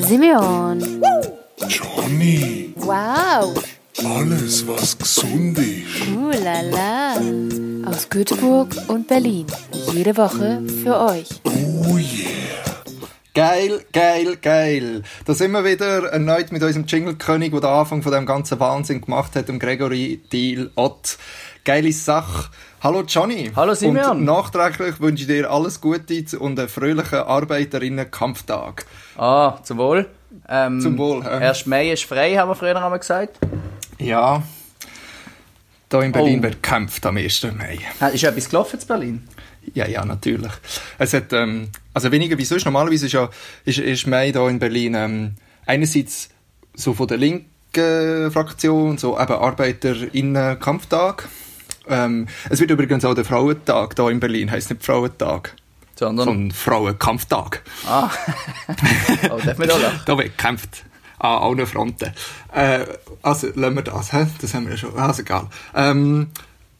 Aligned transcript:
Simeon. 0.00 0.80
Johnny, 1.68 2.72
Wow. 2.76 3.54
alles 4.04 4.66
was 4.66 4.96
gesund 4.98 5.58
ist. 5.58 6.08
Uh 6.14 6.30
la 6.42 6.60
la. 6.62 7.88
Aus 7.90 8.08
Göteborg 8.08 8.74
und 8.88 9.06
Berlin. 9.06 9.46
Jede 9.92 10.16
Woche 10.16 10.60
für 10.82 10.98
euch. 11.00 11.28
Oh 11.44 11.96
yeah. 11.96 12.73
Geil, 13.34 13.84
geil, 13.92 14.36
geil. 14.40 15.02
Da 15.24 15.34
sind 15.34 15.50
wir 15.50 15.64
wieder 15.64 16.04
erneut 16.12 16.52
mit 16.52 16.62
unserem 16.62 16.86
Jingle-König, 16.86 17.50
der 17.50 17.60
den 17.62 17.70
Anfang 17.70 18.00
von 18.00 18.12
dem 18.12 18.26
ganzen 18.26 18.60
Wahnsinn 18.60 19.00
gemacht 19.00 19.34
hat, 19.34 19.48
dem 19.48 19.58
Gregory 19.58 20.20
Deal 20.32 20.70
Ott. 20.76 21.18
Geile 21.64 21.92
Sache. 21.92 22.50
Hallo 22.80 23.02
Johnny. 23.02 23.50
Hallo 23.56 23.74
Simeon. 23.74 24.18
Und 24.18 24.24
nachträglich 24.24 25.00
wünsche 25.00 25.22
ich 25.22 25.26
dir 25.26 25.50
alles 25.50 25.80
Gute 25.80 26.24
und 26.38 26.60
einen 26.60 26.68
fröhlichen 26.68 27.18
Arbeiterinnen-Kampftag. 27.18 28.86
Ah, 29.16 29.58
zum 29.64 29.78
Wohl. 29.78 30.06
Ähm, 30.48 30.80
Zum 30.80 30.96
Wohl, 30.98 31.22
ja. 31.24 31.30
1. 31.38 31.66
Mai 31.66 31.90
ist 31.90 32.04
frei, 32.04 32.36
haben 32.36 32.48
wir 32.50 32.54
früher 32.54 32.76
einmal 32.76 32.98
gesagt. 33.00 33.38
Ja. 33.98 34.42
Da 35.88 36.02
in 36.02 36.12
Berlin 36.12 36.38
Oh. 36.38 36.42
wird 36.44 36.62
gekämpft 36.62 37.04
am 37.06 37.16
1. 37.16 37.52
Mai. 37.52 37.78
Ist 38.12 38.22
etwas 38.22 38.48
gelaufen 38.48 38.78
in 38.80 38.86
Berlin? 38.86 39.28
Ja, 39.74 39.86
ja, 39.88 40.04
natürlich. 40.04 40.52
Es 40.98 41.14
hat, 41.14 41.32
ähm, 41.32 41.70
also 41.94 42.12
weniger 42.12 42.36
wie 42.36 42.44
sonst. 42.44 42.64
Normalerweise 42.64 43.06
ist 43.06 43.12
ja, 43.12 43.30
ist, 43.64 43.78
ist 43.78 44.06
Mai 44.06 44.32
da 44.32 44.48
in 44.48 44.58
Berlin, 44.58 44.94
ähm, 44.94 45.34
einerseits 45.64 46.28
so 46.74 46.92
von 46.92 47.06
der 47.06 47.16
linken 47.16 48.30
Fraktion, 48.30 48.98
so 48.98 49.18
eben 49.18 49.32
ArbeiterInnen-Kampftag. 49.32 51.28
Ähm, 51.86 52.26
es 52.50 52.60
wird 52.60 52.70
übrigens 52.70 53.04
auch 53.04 53.14
der 53.14 53.24
Frauentag 53.24 53.94
da 53.96 54.10
in 54.10 54.20
Berlin, 54.20 54.50
heisst 54.50 54.70
nicht 54.70 54.84
Frauentag, 54.84 55.54
Sondern. 55.94 56.26
sondern 56.26 56.50
Frauenkampftag. 56.50 57.62
Ah. 57.86 58.10
oh, 59.30 59.38
darf 59.44 59.58
man 59.58 59.68
da 59.68 59.76
lachen? 59.76 60.00
Da 60.06 60.18
wird 60.18 60.36
gekämpft. 60.36 60.84
An 61.18 61.42
allen 61.42 61.66
Fronten. 61.66 62.12
Äh, 62.52 62.84
also, 63.22 63.48
lassen 63.54 63.76
wir 63.76 63.82
das, 63.82 64.12
hä? 64.12 64.26
Das 64.40 64.52
haben 64.52 64.64
wir 64.64 64.72
ja 64.72 64.76
schon. 64.76 64.98
Also, 64.98 65.22
egal. 65.22 65.48
Ähm, 65.74 66.28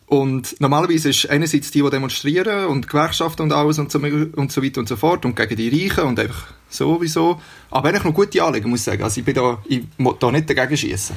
und 0.06 0.60
normalerweise 0.60 1.10
ist 1.10 1.28
einerseits 1.30 1.70
die, 1.70 1.82
die 1.82 1.90
demonstrieren 1.90 2.66
und 2.66 2.88
Gewerkschaften 2.88 3.42
und 3.42 3.52
alles 3.52 3.78
und 3.78 3.90
so, 3.90 3.98
und 3.98 4.52
so 4.52 4.62
weiter 4.62 4.80
und 4.80 4.88
so 4.88 4.96
fort 4.96 5.24
und 5.24 5.34
gegen 5.34 5.56
die 5.56 5.68
Reichen 5.68 6.04
und 6.04 6.20
einfach 6.20 6.52
sowieso. 6.68 7.40
Aber 7.70 7.88
eigentlich 7.88 8.04
noch 8.04 8.14
gute 8.14 8.42
Anliegen, 8.42 8.68
muss 8.68 8.80
ich 8.80 8.84
sagen. 8.84 9.02
Also, 9.02 9.20
ich 9.20 9.24
bin 9.24 9.34
da, 9.34 9.62
ich 9.66 9.82
will 9.96 10.14
da 10.18 10.30
nicht 10.30 10.50
dagegen 10.50 10.76
schießen. 10.76 11.16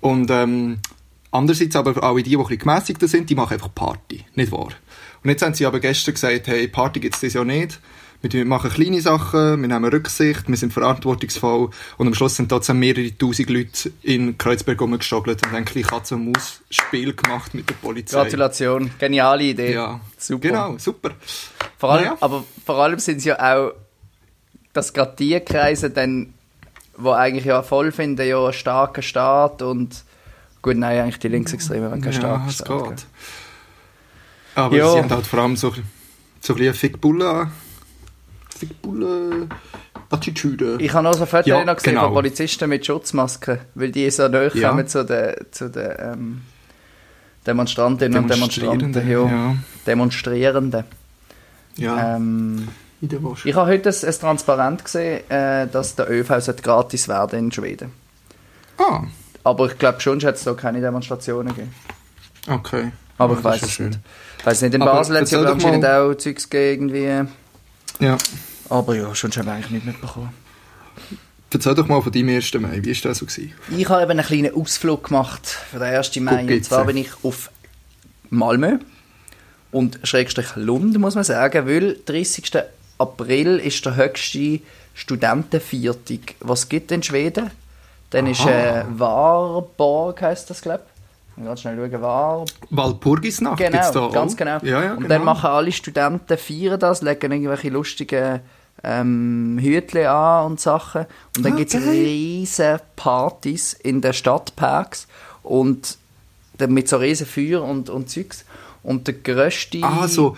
Und, 0.00 0.30
ähm, 0.30 0.78
andererseits 1.30 1.76
aber 1.76 2.02
auch 2.02 2.16
die, 2.16 2.22
die 2.22 2.58
gemässigter 2.58 3.08
sind, 3.08 3.28
die 3.28 3.34
machen 3.34 3.54
einfach 3.54 3.74
Party. 3.74 4.24
Nicht 4.34 4.52
wahr? 4.52 4.68
Und 5.22 5.30
jetzt 5.30 5.42
haben 5.42 5.54
sie 5.54 5.66
aber 5.66 5.80
gestern 5.80 6.14
gesagt, 6.14 6.46
hey, 6.46 6.68
Party 6.68 7.00
gibt's 7.00 7.20
das 7.20 7.34
ja 7.34 7.44
nicht. 7.44 7.78
Wir 8.20 8.44
machen 8.44 8.70
kleine 8.70 9.00
Sachen, 9.00 9.60
wir 9.62 9.68
nehmen 9.68 9.84
Rücksicht, 9.84 10.48
wir 10.48 10.56
sind 10.56 10.72
verantwortungsvoll 10.72 11.70
und 11.98 12.06
am 12.08 12.14
Schluss 12.14 12.34
sind 12.34 12.48
trotzdem 12.48 12.80
mehrere 12.80 13.16
tausend 13.16 13.48
Leute 13.48 13.92
in 14.02 14.36
Kreuzberg 14.36 14.80
rumgestogelt 14.80 15.40
und 15.40 15.52
haben 15.52 15.58
ein 15.58 15.64
kleines 15.64 15.88
Katz-und-Maus-Spiel 15.88 17.14
gemacht 17.14 17.54
mit 17.54 17.70
der 17.70 17.74
Polizei. 17.74 18.20
Gratulation. 18.20 18.90
Geniale 18.98 19.44
Idee. 19.44 19.72
Ja, 19.74 20.00
Super. 20.16 20.48
Genau, 20.48 20.78
super. 20.78 21.10
Vor 21.78 21.92
allem, 21.92 22.04
Ja. 22.06 22.16
Aber 22.20 22.42
vor 22.66 22.76
allem 22.82 22.98
sind 22.98 23.18
es 23.18 23.24
ja 23.24 23.38
auch, 23.38 23.72
dass 24.72 24.92
gerade 24.92 25.14
die 25.16 25.38
Kreise 25.38 25.90
dann, 25.90 26.34
wo 26.96 27.12
eigentlich 27.12 27.44
ja 27.44 27.62
voll 27.62 27.92
finden, 27.92 28.26
ja 28.26 28.42
einen 28.42 28.52
starken 28.52 29.02
Staat 29.02 29.62
und 29.62 30.02
gut, 30.60 30.76
nein, 30.76 30.98
eigentlich 31.02 31.20
die 31.20 31.28
Linksextremen, 31.28 31.92
wenn 31.92 32.00
kein 32.00 32.12
Ja, 32.14 32.18
starker 32.18 32.46
es 32.48 32.54
Staat. 32.56 32.88
geht. 32.88 33.06
Aber 34.56 34.76
Ja. 34.76 34.90
sie 34.92 34.98
haben 34.98 35.10
halt 35.10 35.26
vor 35.28 35.38
allem 35.38 35.54
so, 35.56 35.72
so 36.40 36.54
ein 36.54 36.58
bisschen 36.58 36.94
eine 37.00 37.50
Fickbulle, 38.58 39.48
Fickbulle-Attitüde. 40.10 40.76
Ich 40.80 40.92
habe 40.92 41.04
noch 41.04 41.14
so 41.14 41.26
Fotos 41.26 41.46
Ja, 41.46 41.62
gesehen 41.74 41.92
genau. 41.94 42.04
von 42.06 42.14
Polizisten 42.14 42.68
mit 42.68 42.84
Schutzmasken, 42.86 43.58
weil 43.74 43.90
die 43.90 44.10
so 44.10 44.28
nahe 44.28 44.50
Ja. 44.54 44.70
kommen 44.70 44.86
zu 44.86 45.04
den, 45.04 45.34
zu 45.50 45.68
den 45.70 45.92
ähm, 45.98 46.40
Demonstrantinnen 47.46 48.22
und 48.24 48.28
Demonstranten. 48.30 48.94
Ja. 49.08 49.24
ja. 49.26 49.56
Demonstrierenden. 49.86 50.84
Ja, 51.76 52.16
Ähm, 52.16 52.68
in 53.00 53.08
der 53.08 53.22
Wasch. 53.22 53.46
ich 53.46 53.54
habe 53.54 53.70
heute 53.70 53.88
ein, 53.90 53.94
ein 54.08 54.12
Transparent 54.18 54.84
gesehen, 54.84 55.30
äh, 55.30 55.66
dass 55.68 55.94
der 55.94 56.10
ÖV 56.10 56.30
gratis 56.62 57.06
werden 57.08 57.38
in 57.38 57.52
Schweden. 57.52 57.92
Ah, 58.76 59.02
Aber 59.44 59.66
ich 59.66 59.78
glaube, 59.78 60.00
schon 60.00 60.20
hat 60.22 60.34
es 60.34 60.44
da 60.44 60.54
keine 60.54 60.80
Demonstrationen 60.80 61.48
gegeben. 61.54 61.74
okay. 62.48 62.92
Aber 63.20 63.34
Ja, 63.34 63.38
ich 63.38 63.44
weiß 63.44 63.62
es 63.62 63.78
nicht. 63.80 63.98
Ich 64.38 64.46
weiß 64.46 64.62
nicht, 64.62 64.74
in 64.74 64.80
Basel 64.80 65.16
hat 65.16 65.22
es 65.24 65.30
ja 65.32 65.42
anscheinend 65.42 65.84
auch 65.86 66.14
Zeugs 66.14 66.48
gegeben, 66.48 66.88
irgendwie. 66.94 67.28
Ja. 68.04 68.16
Aber 68.68 68.94
ja, 68.94 69.14
schon 69.14 69.30
haben 69.32 69.46
wir 69.46 69.52
eigentlich 69.52 69.70
nicht 69.70 69.86
mitbekommen. 69.86 70.30
Erzähl 71.50 71.74
doch 71.74 71.88
mal 71.88 72.02
von 72.02 72.12
deinem 72.12 72.28
1. 72.28 72.54
Mai. 72.54 72.80
Wie 72.82 72.94
war 72.94 73.10
das 73.10 73.18
so? 73.18 73.26
Gewesen? 73.26 73.54
Ich 73.76 73.88
habe 73.88 74.02
eben 74.02 74.10
einen 74.10 74.24
kleinen 74.26 74.54
Ausflug 74.54 75.04
gemacht 75.04 75.46
für 75.46 75.78
den 75.78 75.94
1. 75.94 76.16
Mai. 76.20 76.44
Und 76.44 76.64
zwar 76.64 76.84
bin 76.84 76.98
ich 76.98 77.10
auf 77.22 77.50
Malmö 78.28 78.78
und 79.72 79.98
Schrägstrich 80.02 80.56
Lund, 80.56 80.98
muss 80.98 81.14
man 81.14 81.24
sagen, 81.24 81.66
weil 81.66 81.96
30. 82.04 82.52
April 82.98 83.58
ist 83.58 83.84
der 83.86 83.96
höchste 83.96 84.60
Studentenviertag, 84.94 86.34
was 86.40 86.60
es 86.60 86.68
gibt 86.68 86.92
in 86.92 87.02
Schweden. 87.02 87.50
Dann 88.10 88.26
ist 88.26 88.44
äh, 88.44 88.84
Warborg, 88.90 90.20
heisst 90.22 90.50
das, 90.50 90.60
glaube 90.60 90.82
ich. 91.36 91.44
Ganz 91.44 91.60
schnell 91.60 91.76
schauen, 91.76 92.02
Warborg. 92.02 92.48
Walpurgisnacht 92.70 93.58
Genau, 93.58 93.92
da 93.92 94.08
ganz 94.08 94.32
auch? 94.32 94.36
genau. 94.36 94.58
Ja, 94.62 94.82
ja, 94.82 94.90
und 94.92 94.96
genau. 94.98 95.08
dann 95.08 95.24
machen 95.24 95.48
alle 95.50 95.70
Studenten 95.70 96.36
feiern 96.36 96.80
das, 96.80 97.00
legen 97.02 97.30
irgendwelche 97.30 97.68
lustigen 97.68 98.40
ähm, 98.84 99.58
Hütchen 99.60 100.06
an 100.06 100.46
und 100.46 100.60
Sachen. 100.60 101.06
Und 101.36 101.44
dann 101.44 101.54
Ah, 101.54 101.56
gibt 101.56 101.74
es 101.74 101.80
riesige 101.82 102.80
Partys 102.96 103.72
in 103.72 104.00
den 104.00 104.12
Stadtparks 104.12 105.06
und 105.42 105.98
dann 106.58 106.72
mit 106.72 106.88
so 106.88 106.96
riesen 106.96 107.26
Feuer 107.26 107.62
und, 107.62 107.90
und 107.90 108.10
Zeugs. 108.10 108.44
Und 108.82 109.06
der 109.06 109.14
grösste, 109.14 109.80
Ah, 109.82 110.08
so. 110.08 110.36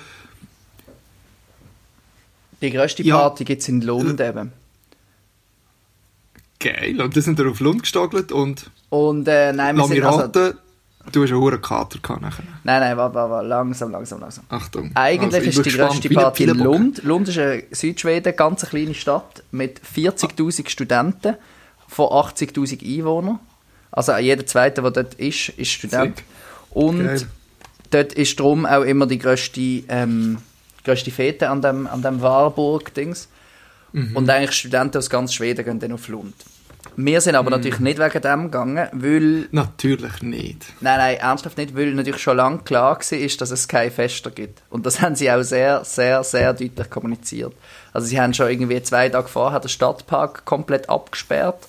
die 2.63 2.71
grösste 2.71 3.03
Ja. 3.03 3.19
Party 3.19 3.45
gibt 3.45 3.63
es 3.63 3.69
in 3.69 3.81
Lund 3.81 4.21
eben. 4.21 4.53
Geil. 6.59 7.01
Und 7.01 7.17
dann 7.17 7.23
sind 7.23 7.39
wir 7.39 7.49
auf 7.51 7.61
Lund 7.61 7.83
gestogelt 7.83 8.33
und 8.33 8.71
Und 8.91 9.27
äh, 9.29 9.53
nein, 9.53 9.77
wir 9.77 9.87
sind 9.87 10.03
also, 10.05 10.53
du 11.13 11.23
hast 11.23 11.31
einen 11.31 11.41
hohen 11.41 11.61
Kater 11.61 11.99
gehabt 11.99 12.23
nachher. 12.23 12.45
Nein, 12.65 12.81
nein, 12.81 12.97
warte, 12.97 13.15
warte, 13.15 13.47
langsam, 13.47 13.91
langsam, 13.91 14.21
langsam. 14.21 14.45
Achtung. 14.49 14.91
Eigentlich 14.95 15.47
Also, 15.47 15.61
ist 15.61 15.67
die 15.67 15.77
grösste 15.77 16.09
Party 16.11 16.45
in. 16.45 16.59
Lund. 16.59 17.03
Lund 17.03 17.29
ist 17.29 17.39
eine 17.39 17.65
Südschweden, 17.71 18.35
ganz 18.37 18.65
eine 18.65 18.71
kleine 18.71 18.95
Stadt 18.95 19.43
mit 19.51 19.81
40.000 19.81 20.69
Studenten 20.69 21.37
von 21.89 22.07
80.000 22.07 22.83
Einwohnern. 22.99 23.39
Also 23.91 24.17
jeder 24.17 24.47
Zweite, 24.47 24.83
der 24.83 24.91
dort 24.91 25.15
ist, 25.15 25.49
ist 25.51 25.71
Student. 25.71 26.19
Sick. 26.19 26.25
Und 26.71 27.05
Geil. 27.05 27.27
dort 27.91 28.13
ist 28.13 28.39
darum 28.39 28.67
auch 28.67 28.83
immer 28.83 29.07
die 29.07 29.19
grösste, 29.19 29.61
ähm, 29.89 30.39
grösste 30.85 31.11
Fete 31.11 31.51
an 31.51 31.61
dem, 31.61 31.87
an 31.87 32.03
dem 32.03 32.21
Warburg-Dings. 32.21 33.29
Mhm. 33.93 34.17
Und 34.17 34.31
eigentlich 34.31 34.53
Studenten 34.53 34.99
aus 34.99 35.11
ganz 35.11 35.35
Schweden 35.35 35.65
gehen 35.65 35.81
dann 35.81 35.93
auf 35.93 36.07
Lund. 36.09 36.35
Wir 36.97 37.21
sind 37.21 37.33
Mhm. 37.33 37.39
aber 37.39 37.51
natürlich 37.51 37.81
nicht 37.81 37.99
wegen 37.99 38.21
dem 38.21 38.45
gegangen, 38.45 38.89
weil 38.93 39.49
Natürlich 39.53 40.23
nicht. 40.23 40.67
Nein, 40.81 40.99
nein, 40.99 41.17
ernsthaft 41.19 41.59
nicht, 41.59 41.77
weil 41.77 41.93
natürlich 41.95 42.23
schon 42.23 42.37
lange 42.37 42.59
klar 42.59 42.99
war, 42.99 43.19
ist, 43.19 43.41
dass 43.41 43.51
es 43.51 43.69
keine 43.69 43.91
Fester 43.91 44.31
gibt. 44.31 44.63
Und 44.71 44.87
das 44.87 45.01
haben 45.03 45.15
sie 45.15 45.31
auch 45.31 45.43
sehr, 45.43 45.85
sehr, 45.85 46.23
sehr 46.25 46.53
deutlich 46.53 46.91
kommuniziert. 46.91 47.53
Also 47.93 48.07
sie 48.07 48.21
haben 48.21 48.35
schon 48.35 48.49
irgendwie 48.51 48.83
zwei 48.83 49.09
Tage 49.09 49.29
vorher 49.29 49.61
den 49.61 49.69
Stadtpark 49.69 50.45
komplett 50.45 50.89
abgesperrt 50.89 51.69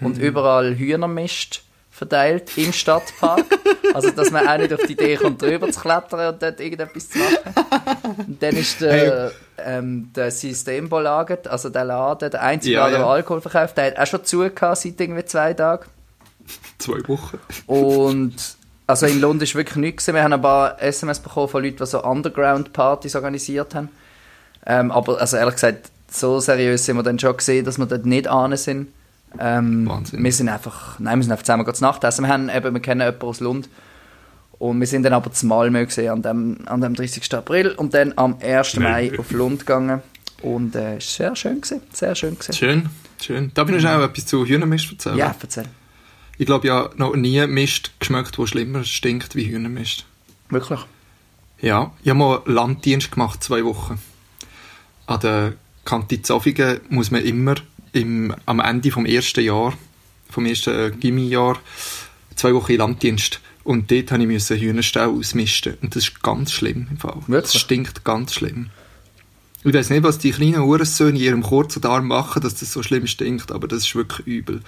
und 0.00 0.18
überall 0.18 0.74
Hühnermist 0.76 1.62
verteilt 1.90 2.50
im 2.56 2.72
Stadtpark. 2.72 3.44
also 3.94 4.10
dass 4.10 4.30
man 4.30 4.48
auch 4.48 4.58
nicht 4.58 4.72
auf 4.72 4.80
die 4.86 4.92
Idee 4.94 5.16
kommt, 5.16 5.40
drüber 5.42 5.70
zu 5.70 5.80
klettern 5.80 6.34
und 6.34 6.42
dort 6.42 6.60
irgendetwas 6.60 7.10
zu 7.10 7.18
machen. 7.18 8.24
Und 8.26 8.42
dann 8.42 8.56
ist 8.56 8.80
der, 8.80 9.32
ähm, 9.58 10.10
der 10.14 10.30
Systembolaget, 10.30 11.48
also 11.48 11.68
der 11.68 11.84
Laden, 11.84 12.30
der 12.30 12.42
einzige 12.42 12.74
Ja, 12.74 12.80
Laden, 12.82 12.94
ja. 12.94 12.98
der 13.00 13.08
Alkohol 13.08 13.40
verkauft, 13.40 13.76
der 13.76 13.86
hat 13.86 13.98
auch 13.98 14.06
schon 14.06 14.24
zu 14.24 14.38
gehabt 14.38 14.78
seit 14.78 15.00
irgendwie 15.00 15.24
zwei 15.24 15.54
Tagen. 15.54 15.86
Zwei 16.78 16.98
Wochen. 17.06 17.38
Und 17.66 18.34
also 18.86 19.06
in 19.06 19.20
London 19.20 19.44
ist 19.44 19.54
wirklich 19.54 19.76
nichts. 19.76 20.08
Wir 20.08 20.22
haben 20.22 20.32
ein 20.32 20.42
paar 20.42 20.82
SMS 20.82 21.20
bekommen 21.20 21.48
von 21.48 21.62
Leuten, 21.62 21.76
die 21.76 21.86
so 21.86 22.02
Underground-Partys 22.02 23.14
organisiert 23.14 23.74
haben. 23.76 23.88
Ähm, 24.66 24.90
aber 24.90 25.20
also 25.20 25.36
ehrlich 25.36 25.54
gesagt, 25.54 25.90
so 26.10 26.40
seriös 26.40 26.84
sind 26.84 26.96
wir 26.96 27.02
dann 27.02 27.18
schon 27.18 27.36
gesehen, 27.36 27.64
dass 27.64 27.78
wir 27.78 27.86
dort 27.86 28.06
nicht 28.06 28.28
ahnen 28.28 28.58
sind. 28.58 28.88
Ähm, 29.38 29.88
Wahnsinn. 29.88 30.22
Wir 30.22 30.32
sind 30.32 30.48
einfach, 30.48 30.98
nein, 30.98 31.18
wir 31.18 31.22
sind 31.22 31.32
einfach 31.32 31.44
zusammen 31.44 31.74
zu 31.74 31.82
Nacht 31.82 32.04
essen. 32.04 32.24
Wir, 32.24 32.32
haben 32.32 32.48
eben, 32.48 32.74
wir 32.74 32.82
kennen 32.82 33.00
jemanden 33.00 33.26
aus 33.26 33.40
Lund. 33.40 33.68
Und 34.62 34.78
wir 34.78 34.86
sind 34.86 35.02
dann 35.02 35.12
aber 35.12 35.32
zu 35.32 35.46
Malmö 35.46 35.84
gesehen 35.84 36.12
an 36.12 36.22
dem, 36.22 36.58
an 36.66 36.80
dem 36.80 36.94
30. 36.94 37.34
April 37.34 37.72
und 37.72 37.94
dann 37.94 38.12
am 38.14 38.36
1. 38.40 38.76
Mai 38.76 39.10
auf 39.18 39.32
Lund 39.32 39.66
gegangen. 39.66 40.02
Und 40.40 40.76
äh, 40.76 40.98
es 40.98 41.18
war 41.18 41.34
sehr 41.34 41.36
schön, 41.36 41.60
gewesen. 41.60 41.80
sehr 41.92 42.14
schön. 42.14 42.34
Gewesen. 42.34 42.52
Schön, 42.52 42.88
schön. 43.20 43.50
Darf 43.54 43.68
ich 43.68 43.74
noch 43.74 43.80
schnell 43.80 44.00
etwas 44.04 44.24
zu 44.24 44.46
Hühnermist 44.46 44.92
erzählen? 44.92 45.16
Ja, 45.16 45.34
erzähl. 45.42 45.64
Ich 46.38 46.46
glaube, 46.46 46.68
ja 46.68 46.90
noch 46.94 47.16
nie 47.16 47.44
Mist 47.48 47.90
geschmeckt, 47.98 48.38
der 48.38 48.46
schlimmer 48.46 48.84
stinkt 48.84 49.34
wie 49.34 49.50
Hühnermist. 49.50 50.04
Wirklich? 50.48 50.78
Ja, 51.60 51.90
ich 52.04 52.10
habe 52.10 52.20
mal 52.20 52.42
Landdienst 52.46 53.10
gemacht, 53.10 53.42
zwei 53.42 53.64
Wochen. 53.64 53.98
An 55.06 55.18
der 55.18 55.54
Kante 55.84 56.22
Zofingen 56.22 56.82
muss 56.88 57.10
man 57.10 57.24
immer 57.24 57.56
im, 57.90 58.32
am 58.46 58.60
Ende 58.60 58.92
vom 58.92 59.06
ersten 59.06 59.40
Jahr, 59.40 59.72
vom 60.30 60.46
ersten 60.46 60.72
äh, 60.72 60.92
Gimmi-Jahr, 60.92 61.58
zwei 62.36 62.54
Wochen 62.54 62.70
in 62.70 62.78
Landdienst. 62.78 63.40
Und 63.64 63.90
dort 63.90 64.10
musste 64.10 64.22
ich 64.22 64.26
müssen 64.26 64.56
Hühnerstall 64.58 65.08
ausmisten. 65.08 65.74
Und 65.82 65.94
das 65.94 66.04
ist 66.04 66.22
ganz 66.22 66.52
schlimm 66.52 66.88
im 66.90 66.96
Fall. 66.96 67.16
Wirklich? 67.26 67.52
Das 67.52 67.60
stinkt 67.60 68.04
ganz 68.04 68.34
schlimm. 68.34 68.70
Ich 69.64 69.72
weiß 69.72 69.90
nicht, 69.90 70.02
was 70.02 70.18
die 70.18 70.32
kleinen 70.32 70.62
Uhrensöhne 70.62 71.10
in 71.10 71.24
ihrem 71.24 71.42
kurzen 71.42 71.84
Arm 71.84 72.08
machen, 72.08 72.42
dass 72.42 72.56
das 72.56 72.72
so 72.72 72.82
schlimm 72.82 73.06
stinkt, 73.06 73.52
aber 73.52 73.68
das 73.68 73.84
ist 73.84 73.94
wirklich 73.94 74.26
übel. 74.26 74.60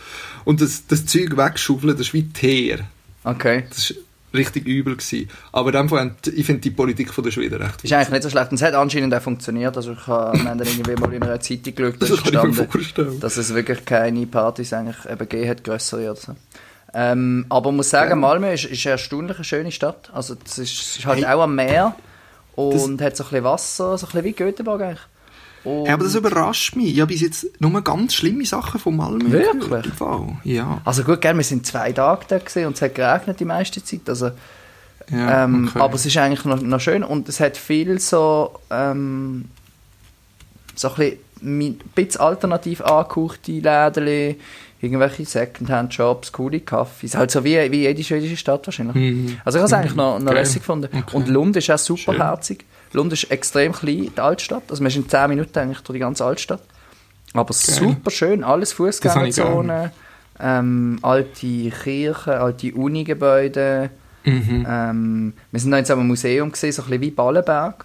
Und 0.44 0.60
das, 0.60 0.86
das 0.86 1.04
Zeug 1.06 1.36
wegschaufeln, 1.36 1.96
das 1.96 2.08
ist 2.08 2.14
wie 2.14 2.28
Teer. 2.28 2.86
Okay. 3.24 3.64
Das 3.70 3.90
ist 3.90 3.96
richtig 4.34 4.66
übel 4.66 4.96
gewesen. 4.96 5.28
Aber 5.52 5.70
in 5.70 5.76
dem 5.76 5.88
Fall, 5.88 6.14
ich 6.32 6.44
finde 6.44 6.60
die 6.60 6.70
Politik 6.70 7.12
von 7.12 7.24
der 7.24 7.30
Schweden 7.30 7.60
recht 7.62 7.82
Ist 7.82 7.92
eigentlich 7.92 8.10
nicht 8.10 8.22
so 8.24 8.30
schlecht. 8.30 8.50
Und 8.50 8.56
es 8.56 8.62
hat 8.62 8.74
anscheinend 8.74 9.14
auch 9.14 9.22
funktioniert. 9.22 9.76
Also 9.76 9.92
ich 9.92 10.06
habe 10.06 10.38
Ende 10.38 10.64
irgendwie 10.64 10.94
mal 10.94 11.12
in 11.12 11.22
einer 11.22 11.40
Zeitung 11.40 11.74
geschaut, 11.76 12.02
da 12.02 12.06
Das 12.06 13.20
dass 13.20 13.36
es 13.36 13.54
wirklich 13.54 13.84
keine 13.84 14.26
Partys 14.26 14.72
eigentlich 14.72 15.04
eben 15.06 15.18
gegeben 15.18 15.48
hat, 15.48 15.64
grössere 15.64 16.10
oder 16.10 16.16
so. 16.16 16.36
Ähm, 16.94 17.46
aber 17.48 17.70
man 17.70 17.76
muss 17.76 17.90
sagen, 17.90 18.20
Malmö 18.20 18.52
ist, 18.52 18.64
ist 18.64 18.86
eine 18.86 18.92
erstaunlich 18.92 19.36
eine 19.36 19.44
schöne 19.44 19.72
Stadt. 19.72 20.10
Also 20.12 20.36
es 20.44 20.58
ist, 20.58 20.98
ist 20.98 21.06
halt 21.06 21.24
Hey. 21.24 21.34
auch 21.34 21.42
am 21.42 21.54
Meer 21.56 21.96
und 22.54 23.00
hat 23.02 23.16
so 23.16 23.24
ein 23.24 23.30
bisschen 23.30 23.44
Wasser, 23.44 23.98
so 23.98 24.06
ein 24.06 24.12
bisschen 24.12 24.24
wie 24.24 24.32
Göteborg 24.32 24.80
eigentlich. 24.82 25.00
Und 25.64 25.86
Ja, 25.86 25.94
aber 25.94 26.04
das 26.04 26.14
überrascht 26.14 26.76
mich. 26.76 26.92
Ich 26.94 27.00
habe 27.00 27.12
bis 27.12 27.22
jetzt 27.22 27.46
nur 27.58 27.82
ganz 27.82 28.14
schlimme 28.14 28.44
Sachen 28.44 28.78
von 28.78 28.96
Malmö 28.96 29.30
Wirklich? 29.30 29.92
Ja. 30.44 30.80
also 30.84 31.02
gut, 31.02 31.20
gell, 31.20 31.36
wir 31.36 31.42
sind 31.42 31.66
zwei 31.66 31.90
Tage 31.92 32.26
da 32.28 32.66
und 32.66 32.76
es 32.76 32.82
hat 32.82 32.94
geregnet 32.94 33.40
die 33.40 33.44
meiste 33.44 33.82
Zeit. 33.82 34.08
Also, 34.08 34.30
ja 35.10 35.44
ähm, 35.44 35.68
okay. 35.68 35.80
Aber 35.80 35.94
es 35.94 36.06
ist 36.06 36.16
eigentlich 36.16 36.44
noch, 36.44 36.60
noch 36.60 36.80
schön 36.80 37.02
und 37.02 37.28
es 37.28 37.40
hat 37.40 37.56
viel 37.56 37.98
so, 37.98 38.52
ähm, 38.70 39.46
so 40.74 40.90
ein 40.90 40.94
bisschen, 41.40 41.78
bisschen 41.94 42.20
alternativ 42.20 42.82
angehauchte 42.82 43.52
Läden, 43.52 44.36
irgendwelche 44.84 45.24
Secondhand-Shops, 45.24 46.32
coole 46.32 46.60
Kaffees, 46.60 47.16
halt 47.16 47.30
so 47.30 47.44
wie, 47.44 47.70
wie 47.72 47.82
jede 47.82 48.04
schwedische 48.04 48.36
Stadt 48.36 48.66
wahrscheinlich. 48.66 48.94
Mhm. 48.94 49.38
Also 49.44 49.58
ich 49.58 49.62
habe 49.62 49.66
es 49.66 49.72
eigentlich 49.72 49.94
noch, 49.94 50.18
noch 50.18 50.26
Geil. 50.26 50.36
lässig 50.36 50.60
gefunden. 50.60 50.88
Okay. 50.92 51.16
Und 51.16 51.28
Lund 51.28 51.56
ist 51.56 51.70
auch 51.70 51.78
super 51.78 52.12
Schön. 52.12 52.22
herzig. 52.22 52.64
Lund 52.92 53.12
ist 53.12 53.30
extrem 53.30 53.72
klein, 53.72 54.10
die 54.16 54.20
Altstadt. 54.20 54.64
Also 54.68 54.82
man 54.82 54.90
ist 54.90 54.96
in 54.96 55.08
10 55.08 55.28
Minuten 55.28 55.58
eigentlich 55.58 55.80
durch 55.80 55.96
die 55.96 56.00
ganze 56.00 56.24
Altstadt. 56.24 56.62
Aber 57.32 57.52
super 57.52 58.10
schön, 58.12 58.44
alles 58.44 58.72
Fußgängerzone, 58.74 59.90
ähm, 60.38 60.98
alte 61.02 61.70
Kirchen, 61.70 62.32
alte 62.32 62.72
Uni-Gebäude. 62.72 63.90
Mhm. 64.24 64.66
Ähm, 64.68 65.32
wir 65.50 65.60
sind 65.60 65.72
in 65.72 65.84
so 65.84 65.94
einem 65.94 66.06
Museum 66.06 66.52
gesehen, 66.52 66.72
so 66.72 66.82
ein 66.82 66.88
bisschen 66.88 67.02
wie 67.02 67.10
Ballenberg. 67.10 67.84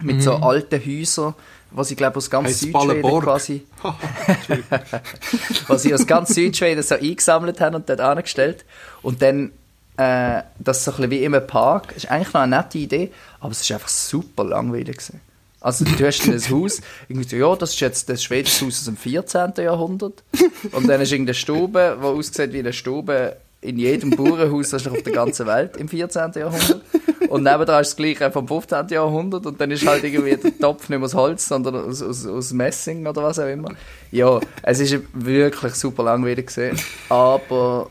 Mit 0.00 0.22
so 0.22 0.34
alten 0.34 0.80
Häusern, 0.84 1.34
was 1.70 1.90
ich 1.90 1.96
glaube 1.96 2.16
aus 2.16 2.30
ganz. 2.30 2.48
Heisst 2.48 2.60
Südschweden 2.60 2.88
Ballenborg? 3.02 3.24
quasi, 3.24 3.62
was 5.68 5.82
sie 5.82 5.94
aus 5.94 6.06
ganz 6.06 6.34
Südschweden 6.34 6.82
so 6.82 6.94
eingesammelt 6.94 7.60
haben 7.60 7.76
und 7.76 7.88
dort 7.88 8.00
angestellt. 8.00 8.64
Und 9.02 9.22
dann 9.22 9.52
äh, 9.96 10.42
das 10.58 10.84
so 10.84 10.92
ein 10.92 10.96
bisschen 10.96 11.10
wie 11.10 11.24
im 11.24 11.46
Park. 11.46 11.92
ist 11.96 12.10
eigentlich 12.10 12.32
noch 12.32 12.42
eine 12.42 12.56
nette 12.56 12.78
Idee, 12.78 13.10
aber 13.40 13.52
es 13.52 13.60
ist 13.60 13.72
einfach 13.72 13.88
super 13.88 14.44
langweilig 14.44 14.98
gewesen. 14.98 15.20
Also 15.60 15.84
du 15.84 16.06
hast 16.06 16.24
ein 16.24 16.40
Haus, 16.50 16.80
irgendwie 17.08 17.28
so, 17.28 17.36
ja, 17.36 17.56
das 17.56 17.74
ist 17.74 17.80
jetzt 17.80 18.08
das 18.08 18.22
schwedische 18.22 18.64
Haus 18.64 18.78
aus 18.78 18.84
dem 18.84 18.96
14. 18.96 19.54
Jahrhundert. 19.58 20.22
Und 20.70 20.88
dann 20.88 21.00
ist 21.00 21.10
irgendeine 21.10 21.34
Stube, 21.34 21.98
die 22.00 22.06
aussieht 22.06 22.52
wie 22.52 22.60
eine 22.60 22.72
Stube 22.72 23.36
in 23.60 23.78
jedem 23.78 24.10
Bauernhaus 24.10 24.72
wahrscheinlich 24.72 25.00
auf 25.00 25.04
der 25.04 25.12
ganzen 25.12 25.46
Welt 25.46 25.76
im 25.76 25.88
14. 25.88 26.32
Jahrhundert. 26.36 26.82
Und 27.28 27.42
nebendran 27.42 27.82
ist 27.82 27.90
das 27.90 27.96
gleiche 27.96 28.30
vom 28.30 28.46
15. 28.48 28.88
Jahrhundert 28.88 29.44
und 29.44 29.60
dann 29.60 29.70
ist 29.70 29.86
halt 29.86 30.04
irgendwie 30.04 30.36
der 30.36 30.58
Topf 30.58 30.88
nicht 30.88 30.98
mehr 30.98 31.04
aus 31.04 31.14
Holz, 31.14 31.48
sondern 31.48 31.74
aus, 31.74 32.02
aus, 32.02 32.26
aus 32.26 32.52
Messing 32.52 33.06
oder 33.06 33.22
was 33.22 33.38
auch 33.38 33.46
immer. 33.48 33.70
Ja, 34.10 34.40
es 34.62 34.80
ist 34.80 34.98
wirklich 35.12 35.74
super 35.74 36.04
langweilig 36.04 36.46
gewesen, 36.46 36.80
aber 37.08 37.90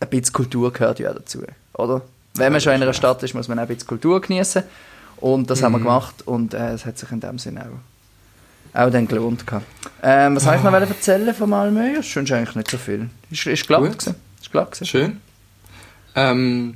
ein 0.00 0.08
bisschen 0.08 0.32
Kultur 0.34 0.72
gehört 0.72 0.98
ja 0.98 1.14
dazu, 1.14 1.40
oder? 1.74 2.02
Wenn 2.34 2.52
man 2.52 2.60
schon 2.60 2.74
in 2.74 2.82
einer 2.82 2.92
Stadt 2.92 3.22
ist, 3.22 3.34
muss 3.34 3.48
man 3.48 3.58
auch 3.58 3.62
ein 3.62 3.68
bisschen 3.68 3.86
Kultur 3.88 4.20
genießen 4.20 4.64
und 5.18 5.48
das 5.48 5.62
haben 5.62 5.72
wir 5.72 5.78
gemacht 5.78 6.26
und 6.26 6.52
äh, 6.52 6.72
es 6.72 6.84
hat 6.84 6.98
sich 6.98 7.10
in 7.12 7.20
dem 7.20 7.38
Sinne 7.38 7.62
auch, 8.74 8.86
auch 8.86 8.90
dann 8.90 9.08
gelohnt. 9.08 9.44
Ähm, 10.02 10.36
was 10.36 10.44
soll 10.44 10.56
ich 10.56 10.62
noch 10.62 10.72
erzählen 10.72 11.34
von 11.34 11.48
Malmö? 11.48 11.94
Ja, 11.94 12.02
sonst 12.02 12.32
eigentlich 12.32 12.56
nicht 12.56 12.70
so 12.70 12.76
viel. 12.76 13.08
Ist, 13.30 13.46
ist 13.46 13.66
glatt 13.66 13.80
Gut. 13.80 13.98
gewesen. 13.98 14.29
Ist 14.40 14.50
glatt 14.50 14.72
gewesen. 14.72 14.86
Schön. 14.86 15.16
Ähm, 16.14 16.74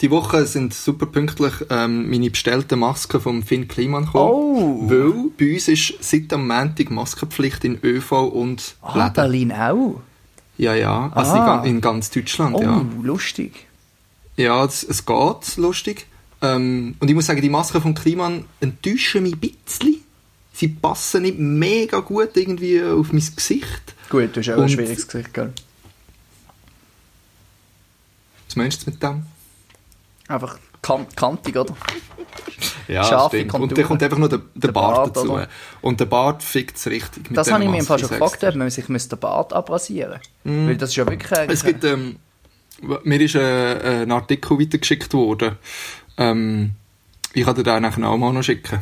die 0.00 0.10
Woche 0.10 0.46
sind 0.46 0.74
super 0.74 1.06
pünktlich 1.06 1.52
ähm, 1.70 2.08
meine 2.10 2.30
bestellten 2.30 2.78
Masken 2.78 3.20
vom 3.20 3.42
Finn 3.42 3.66
Kliman 3.66 4.04
gekommen. 4.06 4.30
Oh. 4.32 4.90
Weil 4.90 5.30
bei 5.38 5.54
uns 5.54 5.68
ist 5.68 5.94
seit 6.00 6.32
am 6.32 6.46
Montag 6.46 6.90
Maskenpflicht 6.90 7.64
in 7.64 7.78
ÖV 7.82 8.12
und 8.12 8.76
Ah, 8.82 8.96
Läden. 8.98 9.12
Berlin 9.14 9.52
auch? 9.52 10.00
Ja, 10.56 10.74
ja. 10.74 11.10
Also 11.14 11.32
Ah. 11.32 11.62
in, 11.64 11.76
in 11.76 11.80
ganz 11.80 12.10
Deutschland, 12.10 12.54
Oh, 12.56 12.62
ja. 12.62 12.84
lustig. 13.02 13.66
Ja, 14.36 14.64
es, 14.64 14.84
es 14.84 15.04
geht, 15.04 15.56
lustig. 15.56 16.06
Ähm, 16.42 16.94
und 17.00 17.08
ich 17.08 17.14
muss 17.14 17.26
sagen, 17.26 17.40
die 17.42 17.48
Masken 17.48 17.80
von 17.82 17.94
Kliman 17.94 18.44
enttäuschen 18.60 19.24
mich 19.24 19.34
ein 19.34 19.40
bisschen. 19.40 19.96
Sie 20.52 20.68
passen 20.68 21.22
nicht 21.22 21.38
mega 21.38 21.98
gut 22.00 22.36
irgendwie 22.36 22.82
auf 22.82 23.12
mein 23.12 23.22
Gesicht. 23.34 23.94
Gut, 24.10 24.30
du 24.36 24.40
hast 24.40 24.48
auch 24.50 24.54
ein 24.54 24.60
Und- 24.62 24.70
schwieriges 24.70 25.08
Gesicht, 25.08 25.34
gell? 25.34 25.52
Was 28.48 28.56
meinst 28.56 28.86
du 28.86 28.90
mit 28.90 29.02
dem? 29.02 29.26
Einfach 30.26 30.58
kan 30.82 31.06
kantig, 31.14 31.56
oder? 31.56 31.74
Ja, 32.88 33.04
Scharfe 33.04 33.36
stimmt. 33.36 33.50
Konturen. 33.50 33.70
Und 33.70 33.78
dann 33.78 33.86
kommt 33.86 34.02
einfach 34.02 34.18
nur 34.18 34.28
der, 34.30 34.38
der, 34.38 34.60
Der 34.60 34.72
Bart, 34.72 34.96
Bart, 34.96 35.16
dazu. 35.16 35.32
oder? 35.34 35.48
Und 35.82 36.00
der 36.00 36.06
Bart 36.06 36.42
fickt 36.42 36.76
es 36.76 36.86
richtig. 36.86 37.28
Mit 37.30 37.36
Das 37.36 37.52
habe 37.52 37.62
ich 37.62 37.68
im 37.68 37.84
Fall 37.84 37.98
Maske, 38.00 38.14
schon 38.14 38.18
gefragt, 38.18 38.44
ob 38.44 38.54
man 38.54 38.70
sich 38.70 38.88
müsste 38.88 39.16
den 39.16 39.20
Bart 39.20 39.52
abrasieren 39.52 40.20
müsste. 40.44 40.68
Weil 40.68 40.76
das 40.78 40.90
ist 40.90 40.96
ja 40.96 41.06
wirklich. 41.06 41.38
Es 41.48 41.64
gibt, 41.64 41.84
ähm, 41.84 42.16
mir 43.04 43.20
ist 43.20 43.34
äh, 43.34 44.02
ein 44.02 44.10
Artikel 44.10 44.58
weitergeschickt 44.58 45.12
worden. 45.12 45.56
Ähm, 46.16 46.72
ich 47.34 47.44
kann 47.44 47.54
dir 47.56 47.62
den 47.62 47.82
nachher 47.82 48.08
auch 48.08 48.16
mal 48.16 48.32
noch 48.32 48.42
schicken. 48.42 48.80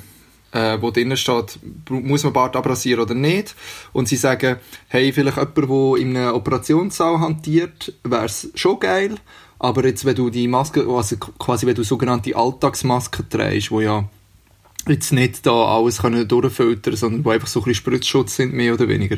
Äh, 0.53 0.81
wo 0.81 0.91
drinnen 0.93 1.17
steht, 1.17 1.59
muss 1.91 2.23
man 2.23 2.33
Bart 2.33 2.55
abrasieren 2.55 3.03
oder 3.03 3.15
nicht. 3.15 3.57
Und 3.93 4.09
sie 4.09 4.17
sagen, 4.17 4.57
hey, 4.89 5.13
vielleicht 5.13 5.37
jemand, 5.37 5.57
der 5.57 6.01
in 6.01 6.17
einem 6.17 6.35
Operationssaal 6.35 7.19
hantiert, 7.19 7.93
wäre 8.05 8.27
es 8.27 8.51
schon 8.55 8.79
geil. 8.79 9.17
Aber 9.59 9.87
jetzt, 9.87 10.05
wenn 10.05 10.15
du 10.15 10.31
die 10.31 10.49
Maske, 10.49 10.87
also 10.87 11.17
quasi 11.17 11.67
wenn 11.67 11.75
du 11.75 11.83
sogenannte 11.83 12.37
Alltagsmasken 12.37 13.29
trägst, 13.29 13.71
wo 13.71 13.81
ja 13.81 14.09
jetzt 14.89 15.13
nicht 15.13 15.47
da 15.47 15.77
alles 15.77 16.03
können 16.03 16.29
durchfiltern 16.29 16.97
sondern 16.97 17.25
wo 17.25 17.31
einfach 17.31 17.49
so 17.49 17.61
ein 17.61 17.65
bisschen 17.65 17.75
Spritzschutz 17.77 18.37
sind, 18.37 18.53
mehr 18.53 18.75
oder 18.75 18.89
weniger. 18.89 19.17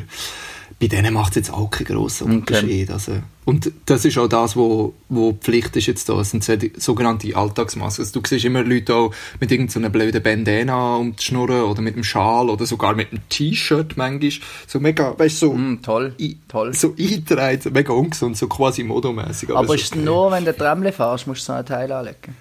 Bei 0.81 0.87
denen 0.87 1.13
macht 1.13 1.31
es 1.31 1.35
jetzt 1.35 1.53
auch 1.53 1.69
keinen 1.69 1.87
grossen 1.87 2.31
Unterschied. 2.31 2.89
Also, 2.89 3.11
und 3.43 3.69
das 3.85 4.05
ist 4.05 4.17
auch 4.17 4.29
das, 4.29 4.55
wo, 4.55 4.93
wo 5.09 5.33
Pflicht 5.33 5.75
ist 5.75 5.87
jetzt 5.87 6.07
da. 6.07 6.15
Das 6.15 6.29
sind 6.31 6.41
so 6.41 6.55
die 6.55 6.71
sogenannte 6.77 7.35
Alltagsmasken. 7.35 8.05
Also, 8.05 8.21
du 8.21 8.25
siehst 8.25 8.45
immer 8.45 8.63
Leute 8.63 8.95
auch 8.95 9.13
mit 9.41 9.51
irgendeiner 9.51 9.89
blöden 9.89 10.23
Bandana 10.23 10.95
um 10.95 11.17
die 11.17 11.21
Schnurren 11.23 11.63
oder 11.63 11.81
mit 11.81 11.95
einem 11.95 12.05
Schal 12.05 12.49
oder 12.49 12.65
sogar 12.65 12.95
mit 12.95 13.11
einem 13.11 13.21
T-Shirt 13.27 13.97
manchmal. 13.97 14.31
So 14.67 14.79
mega, 14.79 15.19
weißt 15.19 15.41
du, 15.41 15.47
so, 15.47 15.53
Mm, 15.53 15.81
toll, 15.81 16.13
i- 16.17 16.37
toll. 16.47 16.73
so 16.73 16.95
eingetragen, 16.97 17.73
mega 17.73 17.91
ungesund, 17.91 18.37
so 18.37 18.47
quasi 18.47 18.83
modomäßig. 18.83 19.49
Aber 19.53 19.67
so 19.67 19.73
ist 19.73 19.83
es 19.83 19.91
okay. 19.91 20.01
nur, 20.01 20.31
wenn 20.31 20.45
du 20.45 20.55
Tramle 20.55 20.93
fährst, 20.93 21.27
musst 21.27 21.41
du 21.41 21.45
so 21.47 21.53
ein 21.59 21.65
Teil 21.65 21.91
anlegen? 21.91 22.37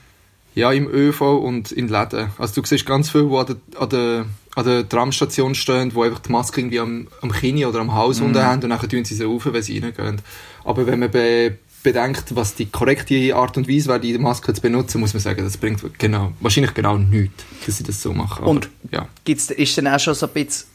Ja, 0.54 0.70
im 0.72 0.88
ÖV 0.88 1.20
und 1.38 1.72
in 1.72 1.88
Läden. 1.88 2.30
Also 2.38 2.60
du 2.60 2.66
siehst 2.66 2.86
ganz 2.86 3.10
viele, 3.10 3.28
die 3.28 3.36
an 3.36 3.46
der, 3.46 3.56
an 3.82 3.88
der, 3.88 4.26
an 4.58 4.64
der 4.64 4.88
Tramstation 4.88 5.54
stehen, 5.54 5.90
die 5.90 6.00
einfach 6.00 6.18
die 6.18 6.32
Maske 6.32 6.60
irgendwie 6.60 6.80
am, 6.80 7.06
am 7.22 7.30
Kinn 7.30 7.64
oder 7.64 7.78
am 7.78 7.94
Hals 7.94 8.20
unten 8.20 8.42
haben 8.42 8.62
und 8.62 8.70
dann 8.70 8.88
tun 8.88 9.04
sie 9.04 9.14
sie 9.14 9.24
auf, 9.24 9.46
wenn 9.46 9.62
sie 9.62 9.78
reingehen. 9.78 10.20
Aber 10.64 10.84
wenn 10.86 10.98
man 10.98 11.10
be, 11.12 11.58
bedenkt, 11.84 12.34
was 12.34 12.56
die 12.56 12.66
korrekte 12.66 13.36
Art 13.36 13.56
und 13.56 13.68
Weise 13.68 13.88
wäre, 13.88 14.00
die 14.00 14.18
Maske 14.18 14.52
zu 14.52 14.60
benutzen, 14.60 15.00
muss 15.00 15.14
man 15.14 15.20
sagen, 15.20 15.44
das 15.44 15.56
bringt 15.56 15.80
genau, 15.98 16.32
wahrscheinlich 16.40 16.74
genau 16.74 16.98
nichts, 16.98 17.44
dass 17.66 17.78
sie 17.78 17.84
das 17.84 18.02
so 18.02 18.12
machen. 18.12 18.42
Aber, 18.42 18.50
Und 18.50 18.68
ja. 18.90 19.06
gibt's, 19.24 19.48
ist 19.50 19.78
dann 19.78 19.86
auch 19.86 20.00
schon 20.00 20.14
so 20.14 20.26
ein 20.26 20.32
bisschen 20.32 20.66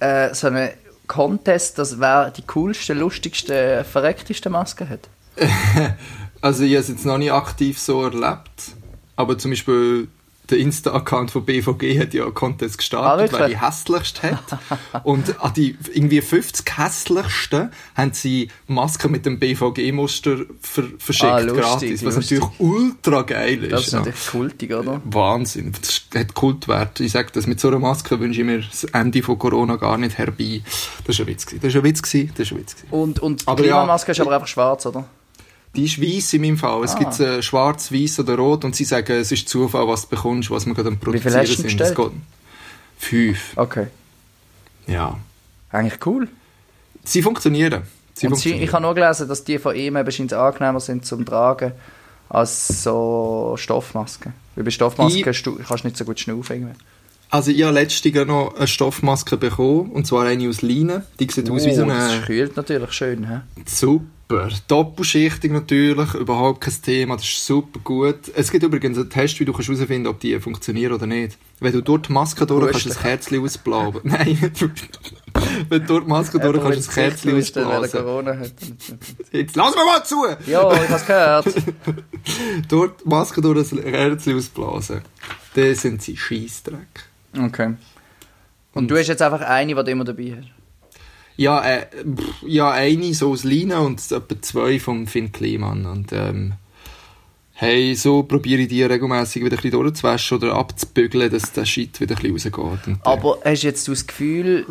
äh, 0.00 0.34
so 0.34 0.48
ein 0.48 0.68
Contest, 1.06 1.78
dass 1.78 1.98
wer 1.98 2.30
die 2.30 2.42
coolste, 2.42 2.92
lustigste, 2.92 3.84
verreckteste 3.90 4.50
Maske 4.50 4.88
hat? 4.88 5.08
Also 6.44 6.64
ich 6.64 6.72
habe 6.72 6.80
es 6.80 6.88
jetzt 6.88 7.06
noch 7.06 7.18
nicht 7.18 7.32
aktiv 7.32 7.78
so 7.78 8.02
erlebt, 8.02 8.72
aber 9.14 9.38
zum 9.38 9.52
Beispiel 9.52 10.08
der 10.52 10.60
Insta-Account 10.60 11.30
von 11.30 11.44
BVG 11.44 11.98
hat 11.98 12.14
ja 12.14 12.24
einen 12.24 12.34
Contest 12.34 12.74
Ah, 12.74 12.76
gestartet, 12.76 13.32
wirklich? 13.32 13.40
wer 13.40 13.48
die 13.48 13.66
hässlichste 13.66 14.30
hat. 14.32 15.04
Und 15.04 15.42
an 15.42 15.52
die 15.54 15.76
irgendwie 15.92 16.20
50 16.20 16.78
hässlichsten 16.78 17.70
haben 17.96 18.12
sie 18.12 18.48
Masken 18.68 19.10
mit 19.10 19.26
dem 19.26 19.38
BVG-Muster 19.38 20.36
ver 20.60 20.84
verschickt, 20.98 21.32
Ah, 21.32 21.38
lustig, 21.40 21.62
gratis, 21.62 22.04
was 22.04 22.16
lustig. 22.16 22.40
natürlich 22.40 22.60
ultra 22.60 23.22
geil 23.22 23.64
ist. 23.64 23.72
Das 23.72 23.86
ist 23.86 23.92
ja. 23.92 23.98
natürlich 24.00 24.26
kultig, 24.28 24.72
oder? 24.74 25.00
Wahnsinn, 25.04 25.72
das 25.80 26.02
hat 26.14 26.34
Kultwert. 26.34 27.00
Ich 27.00 27.12
sage 27.12 27.28
das, 27.32 27.46
mit 27.46 27.58
so 27.60 27.68
einer 27.68 27.78
Maske 27.78 28.20
wünsche 28.20 28.40
ich 28.40 28.46
mir 28.46 28.60
das 28.60 28.84
Ende 28.84 29.22
von 29.22 29.38
Corona 29.38 29.76
gar 29.76 29.96
nicht 29.98 30.18
herbei. 30.18 30.62
Das 31.06 31.18
war 31.18 31.24
ein 31.26 31.28
Witz. 31.30 31.46
Das 31.60 31.74
war 31.74 31.80
ein 31.80 31.84
Witz. 31.84 32.02
Das 32.02 32.50
war 32.50 32.58
ein 32.58 32.60
Witz. 32.60 32.76
Und, 32.90 33.18
und 33.20 33.42
die 33.42 33.46
Aber 33.48 33.62
Klimamaske 33.62 34.08
ja, 34.08 34.12
ist 34.12 34.20
aber 34.20 34.34
einfach 34.34 34.46
schwarz, 34.48 34.86
oder? 34.86 35.04
Die 35.74 35.84
ist 35.86 36.00
weiß 36.02 36.34
in 36.34 36.42
meinem 36.42 36.58
Fall. 36.58 36.84
Es 36.84 36.94
Ah. 36.94 36.98
gibt 36.98 37.18
äh, 37.20 37.42
schwarz, 37.42 37.90
weiß 37.92 38.20
oder 38.20 38.36
rot 38.36 38.64
und 38.64 38.76
sie 38.76 38.84
sagen, 38.84 39.12
es 39.12 39.32
ist 39.32 39.48
Zufall, 39.48 39.88
was 39.88 40.02
du 40.02 40.08
bekommst, 40.08 40.50
was 40.50 40.66
wir 40.66 40.74
gerade 40.74 40.88
am 40.88 40.94
viel 40.96 41.04
Produzieren 41.04 41.34
hast 41.40 41.48
du 41.50 41.54
sind. 41.54 41.64
bestellt? 41.64 41.96
Geht- 41.96 42.10
Fünf. 42.98 43.52
Okay. 43.56 43.86
Ja. 44.86 45.18
Eigentlich 45.70 46.04
cool. 46.06 46.28
Sie 47.04 47.22
funktionieren. 47.22 47.82
Sie 48.14 48.26
Und 48.26 48.34
sie, 48.36 48.50
funktionieren. 48.50 48.62
ich 48.64 48.72
habe 48.72 48.82
nur 48.82 48.94
gelesen, 48.94 49.28
dass 49.28 49.42
die 49.44 49.58
von 49.58 49.74
ihm 49.74 49.96
eben 49.96 50.32
angenehmer 50.32 50.80
sind 50.80 51.04
zum 51.06 51.24
Tragen 51.24 51.72
als 52.28 52.82
so 52.82 53.54
Stoffmasken. 53.58 54.34
Weil 54.54 54.64
bei 54.64 54.70
Stoffmasken 54.70 55.18
Ich- 55.18 55.24
kannst 55.24 55.46
du 55.46 55.58
nicht 55.84 55.96
so 55.96 56.04
gut 56.04 56.20
schnaufen. 56.20 56.56
irgendwie. 56.56 56.78
Also 57.30 57.50
ich 57.50 57.62
habe 57.62 57.72
letztens 57.72 58.26
noch 58.26 58.54
eine 58.56 58.66
Stoffmaske 58.68 59.38
bekommen, 59.38 59.90
und 59.92 60.06
zwar 60.06 60.26
eine 60.26 60.46
aus 60.50 60.60
Leinen. 60.60 61.02
Die 61.18 61.26
sieht 61.30 61.48
aus 61.48 61.64
wie 61.64 61.72
so 61.74 61.84
Oh, 61.84 61.86
das 61.86 62.12
eine... 62.12 62.20
kühlt 62.26 62.56
natürlich 62.58 62.92
schön. 62.92 63.26
He? 63.26 63.62
Super. 63.64 64.04
Doppelschichtig 64.68 65.52
natürlich, 65.52 66.14
überhaupt 66.14 66.60
kein 66.60 66.74
Thema, 66.82 67.16
das 67.16 67.24
ist 67.24 67.46
super 67.46 67.80
gut. 67.82 68.30
Es 68.34 68.50
gibt 68.50 68.64
übrigens 68.64 68.98
einen 68.98 69.10
Test, 69.10 69.38
wie 69.40 69.44
du 69.44 69.52
kannst 69.52 69.68
herausfinden 69.68 70.06
ob 70.06 70.20
die 70.20 70.38
funktionieren 70.40 70.92
oder 70.92 71.06
nicht. 71.06 71.38
Wenn 71.60 71.72
du 71.72 71.82
dort 71.82 72.08
die 72.08 72.12
Maske 72.12 72.46
durch 72.46 72.70
kannst, 72.70 72.84
du 72.86 72.88
das 72.88 72.98
Kerzchen 72.98 73.42
ausblasen. 73.42 74.00
Nein, 74.04 74.38
wenn 75.68 75.86
du 75.86 75.86
dort 75.86 76.04
die 76.04 76.08
Maske 76.08 76.38
durch 76.38 76.60
kannst, 76.60 76.70
du 76.70 76.76
das 76.76 76.94
Kerzchen 76.94 77.30
er 77.30 77.36
ausblasen. 77.38 78.04
Corona 78.04 78.38
hat. 78.38 78.52
Jetzt 79.32 79.56
lass 79.56 79.74
mir 79.74 79.84
mal 79.84 80.04
zu! 80.04 80.26
Ja, 80.46 80.72
ich 80.82 80.88
hab's 80.90 81.06
gehört. 81.06 81.46
Dort 82.68 83.04
die 83.04 83.08
Maske 83.08 83.40
durch 83.40 83.68
das 83.68 83.80
Kerzchen 83.80 84.36
ausblasen. 84.36 85.02
Das 85.54 85.82
sind 85.82 86.02
sie 86.02 86.16
Scheissdreck. 86.16 87.04
Okay. 87.38 87.74
Und 88.74 88.88
du 88.88 88.96
hast 88.96 89.08
jetzt 89.08 89.22
einfach 89.22 89.42
eine, 89.42 89.74
die 89.74 89.84
du 89.84 89.90
immer 89.90 90.04
dabei 90.04 90.38
hast. 90.38 90.61
Ja, 91.36 91.62
äh, 91.64 91.86
pff, 92.04 92.42
ja, 92.46 92.70
eine 92.70 93.14
so 93.14 93.30
aus 93.32 93.44
Leinen 93.44 93.78
und 93.78 94.00
etwa 94.12 94.40
zwei 94.42 94.78
vom 94.78 95.06
Finn 95.06 95.32
Kliman. 95.32 95.86
Und, 95.86 96.12
ähm, 96.12 96.52
hey, 97.54 97.94
so 97.94 98.22
probiere 98.22 98.62
ich 98.62 98.68
die 98.68 98.82
regelmäßig 98.82 99.42
wieder 99.44 99.56
ein 99.56 99.62
bisschen 99.62 99.70
durchzuwaschen 99.82 100.38
oder 100.38 100.54
abzubügeln, 100.54 101.30
dass 101.30 101.52
der 101.52 101.64
Shit 101.64 102.00
wieder 102.00 102.16
ein 102.16 102.32
bisschen 102.32 102.54
rausgeht. 102.54 102.86
Und, 102.86 102.96
äh, 102.96 103.00
Aber 103.04 103.38
hast 103.44 103.62
du 103.62 103.66
jetzt 103.66 103.88
das 103.88 104.06
Gefühl, 104.06 104.66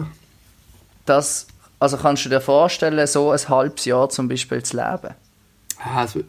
dass. 1.06 1.48
Also 1.80 1.98
kannst 1.98 2.26
du 2.26 2.30
dir 2.30 2.42
vorstellen, 2.42 3.08
so 3.08 3.32
ein 3.32 3.50
halbes 3.50 3.86
Jahr 3.86 4.08
zum 4.10 4.28
Beispiel 4.28 4.62
zu 4.62 4.78
leben? 4.78 5.16
also, 5.96 6.22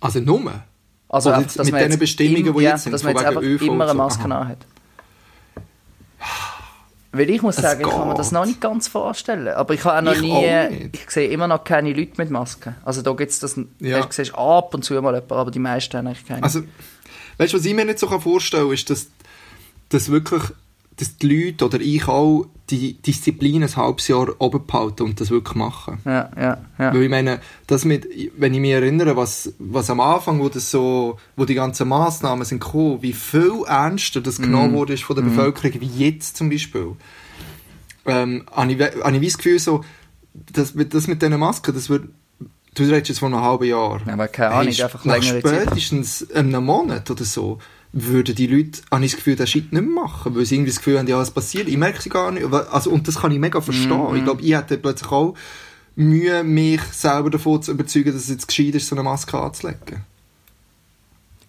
also 0.00 0.20
nur? 0.20 0.62
Also 1.08 1.28
Oder 1.30 1.38
einfach, 1.38 1.64
mit 1.64 1.74
den 1.74 1.98
Bestimmungen, 1.98 2.46
im- 2.46 2.56
die 2.56 2.62
ja, 2.62 2.70
jetzt 2.70 2.84
sind, 2.84 2.92
dass 2.92 3.02
man 3.02 3.14
von 3.16 3.22
jetzt 3.24 3.36
einfach 3.36 3.66
immer 3.66 3.84
eine 3.84 3.92
so. 3.92 3.98
Maske 3.98 4.24
Aha. 4.26 4.40
anhat. 4.42 4.58
Weil 7.14 7.28
ich 7.28 7.42
muss 7.42 7.56
sagen, 7.56 7.82
ich 7.82 7.88
kann 7.90 8.08
mir 8.08 8.14
das 8.14 8.32
noch 8.32 8.46
nicht 8.46 8.60
ganz 8.60 8.88
vorstellen. 8.88 9.48
Aber 9.48 9.74
ich 9.74 9.84
habe 9.84 9.98
auch 9.98 10.02
noch 10.02 10.14
Ich 10.14 10.22
nie, 10.22 10.32
auch 10.32 10.70
ich 10.92 11.10
sehe 11.10 11.28
immer 11.28 11.46
noch 11.46 11.62
keine 11.62 11.92
Leute 11.92 12.12
mit 12.16 12.30
Masken. 12.30 12.74
Also 12.84 13.02
da 13.02 13.12
gibt 13.12 13.30
es 13.30 13.38
das, 13.38 13.58
Ja. 13.80 14.00
du 14.00 14.06
siehst 14.10 14.34
ab 14.34 14.72
und 14.74 14.82
zu 14.82 14.94
mal 14.94 15.14
jemanden, 15.14 15.32
aber 15.32 15.50
die 15.50 15.58
meisten 15.58 15.96
haben 15.98 16.06
eigentlich 16.06 16.26
keine. 16.26 16.42
Also, 16.42 16.62
weißt 17.36 17.52
du, 17.52 17.58
was 17.58 17.64
ich 17.66 17.74
mir 17.74 17.84
nicht 17.84 17.98
so 17.98 18.06
vorstellen 18.18 18.64
kann, 18.64 18.72
ist, 18.72 18.88
dass, 18.88 19.08
dass 19.90 20.10
wirklich 20.10 20.42
dass 20.96 21.16
die 21.16 21.28
Leute 21.46 21.64
oder 21.64 21.80
ich 21.80 22.06
auch 22.06 22.46
die 22.70 22.94
Disziplin 22.94 23.62
ein 23.62 23.76
halbes 23.76 24.08
Jahr 24.08 24.28
oben 24.38 24.66
behalten 24.66 25.02
und 25.04 25.20
das 25.20 25.30
wirklich 25.30 25.56
machen. 25.56 25.98
ja, 26.04 26.30
ja, 26.36 26.58
ja. 26.78 26.94
Weil 26.94 27.02
ich 27.02 27.10
meine, 27.10 27.40
das 27.66 27.84
mit, 27.84 28.06
wenn 28.36 28.54
ich 28.54 28.60
mich 28.60 28.70
erinnere, 28.72 29.16
was, 29.16 29.52
was 29.58 29.90
am 29.90 30.00
Anfang, 30.00 30.40
wo, 30.40 30.48
das 30.48 30.70
so, 30.70 31.18
wo 31.36 31.44
die 31.44 31.54
ganzen 31.54 31.88
Massnahmen 31.88 32.44
sind 32.44 32.60
gekommen, 32.62 32.98
wie 33.02 33.12
viel 33.12 33.62
ernster 33.66 34.20
das 34.20 34.38
Mhm. 34.38 34.42
genommen 34.44 34.72
wurde 34.74 34.96
von 34.96 35.16
der 35.16 35.22
Bevölkerung, 35.22 35.80
wie 35.80 36.04
jetzt 36.04 36.36
zum 36.36 36.50
Beispiel, 36.50 36.92
ähm, 38.06 38.44
habe 38.50 38.72
ich, 38.72 38.80
habe 38.80 39.16
ich 39.16 39.22
das 39.32 39.36
Gefühl 39.38 39.58
so, 39.58 39.84
das, 40.52 40.74
mit- 40.74 40.94
das 40.94 41.06
mit 41.08 41.22
diesen 41.22 41.38
Masken, 41.38 41.74
das 41.74 41.88
wird, 41.88 42.04
du 42.74 42.82
redest 42.84 43.08
jetzt 43.10 43.18
von 43.18 43.32
einem 43.34 43.42
halben 43.42 43.64
Jahr. 43.64 44.00
Ja, 44.06 44.12
aber 44.14 44.28
keine 44.28 44.50
Ahnung, 44.54 44.72
Hey, 44.72 44.82
einfach 44.82 45.04
nach 45.04 45.14
längere 45.22 45.42
Zeit. 45.42 45.62
spätestens 45.68 46.30
einem 46.32 46.64
Monat 46.64 47.10
oder 47.10 47.24
so, 47.24 47.58
würden 47.92 48.34
die 48.34 48.46
Leute, 48.46 48.80
habe 48.90 49.04
ich 49.04 49.10
das 49.12 49.18
Gefühl, 49.18 49.36
den 49.36 49.46
Shit 49.46 49.72
nicht 49.72 49.82
mehr 49.82 50.04
machen, 50.04 50.34
weil 50.34 50.44
sie 50.46 50.54
irgendwie 50.56 50.70
das 50.70 50.78
Gefühl 50.78 50.98
haben, 50.98 51.06
ja, 51.08 51.20
es 51.20 51.30
passiert, 51.30 51.68
ich 51.68 51.76
merke 51.76 52.00
sie 52.00 52.08
gar 52.08 52.30
nicht, 52.30 52.46
also, 52.52 52.90
und 52.90 53.06
das 53.06 53.20
kann 53.20 53.32
ich 53.32 53.38
mega 53.38 53.60
verstehen. 53.60 54.10
Mhm. 54.10 54.16
Ich 54.16 54.24
glaube, 54.24 54.42
ich 54.42 54.54
hätte 54.54 54.78
plötzlich 54.78 55.10
auch 55.12 55.34
Mühe, 55.94 56.42
mich 56.42 56.80
selber 56.84 57.28
davon 57.28 57.62
zu 57.62 57.72
überzeugen, 57.72 58.12
dass 58.12 58.22
es 58.22 58.30
jetzt 58.30 58.48
gescheit 58.48 58.74
ist, 58.74 58.88
so 58.88 58.96
eine 58.96 59.02
Maske 59.02 59.38
anzulegen. 59.38 60.04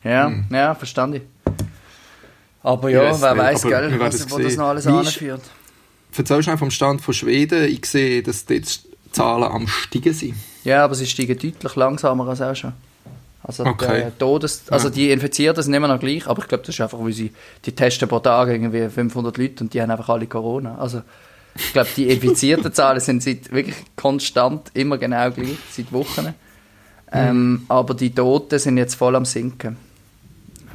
Ja, 0.04 0.28
Hm. 0.28 0.46
ja, 0.52 0.76
verstand 0.76 1.16
ich. 1.16 1.22
Aber 2.62 2.90
ja, 2.90 3.04
Yes, 3.04 3.22
wer 3.22 3.38
weiß, 3.38 3.64
wir 3.64 3.72
gell, 3.72 3.92
werden 3.92 4.00
was, 4.02 4.16
es 4.16 4.32
wo 4.32 4.38
das 4.38 4.56
noch 4.58 4.68
alles 4.68 4.86
anführt. 4.88 5.42
Erzähl 6.16 6.44
schnell 6.44 6.58
vom 6.58 6.72
Stand 6.72 7.02
von 7.02 7.14
Schweden. 7.14 7.64
Ich 7.66 7.86
sehe, 7.86 8.22
dass 8.22 8.46
die 8.46 8.62
Zahlen 9.12 9.44
am 9.46 9.68
steigen 9.68 10.14
sind. 10.14 10.36
Ja, 10.64 10.84
aber 10.84 10.96
sie 10.96 11.06
steigen 11.06 11.38
deutlich 11.38 11.76
langsamer 11.76 12.28
als 12.28 12.42
auch 12.42 12.56
schon. 12.56 12.74
Also, 13.44 13.66
Okay. 13.66 14.00
der 14.04 14.18
Todes, 14.18 14.64
also 14.70 14.90
die 14.90 15.12
Infizierten 15.12 15.62
sind 15.62 15.74
immer 15.74 15.90
noch 15.90 16.00
gleich, 16.00 16.26
aber 16.28 16.42
ich 16.42 16.48
glaube, 16.48 16.64
das 16.66 16.76
ist 16.76 16.82
einfach, 16.82 17.00
weil 17.00 17.12
sie, 17.12 17.34
die 17.66 17.74
testen 17.74 18.08
pro 18.08 18.20
Tag 18.20 18.48
irgendwie 18.48 18.88
500 18.88 19.38
Leute 19.38 19.64
und 19.66 19.74
die 19.74 19.82
haben 19.82 19.92
einfach 19.92 20.08
alle 20.10 20.28
Corona. 20.28 20.78
Also, 20.78 21.02
ich 21.56 21.74
glaube, 21.74 21.90
die 21.96 22.08
infizierten 22.10 22.74
Zahlen 22.74 23.00
sind 23.02 23.22
seit 23.22 23.52
wirklich 23.52 23.76
konstant 23.96 24.72
immer 24.74 24.98
genau 24.98 25.30
gleich, 25.32 25.58
seit 25.72 25.92
Wochen. 25.92 26.34
Ähm, 27.12 27.64
aber 27.68 27.94
die 27.94 28.10
Toten 28.16 28.58
sind 28.58 28.78
jetzt 28.78 28.96
voll 28.96 29.16
am 29.16 29.26
Sinken. 29.26 29.78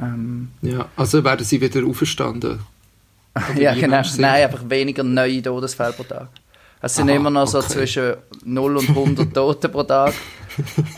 Ähm, 0.00 0.50
Ja, 0.62 0.86
also 0.94 1.24
werden 1.24 1.44
sie 1.44 1.60
wieder 1.60 1.84
auferstanden. 1.86 2.60
Ja, 3.56 3.72
genau. 3.74 4.02
Nein, 4.18 4.44
einfach 4.44 4.68
weniger 4.68 5.02
neue 5.04 5.40
Todesfälle 5.42 5.92
pro 5.92 6.02
Tag. 6.02 6.28
Es 6.80 6.94
sind 6.94 7.08
Aha, 7.08 7.16
immer 7.16 7.30
noch 7.30 7.46
so 7.46 7.58
okay. 7.58 7.68
zwischen 7.68 8.14
0 8.44 8.76
und 8.76 8.88
100 8.88 9.34
Tote 9.34 9.68
pro 9.68 9.82
Tag. 9.84 10.14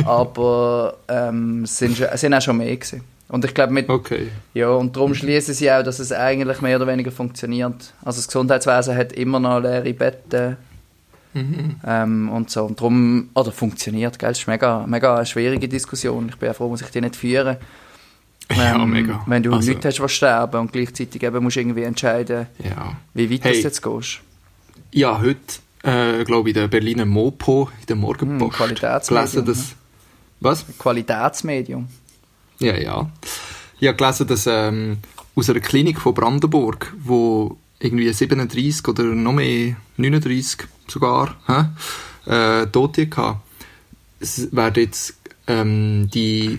Aber 0.04 0.96
ähm, 1.08 1.64
es 1.64 1.78
sind, 1.78 2.00
es 2.00 2.20
sind 2.20 2.34
auch 2.34 2.40
schon 2.42 2.56
mehr 2.58 2.74
gewesen. 2.76 3.02
Und 3.28 3.44
ich 3.44 3.54
glaube, 3.54 3.72
mit, 3.72 3.88
Okay. 3.88 4.28
ja, 4.54 4.70
und 4.70 4.96
darum 4.96 5.14
schließen 5.14 5.54
sie 5.54 5.70
auch, 5.70 5.84
dass 5.84 6.00
es 6.00 6.10
eigentlich 6.12 6.60
mehr 6.60 6.76
oder 6.76 6.86
weniger 6.88 7.12
funktioniert. 7.12 7.92
Also 8.04 8.18
das 8.18 8.26
Gesundheitswesen 8.26 8.96
hat 8.96 9.12
immer 9.12 9.38
noch 9.38 9.60
leere 9.60 9.92
Betten 9.94 10.56
Mhm. 11.32 11.76
ähm, 11.86 12.28
und 12.30 12.50
so. 12.50 12.64
Und 12.64 12.80
darum, 12.80 13.28
oder 13.34 13.52
funktioniert, 13.52 14.18
gell? 14.18 14.30
Das 14.30 14.40
ist 14.40 14.48
mega, 14.48 14.84
mega 14.88 15.14
eine 15.14 15.26
schwierige 15.26 15.68
Diskussion. 15.68 16.28
Ich 16.28 16.36
bin 16.36 16.50
auch 16.50 16.56
froh, 16.56 16.68
muss 16.68 16.82
ich 16.82 16.88
die 16.90 17.00
nicht 17.00 17.14
führen. 17.14 17.56
Ja, 18.52 18.74
Ähm, 18.74 18.90
mega. 18.90 19.22
Wenn 19.26 19.44
du 19.44 19.52
Also- 19.52 19.70
Leute 19.70 19.86
hast, 19.86 20.00
die 20.00 20.08
sterben 20.08 20.60
und 20.60 20.72
gleichzeitig 20.72 21.22
eben 21.22 21.40
musst 21.44 21.54
du 21.54 21.60
irgendwie 21.60 21.84
entscheiden, 21.84 22.48
Ja. 22.58 22.96
wie 23.14 23.30
weit 23.30 23.44
Hey. 23.44 23.52
du 23.52 23.58
jetzt 23.60 23.80
gehst. 23.80 24.18
Ja, 24.90 25.20
heute, 25.22 25.38
äh, 25.82 26.24
glaube 26.24 26.50
ich, 26.50 26.56
in 26.56 26.60
der 26.62 26.68
Berliner 26.68 27.06
Mopo, 27.06 27.70
in 27.80 27.86
der 27.86 27.96
Morgenpost, 27.96 28.52
Hm, 28.52 28.56
Qualitätsmedium, 28.56 29.44
gelesen, 29.44 29.44
dass... 29.46 29.76
Was? 30.40 30.64
Qualitätsmedium. 30.78 31.88
Ja, 32.58 32.76
ja. 32.76 33.10
Ich 33.78 33.88
habe 33.88 33.96
gelesen, 33.96 34.26
dass 34.26 34.46
ähm, 34.46 34.98
aus 35.34 35.50
einer 35.50 35.60
Klinik 35.60 36.00
von 36.00 36.14
Brandenburg, 36.14 36.94
wo 37.02 37.56
irgendwie 37.78 38.12
37 38.12 38.86
oder 38.88 39.04
noch 39.04 39.32
mehr, 39.32 39.76
39 39.96 40.66
sogar, 40.86 41.36
hä, 41.46 41.64
äh, 42.30 42.66
Tote 42.66 43.08
hatte, 43.14 43.40
es 44.20 44.54
werden 44.54 44.82
jetzt 44.84 45.14
ähm, 45.46 46.10
die 46.12 46.58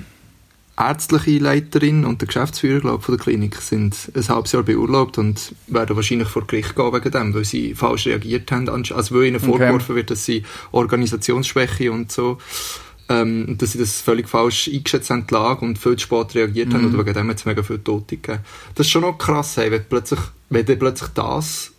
ärztliche 0.77 1.37
Leiterin 1.39 2.05
und 2.05 2.21
der 2.21 2.27
Geschäftsführer 2.27 2.79
glaub, 2.79 3.03
von 3.03 3.15
der 3.15 3.23
Klinik 3.23 3.55
sind 3.57 4.11
ein 4.15 4.27
halbes 4.27 4.51
Jahr 4.53 4.63
beurlaubt 4.63 5.17
und 5.17 5.53
werden 5.67 5.95
wahrscheinlich 5.95 6.27
vor 6.29 6.47
Gericht 6.47 6.75
gehen 6.75 6.93
wegen 6.93 7.11
dem, 7.11 7.33
weil 7.33 7.45
sie 7.45 7.75
falsch 7.75 8.07
reagiert 8.07 8.51
haben. 8.51 8.67
Also 8.69 9.15
weil 9.15 9.25
ihnen 9.25 9.35
Okay. 9.37 9.45
vorgeworfen 9.45 9.95
wird, 9.95 10.09
dass 10.11 10.25
sie 10.25 10.43
Organisationsschwäche 10.71 11.91
und 11.91 12.11
so 12.11 12.37
ähm, 13.09 13.57
dass 13.57 13.73
sie 13.73 13.79
das 13.79 13.99
völlig 14.01 14.29
falsch 14.29 14.69
eingeschätzt 14.71 15.09
haben, 15.09 15.27
die 15.27 15.33
Lage, 15.33 15.65
und 15.65 15.77
viel 15.77 15.97
zu 15.97 16.03
spät 16.03 16.33
reagiert 16.35 16.73
haben, 16.73 16.85
und 16.85 16.97
wegen 16.97 17.13
dem 17.13 17.29
hat 17.29 17.37
es 17.37 17.45
mega 17.45 17.61
viele 17.61 17.83
Tote 17.83 18.15
gegeben. 18.15 18.39
Das 18.75 18.87
ist 18.87 18.91
schon 18.91 19.01
noch 19.01 19.17
krass, 19.17 19.57
hey, 19.57 19.69
wenn, 19.69 19.83
plötzlich, 19.83 20.19
wenn 20.49 20.65
dann 20.65 20.79
plötzlich 20.79 21.09
das 21.09 21.71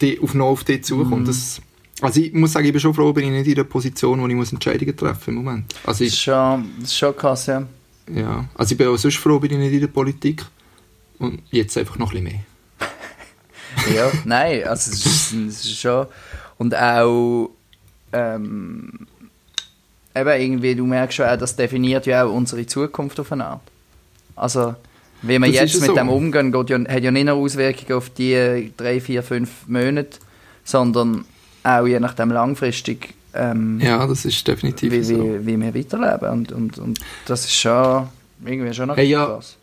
die, 0.00 0.20
auf 0.20 0.34
noch 0.34 0.46
auf 0.46 0.64
dich 0.64 0.84
zukommt. 0.84 1.26
Das, 1.28 1.60
also 2.00 2.20
ich 2.20 2.32
muss 2.34 2.52
sagen, 2.52 2.66
ich 2.66 2.72
bin 2.72 2.80
schon 2.80 2.94
froh, 2.94 3.12
bin 3.12 3.24
ich 3.24 3.30
nicht 3.30 3.46
in 3.48 3.54
der 3.54 3.64
Position, 3.64 4.20
wo 4.20 4.28
ich 4.28 4.34
muss 4.34 4.52
Entscheidungen 4.52 4.96
treffen 4.96 5.30
im 5.30 5.42
Moment. 5.42 5.74
Also 5.84 6.04
Das 6.04 6.12
ist 6.12 6.14
ich, 6.14 6.20
schon, 6.20 6.64
das 6.80 6.90
ist 6.90 6.98
schon 6.98 7.16
krass, 7.16 7.46
ja. 7.46 7.66
Ja, 8.12 8.44
also 8.54 8.72
ich 8.72 8.78
bin 8.78 8.88
auch 8.88 8.96
sonst 8.96 9.16
froh, 9.16 9.38
bin 9.38 9.52
ich 9.52 9.58
nicht 9.58 9.72
in 9.72 9.80
der 9.80 9.88
Politik. 9.88 10.44
Und 11.18 11.42
jetzt 11.50 11.76
einfach 11.78 11.98
noch 11.98 12.12
ein 12.12 12.24
bisschen 12.24 12.44
mehr. 13.86 13.94
ja, 13.94 14.12
nein, 14.24 14.64
also 14.64 14.90
es 14.90 15.06
ist, 15.06 15.32
es 15.32 15.64
ist 15.64 15.78
schon. 15.78 16.06
Und 16.58 16.74
auch, 16.74 17.50
ähm, 18.12 19.06
eben 20.14 20.40
irgendwie, 20.40 20.74
du 20.74 20.86
merkst 20.86 21.16
schon 21.16 21.26
auch, 21.26 21.36
das 21.36 21.56
definiert 21.56 22.06
ja 22.06 22.24
auch 22.24 22.32
unsere 22.32 22.66
Zukunft 22.66 23.18
auf 23.20 23.32
eine 23.32 23.46
Art. 23.46 23.62
Also, 24.36 24.74
wie 25.22 25.38
Das 25.38 25.50
jetzt 25.50 25.80
mit 25.80 25.86
so. 25.86 25.94
dem 25.94 26.08
umgehen, 26.08 26.52
geht 26.52 26.70
ja, 26.70 26.78
hat 26.78 27.02
ja 27.02 27.10
nicht 27.10 27.26
nur 27.26 27.36
Auswirkungen 27.36 27.92
auf 27.96 28.10
die 28.10 28.72
drei, 28.76 29.00
vier, 29.00 29.22
fünf 29.22 29.66
Monate, 29.66 30.18
sondern 30.64 31.24
auch 31.62 31.86
je 31.86 31.98
nachdem 32.00 32.30
langfristig, 32.30 33.14
ähm, 33.34 33.80
Ja, 33.80 34.06
das 34.06 34.24
ist 34.24 34.46
definitiv 34.46 34.92
wie, 34.92 35.02
so. 35.02 35.14
wie, 35.14 35.46
wie 35.46 35.60
wir 35.60 35.74
weiterleben. 35.74 36.30
Und, 36.30 36.52
und, 36.52 36.78
und 36.78 37.00
das 37.26 37.44
ist 37.44 37.54
schon 37.54 38.08
irgendwie 38.44 38.72
schon 38.74 38.88
noch 38.88 38.96
Hey, 38.96 39.08
ja. 39.08 39.26
krass. 39.26 39.56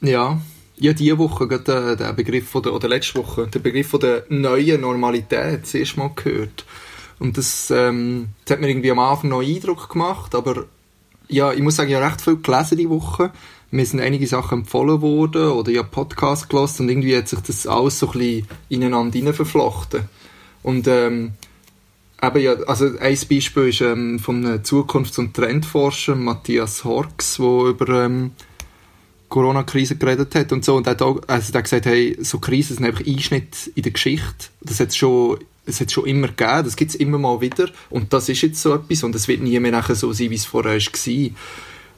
Ja, 0.00 0.40
ja, 0.76 0.94
diese 0.94 1.18
Woche 1.18 1.46
gerade 1.46 1.96
den, 1.96 2.16
Begriff 2.16 2.48
von 2.48 2.62
der, 2.62 2.72
oder 2.72 2.88
letzte 2.88 3.18
Woche, 3.18 3.46
den 3.48 3.62
Begriff 3.62 3.88
von 3.88 4.00
der 4.00 4.24
neuen 4.30 4.80
Normalität 4.80 5.62
das 5.62 5.74
erste 5.74 5.98
Mal 5.98 6.10
gehört. 6.14 6.64
Und 7.18 7.36
das, 7.36 7.70
ähm, 7.70 8.28
das 8.44 8.54
hat 8.54 8.60
mir 8.62 8.70
irgendwie 8.70 8.90
am 8.90 8.98
Anfang 8.98 9.28
noch 9.28 9.42
Eindruck 9.42 9.90
gemacht, 9.90 10.34
aber 10.34 10.64
ja, 11.28 11.52
ich 11.52 11.60
muss 11.60 11.76
sagen, 11.76 11.90
ich 11.90 11.96
habe 11.96 12.06
recht 12.06 12.22
viel 12.22 12.38
gelesen 12.38 12.78
diese 12.78 12.90
Woche. 12.90 13.30
Mir 13.70 13.84
sind 13.86 14.00
einige 14.00 14.26
Sachen 14.26 14.60
empfohlen 14.60 15.00
worden 15.02 15.52
oder 15.52 15.70
ich 15.70 15.78
habe 15.78 15.88
Podcasts 15.88 16.48
gelesen 16.48 16.82
und 16.84 16.88
irgendwie 16.88 17.16
hat 17.16 17.28
sich 17.28 17.40
das 17.40 17.66
alles 17.66 17.98
so 17.98 18.06
ein 18.10 18.18
bisschen 18.18 18.48
ineinander 18.70 19.34
verflochten. 19.34 20.08
Und 20.62 20.88
ähm, 20.88 21.32
eben 22.22 22.40
ja, 22.40 22.52
also 22.66 22.86
ein 22.98 23.18
Beispiel 23.28 23.68
ist 23.68 23.80
ähm, 23.80 24.18
von 24.18 24.44
einem 24.44 24.62
Zukunfts- 24.62 25.18
und 25.18 25.34
Trendforscher, 25.34 26.14
Matthias 26.14 26.84
Horks, 26.84 27.36
der 27.36 27.46
über 27.46 28.04
ähm, 28.04 28.32
Corona-Krise 29.28 29.96
geredet 29.96 30.34
hat 30.34 30.52
und 30.52 30.64
so. 30.64 30.76
Und 30.76 30.86
er 30.86 30.90
hat, 30.90 31.02
auch, 31.02 31.20
also 31.26 31.52
er 31.52 31.58
hat 31.58 31.64
gesagt, 31.64 31.86
hey, 31.86 32.16
so 32.20 32.38
Krisen 32.38 32.76
sind 32.76 32.86
einfach 32.86 33.06
Einschnitt 33.06 33.70
in 33.74 33.82
der 33.82 33.92
Geschichte. 33.92 34.48
Das 34.60 34.80
hat 34.80 34.88
es 34.88 34.96
schon, 34.96 35.38
das 35.66 35.80
hat's 35.80 35.92
schon 35.92 36.06
immer 36.06 36.28
gegeben, 36.28 36.64
das 36.64 36.76
gibt 36.76 36.90
es 36.90 36.96
immer 36.96 37.18
mal 37.18 37.40
wieder. 37.40 37.68
Und 37.88 38.12
das 38.12 38.28
ist 38.28 38.42
jetzt 38.42 38.60
so 38.60 38.74
etwas 38.74 39.02
und 39.02 39.14
es 39.14 39.28
wird 39.28 39.40
nie 39.40 39.58
mehr 39.60 39.72
nachher 39.72 39.94
so 39.94 40.12
sein, 40.12 40.30
wie 40.30 40.34
es 40.34 40.44
vorher 40.44 40.78
war. 40.78 41.30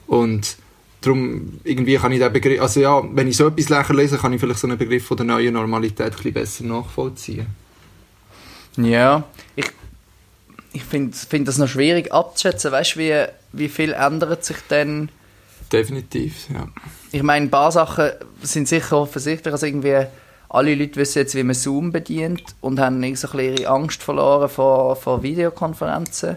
Und 0.07 0.57
darum, 1.01 1.61
irgendwie 1.65 1.97
kann 1.97 2.13
ich 2.13 2.19
den 2.19 2.33
Begriff, 2.33 2.61
also 2.61 2.81
ja, 2.81 3.03
wenn 3.13 3.29
ich 3.29 3.37
so 3.37 3.49
etwas 3.49 3.69
lächer 3.69 3.95
lese, 3.95 4.19
kann 4.19 4.33
ich 4.33 4.41
vielleicht 4.41 4.61
so 4.61 4.69
einen 4.69 4.79
Begriff 4.79 5.05
von 5.05 5.17
der 5.17 5.27
neuen 5.27 5.55
Normalität 5.55 6.07
ein 6.07 6.13
bisschen 6.13 6.33
besser 6.33 6.65
nachvollziehen. 6.65 7.47
Ja, 8.77 9.25
ich, 9.57 9.67
ich 10.73 10.85
finde 10.85 11.17
find 11.17 11.49
das 11.49 11.59
noch 11.59 11.69
schwierig 11.69 12.13
abzuschätzen. 12.13 12.73
Weißt 12.73 12.97
du, 12.97 13.01
wie, 13.01 13.25
wie 13.53 13.69
viel 13.69 13.93
ändert 13.93 14.45
sich 14.45 14.57
denn? 14.71 15.11
Definitiv, 15.71 16.49
ja. 16.53 16.69
Ich 17.13 17.23
meine, 17.23 17.47
ein 17.47 17.51
paar 17.51 17.73
Sachen 17.73 18.11
sind 18.43 18.69
sicher 18.69 18.99
offensichtlich. 18.99 19.53
Also 19.53 19.67
irgendwie 19.67 20.07
alle 20.49 20.75
Leute 20.75 20.97
wissen 20.97 21.19
jetzt, 21.19 21.35
wie 21.35 21.43
man 21.43 21.55
Zoom 21.55 21.93
bedient 21.93 22.43
und 22.61 22.79
haben 22.79 23.03
irgendwie 23.03 23.17
so 23.17 23.29
ein 23.29 23.37
bisschen 23.37 23.59
ihre 23.59 23.71
Angst 23.71 24.03
verloren 24.03 24.49
vor, 24.49 24.97
vor 24.97 25.23
Videokonferenzen. 25.23 26.37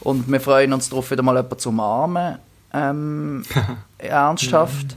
Und 0.00 0.30
wir 0.30 0.40
freuen 0.40 0.72
uns 0.72 0.88
darauf, 0.88 1.10
wieder 1.10 1.22
mal 1.22 1.36
jemanden 1.36 1.58
zu 1.58 1.68
umarmen. 1.70 2.38
Ähm, 2.72 3.44
ernsthaft. 3.98 4.96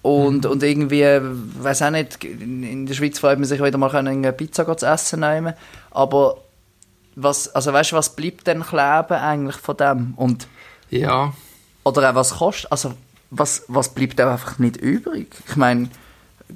Und, 0.00 0.44
und 0.46 0.62
irgendwie, 0.62 1.02
weiß 1.02 1.82
auch 1.82 1.90
nicht, 1.90 2.22
in 2.24 2.86
der 2.86 2.94
Schweiz 2.94 3.18
freut 3.18 3.38
man 3.38 3.48
sich 3.48 3.62
wieder 3.62 3.78
mal 3.78 3.94
eine 3.94 4.32
Pizza 4.32 4.76
zu 4.76 4.86
essen 4.86 5.20
nehmen. 5.20 5.54
Aber 5.90 6.38
was, 7.16 7.48
also 7.54 7.72
weißt 7.72 7.92
du, 7.92 7.96
was 7.96 8.14
bleibt 8.14 8.46
denn 8.46 8.62
kleben 8.62 9.12
eigentlich 9.12 9.56
von 9.56 9.76
dem? 9.76 10.14
Und, 10.16 10.46
Ja, 10.90 11.32
oder 11.84 12.10
auch 12.10 12.14
was 12.14 12.36
kostet, 12.36 12.70
also 12.72 12.94
was, 13.30 13.64
was 13.68 13.90
bleibt 13.90 14.20
auch 14.20 14.30
einfach 14.30 14.58
nicht 14.58 14.76
übrig? 14.76 15.34
Ich 15.48 15.56
meine, 15.56 15.88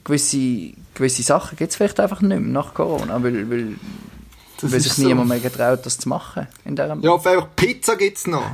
gewisse, 0.05 0.73
gewisse 0.95 1.23
Sachen 1.23 1.57
gibt 1.57 1.71
es 1.71 1.77
vielleicht 1.77 2.01
einfach 2.01 2.21
nicht 2.21 2.41
mehr 2.41 2.41
nach 2.41 2.75
Corona, 2.75 3.23
weil, 3.23 3.51
weil, 3.51 3.77
das 4.61 4.73
weil 4.73 4.81
sich 4.81 4.93
so. 4.93 5.07
niemand 5.07 5.29
mehr 5.29 5.41
getraut, 5.41 5.85
das 5.85 5.99
zu 5.99 6.09
machen. 6.09 6.47
In 6.65 6.77
Ja, 7.03 7.13
auf 7.13 7.27
einfach 7.27 7.49
Pizza 7.57 7.97
gibt's 7.97 8.27
noch. 8.27 8.45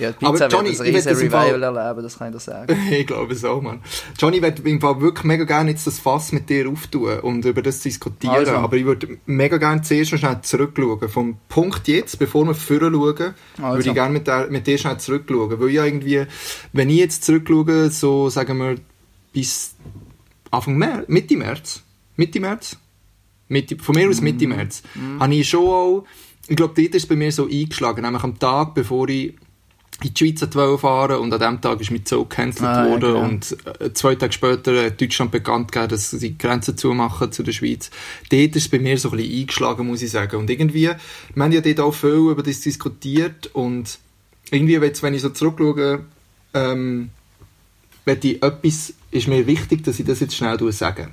ja, 0.00 0.12
die 0.12 0.24
aber 0.24 0.32
Pizza 0.32 0.48
Johnny, 0.48 0.70
wird 0.70 0.80
ein 0.80 0.86
ich 0.88 0.94
riesen 0.96 1.20
im 1.20 1.30
Fall- 1.30 1.50
Revival 1.50 1.76
erleben, 1.76 2.02
das 2.02 2.18
kann 2.18 2.28
ich 2.28 2.34
dir 2.34 2.40
sagen. 2.40 2.76
ich 2.90 3.06
glaube 3.06 3.32
es 3.34 3.44
auch, 3.44 3.60
Mann. 3.62 3.80
Johnny, 4.18 4.36
ich 4.38 4.42
würde 4.42 4.62
im 4.68 4.80
Fall 4.80 5.00
wirklich 5.00 5.24
mega 5.24 5.44
gerne 5.44 5.70
jetzt 5.70 5.86
das 5.86 5.98
Fass 5.98 6.32
mit 6.32 6.48
dir 6.48 6.68
auftun 6.68 7.20
und 7.20 7.44
über 7.44 7.62
das 7.62 7.80
diskutieren. 7.80 8.34
Also. 8.34 8.52
Aber 8.52 8.76
ich 8.76 8.84
würde 8.84 9.18
mega 9.26 9.56
gerne 9.58 9.82
zuerst 9.82 10.12
noch 10.12 10.18
schnell 10.18 10.40
zurückschauen. 10.42 11.08
Vom 11.08 11.36
Punkt 11.48 11.86
jetzt, 11.88 12.18
bevor 12.18 12.44
wir 12.46 12.54
vorher 12.54 12.90
schauen, 12.90 13.34
Also. 13.62 13.76
würde 13.78 13.88
ich 13.88 13.94
gerne 13.94 14.12
mit, 14.12 14.26
der, 14.26 14.48
mit 14.50 14.66
dir 14.66 14.78
schnell 14.78 14.98
zurückschauen. 14.98 15.60
Weil 15.60 15.70
ja 15.70 15.84
irgendwie, 15.84 16.24
wenn 16.72 16.90
ich 16.90 16.96
jetzt 16.96 17.24
zurückschaue, 17.24 17.90
so 17.90 18.28
sagen 18.30 18.58
wir 18.58 18.76
bis 19.32 19.74
Anfang 20.50 20.76
März, 20.76 21.04
Mitte 21.08 21.36
März, 21.36 21.82
Mitte 22.16 22.40
März, 22.40 22.76
Mitte, 23.48 23.76
von 23.78 23.94
mir 23.94 24.08
aus 24.08 24.20
Mitte 24.20 24.46
März, 24.46 24.82
habe 25.18 25.34
ich 25.34 25.48
schon 25.48 25.66
auch, 25.66 26.04
ich 26.48 26.56
glaube, 26.56 26.74
dort 26.76 26.94
ist 26.94 27.02
es 27.04 27.06
bei 27.06 27.16
mir 27.16 27.30
so 27.30 27.46
eingeschlagen, 27.48 28.02
nämlich 28.02 28.22
am 28.22 28.38
Tag, 28.38 28.74
bevor 28.74 29.08
ich 29.08 29.34
in 30.04 30.14
die 30.14 30.34
Schweiz 30.34 30.80
fahren 30.80 31.18
und 31.18 31.32
an 31.32 31.40
dem 31.40 31.60
Tag 31.60 31.80
ist 31.80 31.90
mein 31.90 32.04
Zug 32.04 32.30
gecancelt 32.30 32.68
Ah, 32.68 32.84
ja, 32.84 32.90
worden 32.90 33.14
genau. 33.14 33.24
und 33.24 33.56
äh, 33.80 33.92
zwei 33.92 34.14
Tage 34.14 34.32
später 34.32 34.84
hat 34.86 35.00
Deutschland 35.00 35.30
bekannt 35.30 35.72
gegeben, 35.72 35.90
dass 35.90 36.10
sie 36.10 36.18
die 36.18 36.38
Grenzen 36.38 36.76
zumachen 36.76 37.32
zu 37.32 37.42
der 37.42 37.52
Schweiz. 37.52 37.90
Dort 38.30 38.56
ist 38.56 38.64
es 38.64 38.68
bei 38.68 38.78
mir 38.78 38.98
so 38.98 39.10
ein 39.10 39.16
bisschen 39.16 39.40
eingeschlagen, 39.40 39.86
muss 39.86 40.02
ich 40.02 40.10
sagen. 40.10 40.36
Und 40.36 40.50
irgendwie, 40.50 40.90
wir 41.34 41.44
haben 41.44 41.52
ja 41.52 41.60
dort 41.60 41.80
auch 41.80 41.94
viel 41.94 42.10
über 42.30 42.42
das 42.42 42.60
diskutiert 42.60 43.50
und 43.52 43.98
irgendwie, 44.50 44.74
jetzt, 44.74 45.02
wenn 45.02 45.14
ich 45.14 45.22
so 45.22 45.30
zurückschaue, 45.30 46.04
ähm, 46.54 47.10
wenn 48.04 48.18
ich 48.22 48.42
etwas, 48.42 48.94
ist 49.10 49.28
mir 49.28 49.46
wichtig, 49.46 49.84
dass 49.84 49.98
ich 49.98 50.06
das 50.06 50.20
jetzt 50.20 50.34
schnell 50.34 50.58
sage. 50.72 51.08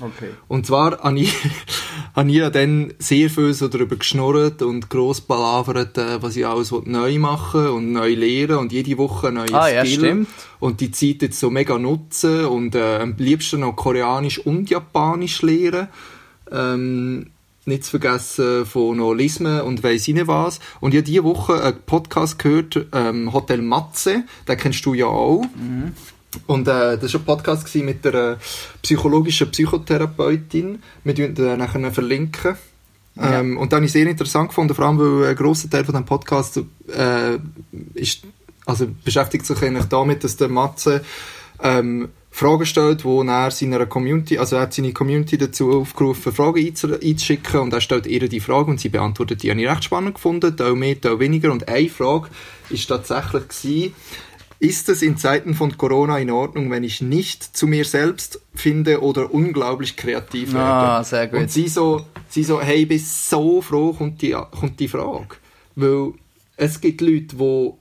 Okay. 0.00 0.30
Und 0.48 0.66
zwar 0.66 0.98
habe 1.02 1.20
ich, 1.20 1.34
habe 2.16 2.30
ich 2.30 2.42
dann 2.50 2.94
sehr 2.98 3.28
viel 3.28 3.52
so 3.52 3.68
darüber 3.68 3.96
geschnurrt 3.96 4.62
und 4.62 4.88
gross 4.88 5.20
palavert, 5.20 5.98
äh, 5.98 6.22
was 6.22 6.34
ich 6.36 6.46
alles 6.46 6.72
neu 6.84 7.18
machen 7.18 7.68
und 7.68 7.92
neu 7.92 8.14
lernen 8.14 8.56
und 8.56 8.72
jede 8.72 8.96
Woche 8.96 9.28
ein 9.28 9.34
neues 9.34 9.52
Ah, 9.52 9.68
ja, 9.68 9.84
Skill. 9.84 9.98
stimmt. 9.98 10.28
Und 10.60 10.80
die 10.80 10.90
Zeit 10.92 11.20
jetzt 11.22 11.38
so 11.40 11.50
mega 11.50 11.78
nutzen 11.78 12.46
und 12.46 12.74
äh, 12.74 13.00
am 13.00 13.14
liebsten 13.18 13.60
noch 13.60 13.74
Koreanisch 13.76 14.38
und 14.38 14.70
Japanisch 14.70 15.42
lernen. 15.42 15.88
Ähm, 16.50 17.26
nicht 17.64 17.84
zu 17.84 17.90
vergessen 17.90 18.66
von 18.66 18.96
noch 18.96 19.12
Lismen 19.14 19.60
und 19.60 19.84
weiss 19.84 20.08
ich 20.08 20.14
nicht 20.14 20.26
was. 20.26 20.58
Und 20.80 20.94
ich 20.94 20.98
habe 20.98 21.04
diese 21.06 21.22
Woche 21.24 21.62
einen 21.62 21.76
Podcast 21.86 22.38
gehört, 22.38 22.86
ähm, 22.92 23.32
Hotel 23.32 23.62
Matze, 23.62 24.24
den 24.48 24.56
kennst 24.58 24.84
du 24.84 24.94
ja 24.94 25.06
auch. 25.06 25.44
Und 26.46 26.66
äh, 26.68 26.98
das 26.98 27.12
war 27.14 27.20
ein 27.20 27.24
Podcast 27.26 27.74
mit 27.76 28.04
der 28.04 28.38
psychologischen 28.82 29.50
Psychotherapeutin. 29.50 30.82
Wir 31.04 31.14
verlinken 31.14 31.34
den 31.34 31.58
nachher 31.58 31.92
verlinken. 31.92 32.56
Ja. 33.14 33.40
Ähm, 33.40 33.58
und 33.58 33.72
dann 33.72 33.78
habe 33.78 33.86
ich 33.86 33.92
sehr 33.92 34.06
interessant 34.06 34.48
gefunden, 34.48 34.74
vor 34.74 34.86
allem 34.86 34.98
weil 34.98 35.28
ein 35.28 35.36
grosser 35.36 35.68
Teil 35.68 35.84
von 35.84 35.94
dem 35.94 36.06
Podcast 36.06 36.58
äh, 36.88 37.38
ist, 37.94 38.22
also 38.64 38.88
beschäftigt 39.04 39.44
sich 39.44 39.62
eigentlich 39.62 39.84
damit, 39.84 40.24
dass 40.24 40.36
der 40.36 40.48
Matze 40.48 41.04
ähm, 41.62 42.08
Fragen 42.30 42.64
stellt, 42.64 43.04
wo 43.04 43.22
er 43.22 43.50
seiner 43.50 43.84
Community, 43.84 44.38
also 44.38 44.56
er 44.56 44.62
hat 44.62 44.72
seine 44.72 44.94
Community 44.94 45.36
dazu 45.36 45.70
aufgerufen, 45.70 46.32
Fragen 46.32 46.60
einzu- 46.60 46.94
einzuschicken 46.94 47.60
und 47.60 47.74
er 47.74 47.82
stellt 47.82 48.06
ihr 48.06 48.26
die 48.26 48.40
Frage 48.40 48.70
und 48.70 48.80
sie 48.80 48.88
beantwortet 48.88 49.42
die. 49.42 49.50
Habe 49.50 49.60
ich 49.60 49.68
recht 49.68 49.84
spannend 49.84 50.14
gefunden, 50.14 50.56
Teil 50.56 50.74
mehr, 50.74 50.98
Teil 50.98 51.20
weniger 51.20 51.52
und 51.52 51.68
eine 51.68 51.90
Frage 51.90 52.28
ist 52.70 52.86
tatsächlich 52.86 53.48
gewesen, 53.48 53.94
ist 54.62 54.88
es 54.88 55.02
in 55.02 55.16
Zeiten 55.16 55.54
von 55.54 55.76
Corona 55.76 56.18
in 56.18 56.30
Ordnung, 56.30 56.70
wenn 56.70 56.84
ich 56.84 57.02
nicht 57.02 57.42
zu 57.42 57.66
mir 57.66 57.84
selbst 57.84 58.40
finde 58.54 59.02
oder 59.02 59.34
unglaublich 59.34 59.96
kreativ 59.96 60.52
werde? 60.52 60.64
Ah, 60.64 61.02
sehr 61.02 61.26
gut. 61.26 61.40
Und 61.40 61.50
sie 61.50 61.66
so, 61.66 62.06
sie 62.28 62.44
so, 62.44 62.60
hey, 62.60 62.82
ich 62.82 62.88
bin 62.88 63.00
so 63.00 63.60
froh, 63.60 63.92
kommt 63.92 64.22
die, 64.22 64.36
kommt 64.52 64.78
die 64.78 64.86
Frage. 64.86 65.34
Weil 65.74 66.12
es 66.56 66.80
gibt 66.80 67.00
Leute, 67.00 67.36
die 67.36 67.72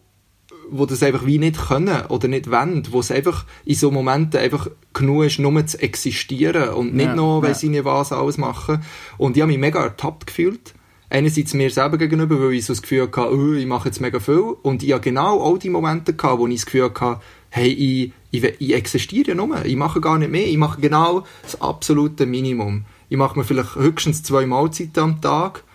wo 0.73 0.85
das 0.85 1.03
einfach 1.03 1.25
wie 1.25 1.37
nicht 1.37 1.67
können 1.67 2.05
oder 2.07 2.27
nicht 2.29 2.49
wollen, 2.49 2.87
wo 2.91 3.01
es 3.01 3.11
einfach 3.11 3.45
in 3.65 3.75
so 3.75 3.91
Momenten 3.91 4.39
einfach 4.39 4.69
genug 4.93 5.25
ist, 5.25 5.37
nur 5.37 5.65
zu 5.67 5.79
existieren 5.81 6.69
und 6.69 6.95
nicht 6.95 7.07
Ja, 7.07 7.15
noch, 7.15 7.41
weil 7.41 7.49
ja. 7.49 7.55
sie 7.55 7.69
nicht 7.69 7.83
was 7.83 8.13
alles 8.13 8.37
machen. 8.37 8.81
Und 9.17 9.35
ich 9.35 9.41
habe 9.41 9.51
mich 9.51 9.59
mega 9.59 9.83
ertappt 9.83 10.27
gefühlt. 10.27 10.73
Einerseits 11.11 11.53
mir 11.53 11.69
selber 11.69 11.97
gegenüber, 11.97 12.39
weil 12.39 12.53
ich 12.53 12.65
so 12.65 12.71
das 12.71 12.81
Gefühl 12.81 13.01
hatte, 13.01 13.35
oh, 13.35 13.53
ich 13.53 13.65
mache 13.65 13.89
jetzt 13.89 13.99
mega 13.99 14.21
viel. 14.21 14.55
Und 14.61 14.81
ich 14.81 14.93
habe 14.93 15.01
genau 15.01 15.43
all 15.43 15.59
die 15.59 15.69
Momente 15.69 16.13
gehabt, 16.13 16.39
wo 16.39 16.47
ich 16.47 16.55
das 16.55 16.65
Gefühl 16.65 16.85
hatte, 16.85 17.19
hey, 17.49 17.67
ich, 17.67 18.13
ich, 18.31 18.43
ich 18.59 18.73
existiere 18.73 19.35
nur. 19.35 19.65
Ich 19.65 19.75
mache 19.75 19.99
gar 19.99 20.17
nicht 20.17 20.31
mehr. 20.31 20.47
Ich 20.47 20.55
mache 20.55 20.79
genau 20.79 21.25
das 21.43 21.59
absolute 21.59 22.25
Minimum. 22.25 22.85
Ich 23.09 23.17
mache 23.17 23.37
mir 23.37 23.43
vielleicht 23.43 23.75
höchstens 23.75 24.23
zwei 24.23 24.45
Mahlzeiten 24.45 25.03
am 25.03 25.21
Tag 25.21 25.65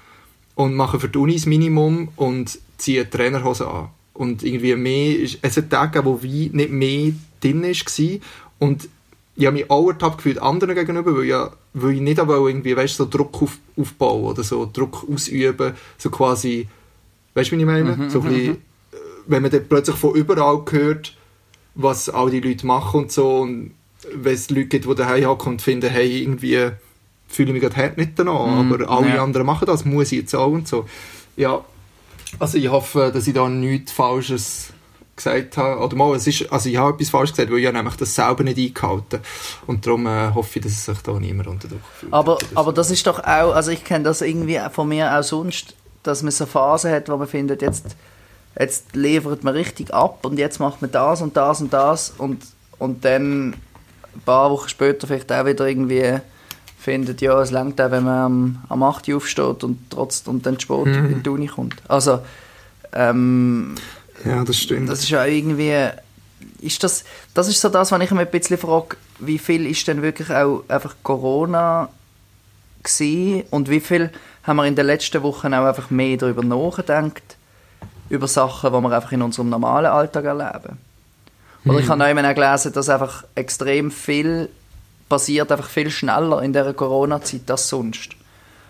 und 0.55 0.75
mache 0.75 0.99
für 0.99 1.11
die 1.11 1.19
Uni 1.19 1.35
das 1.35 1.45
Minimum 1.45 2.09
und 2.17 2.59
ziehe 2.79 3.05
die 3.05 3.11
Trainerhose 3.11 3.69
an. 3.69 3.91
Und 4.15 4.43
irgendwie 4.43 4.75
mehr, 4.75 5.19
es 5.43 5.57
hat 5.59 5.69
Tage 5.69 6.03
wo 6.07 6.23
wie 6.23 6.49
nicht 6.49 6.71
mehr 6.71 7.13
drin 7.43 7.63
war. 7.63 8.19
Und 8.59 8.89
ich 9.37 9.47
habe 9.47 9.57
mich 9.57 9.71
auch 9.71 9.89
ertappt 9.89 10.19
gefühlt 10.19 10.39
anderen 10.39 10.75
gegenüber, 10.75 11.17
weil, 11.17 11.25
ja, 11.25 11.51
weil 11.75 11.93
ich 11.93 12.01
nicht 12.01 12.19
aber 12.19 12.37
irgendwie, 12.37 12.77
weißt, 12.77 12.97
so 12.97 13.07
Druck 13.09 13.43
auf, 13.43 13.59
aufbauen 13.77 14.25
oder 14.25 14.43
so 14.43 14.69
Druck 14.73 15.05
ausüben, 15.13 15.75
so 15.99 16.11
quasi, 16.11 16.69
weißt 17.35 17.53
du, 17.53 17.57
wie 17.57 17.61
ich 17.61 17.67
meine? 17.67 18.11
so 18.11 18.21
ein 18.21 18.29
bisschen, 18.29 18.55
äh, 18.55 18.97
wenn 19.27 19.43
man 19.43 19.51
dann 19.51 19.69
plötzlich 19.69 19.97
von 19.97 20.15
überall 20.15 20.63
hört, 20.71 21.17
was 21.75 22.09
all 22.09 22.31
die 22.31 22.41
Leute 22.41 22.67
machen 22.67 23.01
und 23.03 23.13
so, 23.13 23.41
und 23.41 23.73
wenn 24.15 24.35
es 24.35 24.49
Leute 24.49 24.67
gibt, 24.67 24.87
die 24.87 24.95
daheim 24.95 25.27
hocken 25.27 25.53
und 25.53 25.63
finden, 25.63 25.91
hey, 25.91 26.23
irgendwie 26.23 26.71
fühle 27.29 27.49
ich 27.49 27.53
mich 27.55 27.63
gerade 27.63 27.77
hart 27.77 27.99
nicht 27.99 28.13
danach, 28.17 28.47
Mhm, 28.47 28.73
aber 28.73 28.91
alle 28.91 29.09
ja. 29.09 29.23
anderen 29.23 29.47
machen 29.47 29.67
das, 29.67 29.85
muss 29.85 30.13
ich 30.13 30.21
jetzt 30.21 30.35
auch 30.35 30.53
und 30.53 30.67
so. 30.67 30.87
Ja, 31.37 31.63
also 32.39 32.57
ich 32.57 32.69
hoffe, 32.69 33.11
dass 33.13 33.27
ich 33.27 33.35
da 33.35 33.49
nichts 33.49 33.93
Falsches 33.93 34.73
gesagt 35.17 35.57
habe. 35.57 35.81
Oder 35.81 35.97
mal, 35.97 36.15
es 36.15 36.27
ist, 36.27 36.51
also 36.53 36.69
ich 36.69 36.77
habe 36.77 36.95
etwas 36.95 37.11
falsch 37.11 37.31
gesagt, 37.31 37.51
weil 37.51 37.59
ich 37.59 37.73
nämlich 37.73 37.97
das 37.97 38.15
selber 38.15 38.45
nicht 38.45 38.59
eingehalten. 38.59 39.21
Und 39.67 39.87
darum 39.87 40.07
äh, 40.07 40.31
hoffe 40.35 40.59
ich, 40.59 40.63
dass 40.63 40.73
es 40.73 40.85
sich 40.85 40.99
da 40.99 41.13
niemand 41.13 41.49
unter 41.49 41.69
Druck 41.69 41.81
fühlt. 41.99 42.13
Aber, 42.13 42.39
so. 42.41 42.57
aber 42.57 42.73
das 42.73 42.91
ist 42.91 43.07
doch 43.07 43.21
auch, 43.21 43.55
also 43.55 43.71
ich 43.71 43.85
kenne 43.85 44.05
das 44.05 44.21
irgendwie 44.21 44.61
von 44.73 44.89
mir 44.89 45.19
auch 45.19 45.23
sonst, 45.23 45.75
dass 46.03 46.23
man 46.23 46.33
so 46.33 46.47
Phasen 46.47 46.93
hat, 46.93 47.09
wo 47.09 47.17
man 47.17 47.27
findet, 47.27 47.63
jetzt, 47.63 47.97
jetzt 48.59 48.95
liefert 48.95 49.43
man 49.43 49.55
richtig 49.55 49.93
ab 49.93 50.25
und 50.25 50.39
jetzt 50.39 50.61
macht 50.61 50.81
man 50.83 50.93
das 50.93 51.21
und 51.21 51.37
das 51.37 51.61
und 51.61 51.73
das 51.73 52.15
und, 52.19 52.43
und 52.79 53.05
dann 53.05 53.49
ein 53.49 54.23
paar 54.25 54.51
Wochen 54.51 54.69
später 54.69 55.07
vielleicht 55.07 55.33
auch 55.33 55.45
wieder 55.47 55.67
irgendwie 55.67 56.21
findet, 56.79 57.21
ja, 57.21 57.41
es 57.41 57.51
langt 57.51 57.81
auch, 57.81 57.91
wenn 57.91 58.05
man 58.05 58.19
am, 58.19 58.63
am 58.69 58.83
8 58.83 59.09
Uhr 59.09 59.17
aufsteht 59.17 59.65
und, 59.65 59.91
trotz, 59.91 60.23
und 60.27 60.47
dann 60.47 60.61
spät 60.61 60.87
in 60.87 61.23
die 61.23 61.29
Uni 61.29 61.49
kommt. 61.49 61.83
Also, 61.89 62.21
ähm, 62.93 63.75
Ja, 64.25 64.45
das 64.45 64.57
stimmt. 64.57 64.89
das 64.89 65.01
ist 65.01 65.11
ja 65.11 65.25
irgendwie. 65.25 65.89
Ist 66.61 66.83
das, 66.83 67.05
das 67.35 67.49
ist 67.49 67.61
so 67.61 67.69
das, 67.69 67.93
was 67.93 68.01
ich 68.01 68.11
mir 68.11 68.21
ein 68.21 68.31
bisschen 68.31 68.59
frage, 68.59 68.97
wie 69.19 69.39
viel 69.39 69.67
ist 69.67 69.87
denn 69.89 70.03
wirklich 70.03 70.31
auch 70.31 70.65
einfach 70.69 70.95
Corona 71.03 71.89
gewesen 72.83 73.45
und 73.51 73.69
wie 73.69 73.81
viel 73.81 74.11
haben 74.43 74.57
wir 74.57 74.67
in 74.67 74.77
den 74.77 74.87
letzten 74.87 75.23
Wochen 75.23 75.53
auch 75.55 75.67
einfach 75.67 75.91
mehr 75.91 76.17
darüber 76.17 76.43
nachgedacht, 76.43 77.37
über 78.09 78.29
Sachen, 78.29 78.73
die 78.73 78.81
wir 78.81 78.93
einfach 78.93 79.13
in 79.13 79.23
unserem 79.23 79.51
normalen 79.51 79.87
Alltag 79.87 80.25
erleben. 80.25 80.79
Oder 81.65 81.81
ich 81.81 81.89
habe 81.89 82.05
auch 82.05 82.09
immer 82.09 82.33
gelesen, 82.33 82.73
dass 82.73 82.89
einfach 82.89 83.25
extrem 83.35 83.91
viel 83.91 84.49
passiert, 85.09 85.51
einfach 85.51 85.69
viel 85.69 85.91
schneller 85.91 86.43
in 86.43 86.53
dieser 86.53 86.75
Corona-Zeit 86.75 87.51
als 87.51 87.69
sonst. 87.69 88.11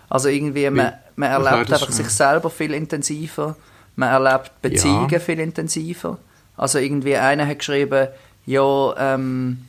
Also 0.09 0.29
irgendwie, 0.29 0.69
man, 0.69 0.93
man 1.15 1.29
erlebt 1.29 1.71
einfach 1.71 1.91
sich 1.91 2.09
selber 2.09 2.49
viel 2.49 2.73
intensiver, 2.73 3.55
man 3.97 4.09
erlebt 4.09 4.61
Beziehungen 4.61 5.09
Ja. 5.09 5.19
viel 5.19 5.39
intensiver. 5.39 6.17
Also 6.55 6.79
irgendwie 6.79 7.17
einer 7.17 7.45
hat 7.45 7.59
geschrieben, 7.59 8.07
ja, 8.45 8.95
ähm, 8.97 9.65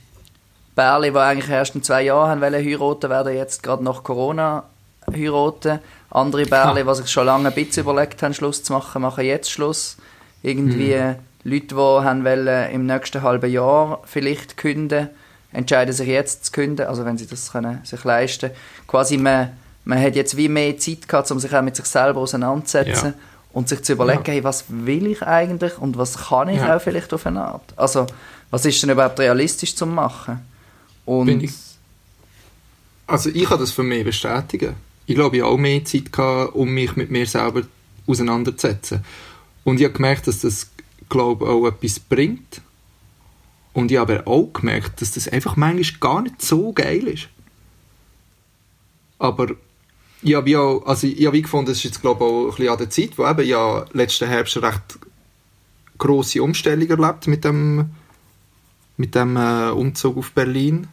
Bärli, 0.77 1.11
die 1.11 1.19
eigentlich 1.19 1.51
erst 1.51 1.75
in 1.75 1.83
zwei 1.83 2.03
Jahren 2.03 2.41
wollen 2.41 2.65
heiraten, 2.65 3.11
werden 3.11 3.35
jetzt 3.35 3.65
gerade 3.65 3.83
nach 3.83 4.05
Corona 4.05 4.63
heiraten. 5.13 5.81
Andere 6.11 6.47
Bärli, 6.47 6.85
die 6.85 6.95
sich 6.95 7.09
schon 7.09 7.27
lange 7.27 7.49
ein 7.49 7.55
bisschen 7.55 7.83
überlegt 7.83 8.23
haben, 8.23 8.33
Schluss 8.33 8.63
zu 8.63 8.73
machen, 8.73 9.03
machen 9.03 9.25
jetzt 9.25 9.51
Schluss. 9.51 9.97
Irgendwie 10.43 10.95
Leute, 11.45 11.67
die 11.67 11.75
haben 11.75 12.25
wollen, 12.25 12.71
im 12.71 12.87
nächsten 12.87 13.23
halben 13.23 13.51
Jahr 13.51 14.01
vielleicht 14.05 14.57
künden, 14.57 15.09
entscheiden 15.53 15.93
sich 15.95 16.09
jetzt 16.09 16.47
zu 16.47 16.53
künden, 16.53 16.87
also 16.87 17.05
wenn 17.05 17.19
sie 17.19 17.27
das 17.27 17.51
können, 17.53 17.81
sich 17.85 18.05
leisten 18.05 18.51
Quasi 18.87 19.17
man, 19.17 19.51
man 19.85 20.01
hat 20.01 20.15
jetzt 20.15 20.37
wie 20.37 20.49
mehr 20.49 20.77
Zeit 20.79 21.09
gehabt, 21.09 21.31
um 21.31 21.39
sich 21.41 21.55
auch 21.55 21.63
mit 21.63 21.75
sich 21.77 21.87
selber 21.87 22.21
auseinanderzusetzen 22.21 23.15
Ja. 23.15 23.15
Und 23.53 23.69
sich 23.69 23.83
zu 23.83 23.93
überlegen, 23.95 24.23
Ja. 24.27 24.33
hey, 24.33 24.45
was 24.45 24.65
will 24.69 25.07
ich 25.07 25.23
eigentlich 25.23 25.79
und 25.79 25.97
was 25.97 26.29
kann 26.29 26.49
ich 26.49 26.59
Ja. 26.59 26.77
auch 26.77 26.81
vielleicht 26.81 27.13
auf 27.15 27.27
eine 27.27 27.45
Art. 27.45 27.73
Also, 27.77 28.07
was 28.51 28.65
ist 28.65 28.83
denn 28.83 28.91
überhaupt 28.91 29.19
realistisch 29.21 29.75
zu 29.75 29.87
machen? 29.87 30.41
Und 31.05 31.29
ich. 31.43 31.53
Also 33.07 33.31
ich 33.31 33.45
kann 33.45 33.59
das 33.59 33.71
für 33.73 33.83
mich 33.83 34.05
bestätigen. 34.05 34.75
Ich 35.07 35.15
glaube, 35.15 35.37
ich 35.37 35.43
habe 35.43 35.53
auch 35.53 35.57
mehr 35.57 35.83
Zeit 35.85 36.13
gehabt, 36.13 36.55
um 36.55 36.69
mich 36.69 36.95
mit 36.97 37.11
mir 37.11 37.27
selber 37.27 37.63
auseinanderzusetzen. 38.07 39.03
Und 39.65 39.79
ich 39.81 39.85
habe 39.85 39.95
gemerkt, 39.95 40.27
dass 40.27 40.41
das, 40.41 40.69
glaube 41.09 41.45
ich, 41.47 41.51
auch 41.51 41.67
etwas 41.67 41.99
bringt. 41.99 42.61
Und 43.73 43.91
ich 43.91 43.97
habe 43.99 44.27
auch 44.27 44.53
gemerkt, 44.53 45.01
dass 45.01 45.13
das 45.13 45.29
einfach 45.29 45.57
manchmal 45.57 45.99
gar 46.01 46.23
nicht 46.23 46.43
so 46.43 46.73
geil 46.73 47.07
ist. 47.09 47.29
Aber 49.19 49.49
ich 50.23 50.35
habe 50.35 50.51
ja, 50.51 50.79
also 50.85 51.07
ich 51.07 51.27
habe 51.27 51.41
gefunden, 51.41 51.67
das 51.67 51.79
ist 51.79 51.85
jetzt 51.85 52.01
glaube 52.01 52.25
ich 52.25 52.31
auch 52.31 52.45
ein 52.45 52.49
bisschen 52.51 52.69
an 52.69 52.79
der 52.79 52.91
Zeit, 52.91 53.19
wo 53.19 53.27
eben 53.27 53.47
ja 53.47 53.85
letzten 53.93 54.29
Herbst 54.29 54.57
eine 54.57 54.69
recht 54.69 54.99
grosse 55.99 56.43
Umstellung 56.43 56.89
erlebt 56.89 57.27
mit 57.27 57.45
dem, 57.45 57.87
mit 58.97 59.15
dem 59.15 59.37
äh, 59.37 59.71
Umzug 59.71 60.17
auf 60.17 60.33
Berlin. 60.33 60.89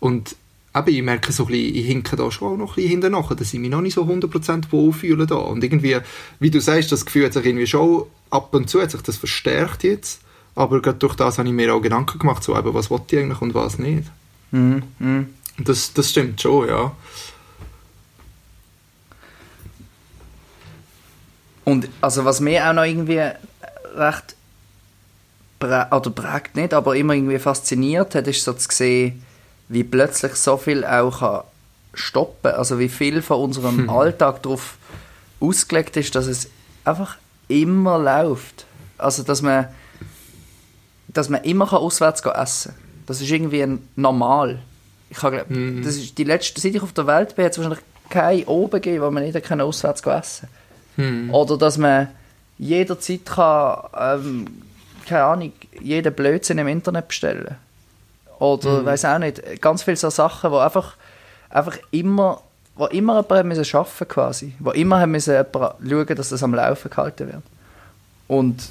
Und 0.00 0.36
eben, 0.76 0.88
ich 0.88 1.02
merke 1.02 1.32
so 1.32 1.44
ein 1.44 1.48
bisschen, 1.48 1.76
ich 1.76 1.86
hinke 1.86 2.16
da 2.16 2.30
schon 2.30 2.52
auch 2.52 2.56
noch 2.56 2.72
ein 2.72 2.74
bisschen 2.74 2.90
hinten 2.90 3.12
nach, 3.12 3.34
dass 3.34 3.54
ich 3.54 3.60
mich 3.60 3.70
noch 3.70 3.80
nicht 3.80 3.94
so 3.94 4.02
100% 4.02 4.64
wohlfühle 4.70 5.26
da. 5.26 5.36
Und 5.36 5.64
irgendwie, 5.64 5.98
wie 6.40 6.50
du 6.50 6.60
sagst, 6.60 6.92
das 6.92 7.06
Gefühl 7.06 7.26
hat 7.26 7.32
sich 7.32 7.46
irgendwie 7.46 7.66
schon 7.66 8.04
ab 8.30 8.52
und 8.54 8.68
zu 8.68 8.82
hat 8.82 8.90
sich 8.90 9.02
das 9.02 9.16
verstärkt 9.16 9.84
jetzt. 9.84 10.20
Aber 10.56 10.80
gerade 10.82 10.98
durch 10.98 11.14
das 11.16 11.38
habe 11.38 11.48
ich 11.48 11.54
mir 11.54 11.74
auch 11.74 11.80
Gedanken 11.80 12.18
gemacht, 12.18 12.44
so 12.44 12.56
eben, 12.56 12.74
was 12.74 12.90
wollte 12.90 13.16
ich 13.16 13.22
eigentlich 13.22 13.40
und 13.40 13.54
was 13.54 13.78
nicht. 13.78 14.04
Mhm, 14.52 14.82
mhm. 14.98 15.26
Und 15.58 15.68
das, 15.68 15.92
das 15.94 16.10
stimmt 16.10 16.40
schon, 16.40 16.68
ja. 16.68 16.92
Und 21.64 21.88
also 22.00 22.24
was 22.24 22.40
mir 22.40 22.68
auch 22.68 22.74
noch 22.74 22.84
irgendwie 22.84 23.20
recht 23.96 24.36
prä 25.58 25.86
oder 25.90 26.10
prägt 26.10 26.56
nicht, 26.56 26.74
aber 26.74 26.96
immer 26.96 27.14
irgendwie 27.14 27.38
fasziniert 27.38 28.14
hat, 28.14 28.26
ist 28.26 28.44
so 28.44 28.52
zu 28.52 28.68
sehen, 28.70 29.24
wie 29.68 29.84
plötzlich 29.84 30.34
so 30.34 30.56
viel 30.56 30.84
auch 30.84 31.18
kann 31.20 31.40
stoppen, 31.94 32.52
also 32.52 32.78
wie 32.78 32.88
viel 32.88 33.22
von 33.22 33.40
unserem 33.40 33.88
Alltag 33.88 34.42
darauf 34.42 34.76
ausgelegt 35.40 35.96
ist, 35.96 36.14
dass 36.14 36.26
es 36.26 36.48
einfach 36.84 37.16
immer 37.48 37.98
läuft. 37.98 38.66
Also 38.98 39.22
dass 39.22 39.42
man 39.42 39.68
dass 41.08 41.28
man 41.28 41.44
immer 41.44 41.66
kann 41.66 41.78
auswärts 41.78 42.22
gehen 42.22 42.32
essen 42.34 42.72
kann. 42.72 42.82
Das 43.06 43.20
ist 43.20 43.30
irgendwie 43.30 43.78
normal. 43.94 44.60
Ich 45.10 45.22
habe, 45.22 45.44
glaub, 45.48 45.84
das 45.84 45.96
ist 45.96 46.18
die 46.18 46.24
letzte, 46.24 46.60
seit 46.60 46.74
ich 46.74 46.82
auf 46.82 46.92
der 46.92 47.06
Welt 47.06 47.36
bin, 47.36 47.44
hat 47.44 47.52
es 47.52 47.58
wahrscheinlich 47.58 47.84
kein 48.10 48.44
oben 48.44 48.80
gegeben, 48.80 49.04
wo 49.04 49.10
man 49.10 49.22
nicht 49.22 49.40
kann 49.44 49.60
auswärts 49.60 50.02
gehen 50.02 50.22
essen 50.96 51.30
Oder 51.30 51.56
dass 51.58 51.78
man 51.78 52.08
jederzeit 52.58 53.26
kann, 53.26 53.78
ähm, 53.98 54.46
keine 55.06 55.24
Ahnung, 55.24 55.52
jeden 55.80 56.14
Blödsinn 56.14 56.58
im 56.58 56.68
Internet 56.68 57.08
bestellen. 57.08 57.56
Oder, 58.38 58.80
Mhm. 58.82 58.86
weiß 58.86 59.04
auch 59.06 59.18
nicht, 59.18 59.60
ganz 59.60 59.82
viele 59.82 59.96
so 59.96 60.10
Sachen, 60.10 60.50
wo 60.50 60.58
einfach, 60.58 60.96
einfach 61.50 61.76
immer, 61.90 62.40
wo 62.76 62.86
immer 62.86 63.22
jemand 63.22 63.46
müssen 63.46 63.76
arbeiten 63.76 64.08
quasi. 64.08 64.54
Wo 64.58 64.70
immer 64.72 65.00
haben 65.00 65.12
müssen 65.12 65.34
schauen, 65.54 66.06
dass 66.16 66.28
das 66.30 66.42
am 66.42 66.54
Laufen 66.54 66.90
gehalten 66.90 67.26
wird. 67.28 67.42
Und 68.26 68.70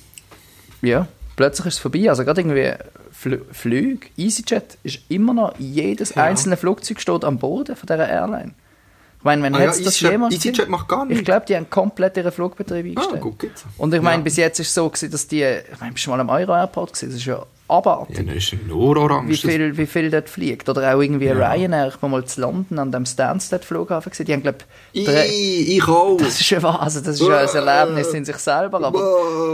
ja, 0.81 1.07
plötzlich 1.36 1.67
ist 1.67 1.73
es 1.75 1.79
vorbei. 1.79 2.09
Also 2.09 2.25
gerade 2.25 2.41
irgendwie 2.41 2.73
Flü 3.12 3.39
Flüge, 3.51 4.07
EasyJet 4.17 4.77
ist 4.83 4.99
immer 5.07 5.33
noch, 5.33 5.53
jedes 5.57 6.15
Ja. 6.15 6.23
einzelne 6.23 6.57
Flugzeug 6.57 6.99
steht 6.99 7.23
am 7.23 7.38
Boden 7.38 7.75
von 7.75 7.88
dieser 7.88 8.09
Airline. 8.09 8.51
Ich 9.23 9.25
meine, 9.25 9.41
wenn 9.43 9.55
Ah 9.55 9.59
ja, 9.59 9.65
jetzt 9.67 9.86
das 9.86 9.95
EasyJet- 10.01 10.12
jemals... 10.12 10.36
EasyJet 10.36 10.67
macht 10.67 10.89
gar 10.89 11.03
Ich 11.03 11.09
nichts. 11.12 11.23
glaube, 11.23 11.45
die 11.47 11.55
haben 11.55 11.69
komplett 11.69 12.17
ihren 12.17 12.31
Flugbetrieb 12.33 12.86
Ah, 12.86 12.89
eingestellt. 12.99 13.21
gut 13.21 13.39
geht's. 13.39 13.63
Und 13.77 13.93
ich 13.93 14.01
meine, 14.01 14.17
Ja. 14.17 14.21
bis 14.23 14.36
jetzt 14.36 14.59
ist 14.59 14.67
es 14.67 14.73
so 14.73 14.89
gewesen, 14.89 15.12
dass 15.12 15.27
die... 15.27 15.43
Ich 15.43 15.79
meine, 15.79 15.93
bist 15.93 16.05
du 16.05 16.09
mal 16.09 16.19
am 16.19 16.27
Euro-Airport 16.27 16.91
gewesen? 16.91 17.09
Das 17.09 17.15
ist 17.19 17.25
ja 17.25 17.41
abartig. 17.69 18.17
Ja, 18.17 18.23
das 18.23 18.36
ist 18.36 18.53
nur 18.67 18.97
orange. 18.97 19.29
Wie 19.29 19.38
viel, 19.38 19.77
wie 19.77 19.86
viel 19.86 20.12
dort 20.12 20.27
fliegt. 20.27 20.67
Oder 20.67 20.93
auch 20.93 20.99
irgendwie 21.01 21.29
Ryanair. 21.29 21.88
Ich 21.88 22.01
war 22.01 22.09
mal 22.09 22.25
zu 22.25 22.41
London 22.41 22.77
an 22.79 22.91
dem 22.91 23.05
Stansted-Flughafen. 23.05 24.12
Die 24.25 24.33
haben, 24.33 24.41
glaube 24.43 24.57
Ich, 24.91 25.07
ich 25.07 25.88
auch. 25.88 26.17
das 26.17 26.41
ist 26.41 26.49
ja 26.49 26.62
wahr, 26.62 26.81
also 26.81 26.99
das 26.99 27.21
ist 27.21 27.25
ja 27.25 27.38
ein 27.38 27.47
Erlebnis 27.67 28.13
in 28.13 28.25
sich 28.25 28.36
selber, 28.39 28.83
aber 28.83 28.99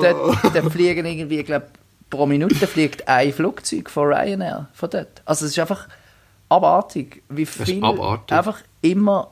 dort, 0.01 0.55
dort 0.55 0.71
fliegen 0.73 1.05
irgendwie, 1.05 1.41
ich 1.41 1.45
glaube, 1.45 1.67
pro 2.09 2.25
Minute 2.25 2.55
fliegt 2.65 3.07
ein 3.07 3.31
Flugzeug 3.31 3.87
von 3.91 4.07
Ryanair 4.11 4.67
von 4.73 4.89
dort. 4.89 5.21
Also 5.25 5.45
es 5.45 5.51
ist 5.51 5.59
einfach 5.59 5.87
abartig, 6.49 7.21
wie 7.29 7.45
viel 7.45 7.83
abartig. 7.83 8.35
einfach 8.35 8.57
immer 8.81 9.29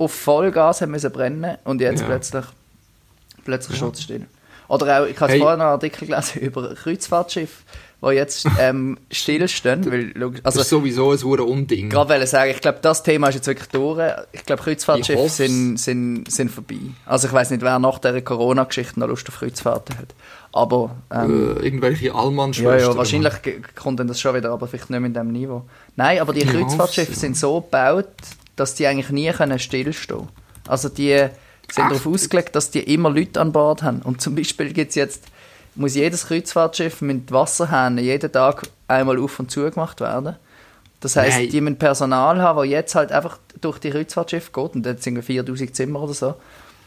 auf 0.00 0.12
Vollgas 0.12 0.80
haben 0.80 0.90
müssen 0.92 1.12
brennen 1.12 1.58
und 1.64 1.80
jetzt 1.80 2.00
Ja. 2.00 2.06
plötzlich, 2.06 2.44
plötzlich 3.44 3.80
es 3.82 4.02
still. 4.02 4.26
Oder 4.68 5.02
auch, 5.02 5.06
ich 5.06 5.20
habe 5.20 5.32
Hey. 5.32 5.40
vorhin 5.40 5.60
einen 5.60 5.70
Artikel 5.70 6.06
gelesen 6.08 6.40
über 6.42 6.74
Kreuzfahrtschiffe, 6.74 7.64
die 8.02 8.14
jetzt 8.14 8.46
ähm, 8.60 8.96
stillstehen, 9.10 9.84
weil, 9.90 10.12
logisch- 10.14 10.40
Das 10.42 10.54
also 10.54 10.60
ist 10.60 10.68
sowieso 10.70 11.10
ein 11.12 11.22
hure 11.22 11.42
Unding. 11.44 11.90
gerade 11.90 12.08
wollte 12.10 12.26
sagen, 12.28 12.50
ich 12.52 12.60
glaube, 12.60 12.78
das 12.80 13.02
Thema 13.02 13.28
ist 13.28 13.34
jetzt 13.34 13.46
wirklich 13.48 13.68
durch. 13.68 14.00
Ich 14.32 14.44
glaube, 14.46 14.62
Kreuzfahrtschiffe 14.62 15.28
sind, 15.28 15.76
sind, 15.78 16.30
sind 16.30 16.50
vorbei. 16.50 16.76
Also 17.04 17.26
ich 17.26 17.32
weiß 17.32 17.50
nicht, 17.50 17.62
wer 17.62 17.78
nach 17.78 17.98
dieser 17.98 18.22
Corona-Geschichte 18.22 18.98
noch 19.00 19.08
Lust 19.08 19.28
auf 19.28 19.38
Kreuzfahrten 19.40 19.98
hat. 19.98 20.14
Aber 20.52 20.96
ähm, 21.12 21.56
äh, 21.58 21.64
irgendwelche 21.64 22.06
ja, 22.06 22.14
Allmann-Schwestern. 22.14 22.92
ja, 22.92 22.96
wahrscheinlich 22.96 23.34
kommt 23.76 24.00
dann 24.00 24.06
das 24.08 24.20
schon 24.20 24.34
wieder, 24.34 24.50
aber 24.50 24.66
vielleicht 24.66 24.88
nicht 24.90 25.00
mit 25.00 25.14
dem 25.14 25.30
Niveau. 25.32 25.62
Nein, 25.96 26.20
aber 26.20 26.32
die 26.32 26.40
Ich 26.40 26.48
Kreuzfahrtschiffe 26.48 27.08
hoff's, 27.10 27.16
ja. 27.22 27.28
sind 27.28 27.36
so 27.36 27.60
gebaut, 27.60 28.06
dass 28.60 28.74
die 28.74 28.86
eigentlich 28.86 29.10
nie 29.10 29.30
können 29.32 29.58
stillstehen 29.58 30.18
können. 30.20 30.28
Also 30.68 30.88
die 30.88 31.26
sind 31.70 31.90
darauf 31.90 32.06
ausgelegt, 32.06 32.54
dass 32.54 32.70
die 32.70 32.80
immer 32.80 33.10
Leute 33.10 33.40
an 33.40 33.52
Bord 33.52 33.82
haben. 33.82 34.02
Und 34.02 34.20
zum 34.20 34.34
Beispiel 34.34 34.72
gibt's 34.72 34.94
jetzt, 34.94 35.24
muss 35.74 35.94
jedes 35.94 36.26
Kreuzfahrtschiff 36.26 37.00
mit 37.00 37.32
Wasserhähnen 37.32 38.04
jeden 38.04 38.30
Tag 38.30 38.64
einmal 38.88 39.18
auf 39.18 39.38
und 39.38 39.50
zu 39.50 39.68
gemacht 39.70 40.00
werden. 40.00 40.36
Das 41.00 41.16
heisst, 41.16 41.38
Nein. 41.38 41.48
die 41.48 41.60
müssen 41.62 41.78
Personal 41.78 42.42
haben, 42.42 42.58
das 42.58 42.68
jetzt 42.68 42.94
halt 42.94 43.10
einfach 43.10 43.38
durch 43.60 43.78
die 43.78 43.90
Kreuzfahrtschiffe 43.90 44.50
geht, 44.52 44.74
und 44.74 44.84
dort 44.84 45.02
sind 45.02 45.16
wir 45.16 45.22
4000 45.22 45.74
Zimmer 45.74 46.02
oder 46.02 46.12
so, 46.12 46.34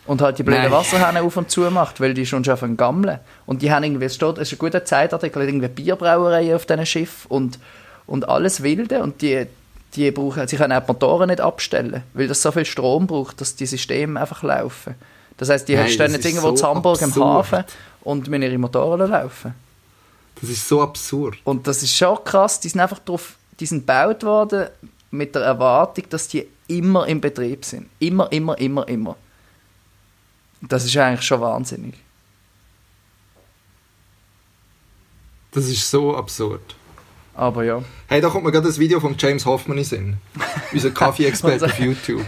und 0.05 0.21
halt 0.21 0.37
die 0.37 0.43
blöden. 0.43 0.69
Wasserhähne 0.69 1.23
auf 1.23 1.35
und 1.37 1.49
zu 1.49 1.61
macht, 1.71 1.99
weil 1.99 2.13
die 2.13 2.25
schon 2.25 2.43
schon 2.43 2.77
gammeln. 2.77 3.19
Und 3.47 3.63
die 3.63 3.71
haben 3.71 3.83
irgendwie, 3.83 4.05
es 4.05 4.15
steht, 4.15 4.37
es 4.37 4.51
ist 4.51 4.53
ein 4.53 4.59
guter 4.59 4.85
Zeitartikel, 4.85 5.41
irgendwie 5.41 5.69
Bierbrauereien 5.69 6.55
auf 6.55 6.67
diesen 6.67 6.85
Schiff 6.85 7.25
und, 7.27 7.57
und 8.05 8.29
alles 8.29 8.61
Wilde 8.61 9.01
und 9.01 9.23
die, 9.23 9.47
die 9.95 10.11
brauchen, 10.11 10.47
sie 10.47 10.57
können 10.57 10.73
auch 10.73 10.85
die 10.85 10.91
Motoren 10.91 11.29
nicht 11.29 11.41
abstellen, 11.41 12.03
weil 12.13 12.27
das 12.27 12.41
so 12.41 12.51
viel 12.51 12.65
Strom 12.65 13.07
braucht, 13.07 13.39
dass 13.41 13.55
die 13.55 13.65
Systeme 13.65 14.19
einfach 14.19 14.43
laufen. 14.43 14.95
Das 15.37 15.49
heisst, 15.49 15.67
die 15.67 15.75
Nein, 15.75 15.89
stehen 15.89 16.11
jetzt 16.11 16.25
irgendwo 16.25 16.49
so 16.49 16.55
zu 16.55 16.67
Hamburg 16.67 17.01
im 17.01 17.09
absurd. 17.09 17.25
Hafen 17.25 17.63
und 18.01 18.27
müssen 18.27 18.43
ihre 18.43 18.57
Motoren 18.57 19.09
laufen. 19.09 19.53
Das 20.39 20.49
ist 20.49 20.67
so 20.67 20.81
absurd. 20.81 21.37
Und 21.43 21.67
das 21.67 21.83
ist 21.83 21.95
schon 21.95 22.23
krass, 22.23 22.59
die 22.59 22.69
sind 22.69 22.81
einfach 22.81 22.99
drauf, 22.99 23.35
die 23.59 23.65
sind 23.65 23.87
gebaut 23.87 24.23
worden 24.23 24.67
mit 25.11 25.35
der 25.35 25.43
Erwartung, 25.43 26.05
dass 26.09 26.27
die 26.27 26.47
immer 26.67 27.07
im 27.07 27.21
Betrieb 27.21 27.65
sind. 27.65 27.87
Immer, 27.99 28.31
immer, 28.31 28.57
immer, 28.57 28.87
immer. 28.87 29.15
Das 30.61 30.85
ist 30.85 30.95
eigentlich 30.97 31.25
schon 31.25 31.41
wahnsinnig. 31.41 31.95
Das 35.51 35.65
ist 35.65 35.89
so 35.89 36.15
absurd. 36.15 36.75
Aber 37.35 37.63
ja. 37.63 37.81
Hey, 38.07 38.21
da 38.21 38.29
kommt 38.29 38.43
mir 38.45 38.51
gerade 38.51 38.67
das 38.67 38.77
Video 38.79 38.99
von 38.99 39.15
James 39.17 39.45
Hoffman 39.45 39.77
in 39.79 39.83
Sinn. 39.83 40.17
Unser 40.71 40.91
Kaffee-Experte 40.91 41.65
auf 41.65 41.79
YouTube. 41.79 42.23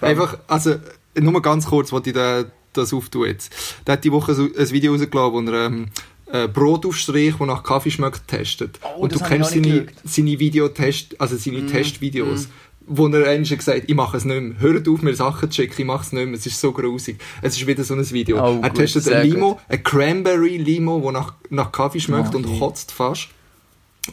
Einfach, 0.00 0.38
also, 0.46 0.76
nur 1.18 1.32
mal 1.32 1.40
ganz 1.42 1.66
kurz, 1.66 1.92
was 1.92 2.02
ich 2.06 2.12
da, 2.12 2.44
das 2.72 2.92
auftue 2.92 3.28
jetzt. 3.28 3.52
Der 3.86 3.94
hat 3.94 4.04
die 4.04 4.12
Woche 4.12 4.34
so 4.34 4.44
ein 4.44 4.70
Video 4.70 4.92
rausgelassen, 4.92 5.32
wo 5.46 5.50
er 5.52 5.66
ähm, 5.66 5.88
äh, 6.32 6.46
Brotaufstrich, 6.48 7.34
der 7.36 7.46
nach 7.46 7.62
Kaffee 7.62 7.90
schmeckt, 7.90 8.28
testet. 8.28 8.78
Oh, 8.82 9.00
Und 9.02 9.12
das 9.12 9.20
du 9.20 9.28
kennst 9.28 9.50
seine, 9.50 9.86
seine 10.04 10.38
Videotest, 10.38 11.20
also 11.20 11.36
seine 11.36 11.66
Testvideos. 11.66 12.48
wo 12.86 13.08
er 13.08 13.28
eigentlich 13.28 13.56
gesagt 13.58 13.82
hat, 13.82 13.88
ich 13.88 13.94
mache 13.94 14.16
es 14.16 14.24
nicht 14.24 14.40
mehr. 14.40 14.60
Hört 14.60 14.88
auf, 14.88 15.02
mir 15.02 15.14
Sachen 15.14 15.50
zu 15.50 15.56
schicken, 15.56 15.74
ich 15.80 15.86
mache 15.86 16.04
es 16.04 16.12
nicht 16.12 16.26
mehr. 16.26 16.34
Es 16.34 16.46
ist 16.46 16.60
so 16.60 16.72
grusig. 16.72 17.18
Es 17.42 17.56
ist 17.56 17.66
wieder 17.66 17.82
so 17.84 17.94
ein 17.94 18.10
Video. 18.10 18.38
Oh, 18.38 18.60
er 18.62 18.70
gut, 18.70 18.78
testet 18.78 19.08
ein 19.12 19.28
Limo, 19.28 19.54
gut. 19.54 19.62
ein 19.68 19.82
Cranberry 19.82 20.56
Limo, 20.56 21.02
wo 21.02 21.10
nach, 21.10 21.34
nach 21.50 21.72
Kaffee 21.72 22.00
schmeckt 22.00 22.34
Oh, 22.34 22.38
und 22.38 22.58
kotzt 22.58 22.92
fast. 22.92 23.28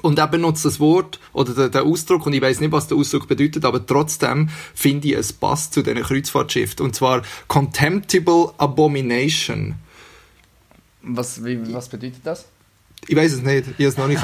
Und 0.01 0.19
er 0.19 0.27
benutzt 0.27 0.65
das 0.65 0.79
Wort 0.79 1.19
oder 1.33 1.53
den, 1.53 1.71
den 1.71 1.81
Ausdruck, 1.81 2.25
und 2.25 2.33
ich 2.33 2.41
weiß 2.41 2.59
nicht, 2.59 2.71
was 2.71 2.87
der 2.87 2.97
Ausdruck 2.97 3.27
bedeutet, 3.27 3.63
aber 3.65 3.83
trotzdem 3.85 4.49
finde 4.75 5.07
ich, 5.07 5.15
es 5.15 5.31
passt 5.33 5.73
zu 5.73 5.81
diesen 5.81 6.03
Kreuzfahrtschiffen. 6.03 6.85
Und 6.85 6.95
zwar 6.95 7.21
Contemptible 7.47 8.51
Abomination. 8.57 9.75
Was, 11.01 11.43
wie, 11.43 11.73
was 11.73 11.87
bedeutet 11.87 12.19
das? 12.23 12.45
Ich 13.07 13.15
weiß 13.15 13.31
es 13.31 13.41
nicht, 13.41 13.67
ich 13.67 13.73
habe 13.75 13.83
es 13.85 13.97
noch 13.97 14.07
nicht. 14.07 14.21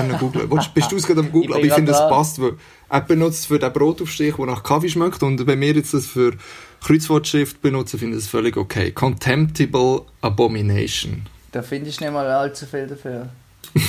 Willst- 0.51 0.73
Bist 0.73 0.91
du 0.91 0.97
es 0.97 1.07
gerade 1.07 1.21
am 1.21 1.31
bin 1.31 1.51
Aber 1.53 1.63
ich 1.63 1.71
finde, 1.71 1.91
es 1.91 1.97
passt. 1.97 2.41
Weil 2.41 2.53
er 2.89 3.01
benutzt 3.01 3.47
für 3.47 3.57
den 3.59 3.71
Brotaufstrich, 3.71 4.35
der 4.35 4.45
nach 4.45 4.63
Kaffee 4.63 4.89
schmeckt. 4.89 5.23
Und 5.23 5.47
wenn 5.47 5.61
wir 5.61 5.73
jetzt 5.73 5.93
das 5.93 6.07
für 6.07 6.33
Kreuzfahrtschrift 6.81 7.61
benutzen, 7.61 7.99
finde 7.99 8.17
ich 8.17 8.23
das 8.23 8.29
völlig 8.29 8.57
okay. 8.57 8.91
Contemptible 8.91 10.01
Abomination. 10.21 11.21
Da 11.51 11.61
finde 11.61 11.89
ich 11.89 12.01
nicht 12.01 12.11
mal 12.11 12.27
allzu 12.27 12.65
viel 12.65 12.87
dafür. 12.87 13.29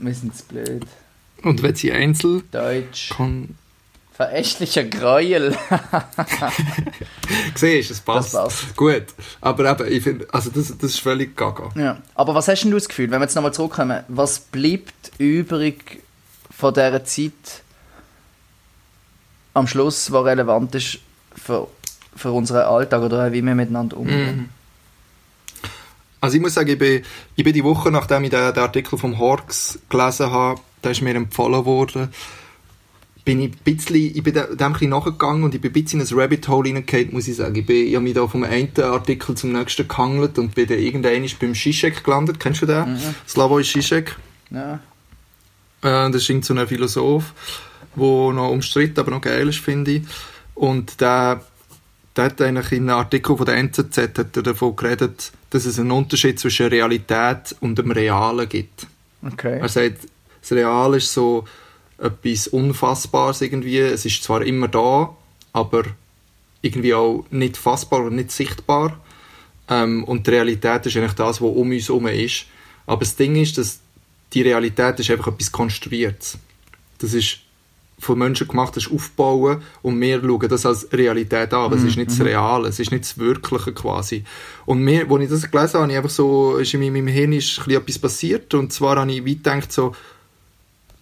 Wir 0.00 0.14
sind 0.14 0.36
zu 0.36 0.44
blöd. 0.44 0.86
Und 1.42 1.62
wenn 1.62 1.74
sie 1.74 1.92
einzeln 1.92 2.42
Deutsch. 2.50 3.10
kann... 3.10 3.56
Verächtlicher 4.12 4.84
Gräuel. 4.84 5.56
Siehst 7.54 7.90
es 7.90 8.00
passt. 8.00 8.32
Passt. 8.32 8.76
Gut. 8.76 9.04
Aber 9.40 9.70
eben, 9.70 9.92
ich 9.92 10.02
finde, 10.02 10.26
also 10.30 10.50
das, 10.50 10.76
das 10.76 10.90
ist 10.90 11.00
völlig 11.00 11.36
gaga. 11.36 11.70
Ja. 11.74 11.96
Aber 12.14 12.34
was 12.34 12.46
hast 12.46 12.62
denn 12.62 12.70
du 12.70 12.76
das 12.76 12.88
Gefühl, 12.88 13.10
wenn 13.10 13.18
wir 13.18 13.24
jetzt 13.24 13.34
nochmal 13.34 13.54
zurückkommen, 13.54 14.04
was 14.08 14.40
bleibt 14.40 15.12
übrig 15.18 16.02
von 16.50 16.74
dieser 16.74 17.02
Zeit 17.04 17.32
am 19.54 19.66
Schluss, 19.66 20.12
was 20.12 20.24
relevant 20.26 20.74
ist 20.74 20.98
für, 21.34 21.68
für 22.14 22.32
unseren 22.32 22.64
Alltag 22.64 23.02
oder 23.02 23.32
wie 23.32 23.42
wir 23.42 23.54
miteinander 23.54 23.96
umgehen? 23.96 24.50
Also 26.20 26.36
ich 26.36 26.42
muss 26.42 26.54
sagen, 26.54 26.70
ich 26.70 26.78
bin, 26.78 27.02
ich 27.34 27.44
bin 27.44 27.52
die 27.52 27.64
Woche, 27.64 27.90
nachdem 27.90 28.24
ich 28.24 28.30
den, 28.30 28.52
den 28.52 28.62
Artikel 28.62 28.98
vom 28.98 29.18
Horks 29.18 29.78
gelesen 29.88 30.30
habe, 30.30 30.60
der 30.84 30.90
ist 30.90 31.02
mir 31.02 31.14
empfohlen 31.14 31.64
worden, 31.64 32.10
bin 33.24 33.40
ich 33.40 33.52
ein 33.52 33.58
bisschen, 33.76 33.96
ich 33.96 34.22
bin 34.22 34.34
dem 34.34 34.46
ein 34.58 34.72
bisschen 34.72 34.90
nachgegangen 34.90 35.44
und 35.44 35.54
ich 35.54 35.60
bin 35.60 35.70
ein 35.70 35.82
bisschen 35.82 36.00
in 36.00 36.06
ein 36.06 36.18
Rabbit 36.18 36.48
Hole 36.48 36.68
hineingefallen, 36.68 37.12
muss 37.12 37.28
ich 37.28 37.36
sagen. 37.36 37.54
Ich, 37.54 37.66
bin, 37.66 37.86
ich 37.86 37.94
habe 37.94 38.02
mich 38.02 38.14
da 38.14 38.26
vom 38.26 38.44
einen 38.44 38.72
Artikel 38.80 39.36
zum 39.36 39.52
nächsten 39.52 39.86
gehangelt 39.86 40.38
und 40.38 40.54
bin 40.54 40.66
dann 40.66 40.78
irgendwann 40.78 41.26
beim 41.40 41.54
Zizek 41.54 42.02
gelandet. 42.02 42.40
Kennst 42.40 42.62
du 42.62 42.66
den? 42.66 42.98
Slavoj 43.28 43.62
Zizek. 43.62 44.16
Ja. 44.50 44.80
Äh, 45.82 46.10
das 46.10 46.16
ist 46.16 46.30
irgend 46.30 46.44
so 46.44 46.54
ein 46.54 46.66
Philosoph, 46.66 47.32
der 47.94 48.32
noch 48.32 48.50
umstritten, 48.50 49.00
aber 49.00 49.10
noch 49.10 49.20
geil 49.20 49.48
ist, 49.48 49.58
finde 49.58 49.92
ich. 49.92 50.02
Und 50.54 51.00
der, 51.00 51.42
der 52.16 52.24
hat 52.24 52.40
eigentlich 52.40 52.72
in 52.72 52.88
einem 52.88 52.98
Artikel 52.98 53.36
von 53.36 53.46
der 53.46 53.56
NZZ 53.56 53.96
hat 53.96 54.36
er 54.36 54.42
davon 54.42 54.76
geredet, 54.76 55.32
dass 55.50 55.66
es 55.66 55.78
einen 55.78 55.90
Unterschied 55.90 56.38
zwischen 56.38 56.68
Realität 56.68 57.54
und 57.60 57.76
dem 57.76 57.90
Realen 57.90 58.48
gibt. 58.48 58.86
Okay. 59.26 59.58
Er 59.58 59.68
sagt, 59.68 60.06
das 60.40 60.52
Real 60.52 60.94
ist 60.94 61.12
so 61.12 61.44
etwas 61.98 62.48
Unfassbares 62.48 63.42
irgendwie. 63.42 63.78
Es 63.78 64.06
ist 64.06 64.22
zwar 64.22 64.42
immer 64.42 64.68
da, 64.68 65.14
aber 65.52 65.84
irgendwie 66.62 66.94
auch 66.94 67.24
nicht 67.30 67.56
fassbar 67.56 68.04
und 68.04 68.16
nicht 68.16 68.30
sichtbar. 68.30 68.98
Ähm, 69.68 70.04
und 70.04 70.26
die 70.26 70.30
Realität 70.30 70.86
ist 70.86 70.96
eigentlich 70.96 71.12
das, 71.12 71.40
was 71.40 71.48
um 71.50 71.70
uns 71.70 71.88
herum 71.88 72.06
ist. 72.06 72.46
Aber 72.86 73.00
das 73.00 73.16
Ding 73.16 73.36
ist, 73.36 73.58
dass 73.58 73.80
die 74.32 74.42
Realität 74.42 74.98
ist 75.00 75.10
einfach 75.10 75.28
etwas 75.28 75.52
Konstruiertes. 75.52 76.38
Das 76.98 77.14
ist 77.14 77.40
von 78.00 78.18
Menschen 78.18 78.48
gemacht, 78.48 78.74
das 78.76 78.86
ist 78.86 78.92
Aufbauen 78.92 79.62
und 79.82 80.00
wir 80.00 80.20
schauen 80.20 80.48
das 80.48 80.66
als 80.66 80.92
Realität 80.92 81.52
an, 81.52 81.60
aber 81.60 81.76
es 81.76 81.84
ist 81.84 81.96
nicht 81.96 82.10
das 82.10 82.20
Reale, 82.20 82.68
es 82.68 82.80
ist 82.80 82.90
nicht 82.90 83.04
das 83.04 83.18
Wirkliche 83.18 83.72
quasi. 83.72 84.24
Und 84.66 84.82
mir, 84.82 85.10
als 85.10 85.22
ich 85.22 85.28
das 85.28 85.50
gelesen 85.50 85.80
habe, 85.80 85.90
ich 85.92 85.96
einfach 85.96 86.10
so, 86.10 86.56
ist 86.56 86.72
in 86.74 86.80
meinem 86.80 87.06
Hirn 87.06 87.32
ist 87.32 87.58
ein 87.58 87.64
bisschen 87.64 87.82
etwas 87.82 87.98
passiert 87.98 88.54
und 88.54 88.72
zwar 88.72 88.96
habe 88.96 89.12
ich 89.12 89.24
wie 89.24 89.36
gedacht 89.36 89.70
so, 89.70 89.94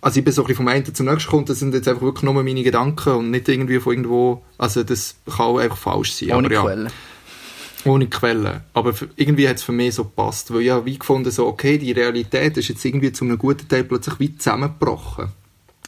also 0.00 0.18
ich 0.18 0.24
bin 0.24 0.32
so 0.32 0.42
ein 0.42 0.46
bisschen 0.46 0.56
vom 0.64 0.68
einen 0.68 0.94
zum 0.94 1.06
nächsten 1.06 1.24
gekommen, 1.24 1.46
das 1.46 1.58
sind 1.58 1.74
jetzt 1.74 1.88
einfach 1.88 2.02
wirklich 2.02 2.22
nur 2.22 2.34
meine 2.42 2.62
Gedanken 2.62 3.14
und 3.14 3.30
nicht 3.30 3.48
irgendwie 3.48 3.80
von 3.80 3.92
irgendwo, 3.92 4.42
also 4.56 4.82
das 4.82 5.16
kann 5.26 5.46
auch 5.46 5.58
einfach 5.58 5.78
falsch 5.78 6.12
sein. 6.12 6.32
Ohne 6.32 6.52
ja. 6.52 6.62
Quelle. 6.62 6.90
Ohne 7.84 8.06
Quelle. 8.08 8.64
Aber 8.74 8.92
für, 8.92 9.08
irgendwie 9.16 9.48
hat 9.48 9.56
es 9.56 9.62
für 9.62 9.72
mich 9.72 9.94
so 9.94 10.04
gepasst. 10.04 10.52
Weil 10.52 10.62
ich 10.62 10.70
habe 10.70 10.84
wie 10.84 10.98
gefunden, 10.98 11.30
so, 11.30 11.46
okay, 11.46 11.78
die 11.78 11.92
Realität 11.92 12.56
ist 12.56 12.68
jetzt 12.68 12.84
irgendwie 12.84 13.12
zu 13.12 13.24
einem 13.24 13.38
guten 13.38 13.68
Teil 13.68 13.84
plötzlich 13.84 14.18
wie 14.18 14.36
zusammengebrochen. 14.36 15.28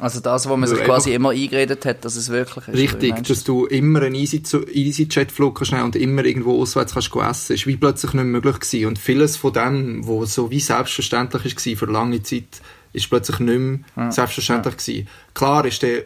Also 0.00 0.20
das, 0.20 0.48
wo 0.48 0.56
man 0.56 0.68
sich 0.68 0.80
quasi 0.80 1.14
immer 1.14 1.30
eingeredet 1.30 1.84
hat, 1.84 2.04
dass 2.04 2.16
es 2.16 2.30
wirklich 2.30 2.68
ist. 2.68 2.76
Richtig, 2.76 3.22
dass 3.22 3.44
du 3.44 3.66
immer 3.66 4.02
einen 4.02 4.14
Easy- 4.14 4.42
Easy-Jet-Flug 4.72 5.58
kannst 5.58 5.72
und 5.72 5.96
immer 5.96 6.24
irgendwo 6.24 6.60
auswärts 6.60 6.94
kannst 6.94 7.14
essen, 7.14 7.54
ist 7.54 7.66
wie 7.66 7.76
plötzlich 7.76 8.14
nicht 8.14 8.24
möglich 8.24 8.60
gewesen. 8.60 8.86
Und 8.86 8.98
vieles 8.98 9.36
von 9.36 9.52
dem, 9.52 10.06
was 10.08 10.34
so 10.34 10.50
wie 10.50 10.60
selbstverständlich 10.60 11.44
war 11.44 11.76
für 11.76 11.92
lange 11.92 12.22
Zeit, 12.22 12.62
ist 12.92 13.08
plötzlich 13.08 13.38
nicht 13.40 13.58
mehr 13.94 14.10
selbstverständlich 14.10 14.76
gewesen. 14.78 15.08
Klar 15.34 15.64
ist 15.66 15.82
der 15.82 16.04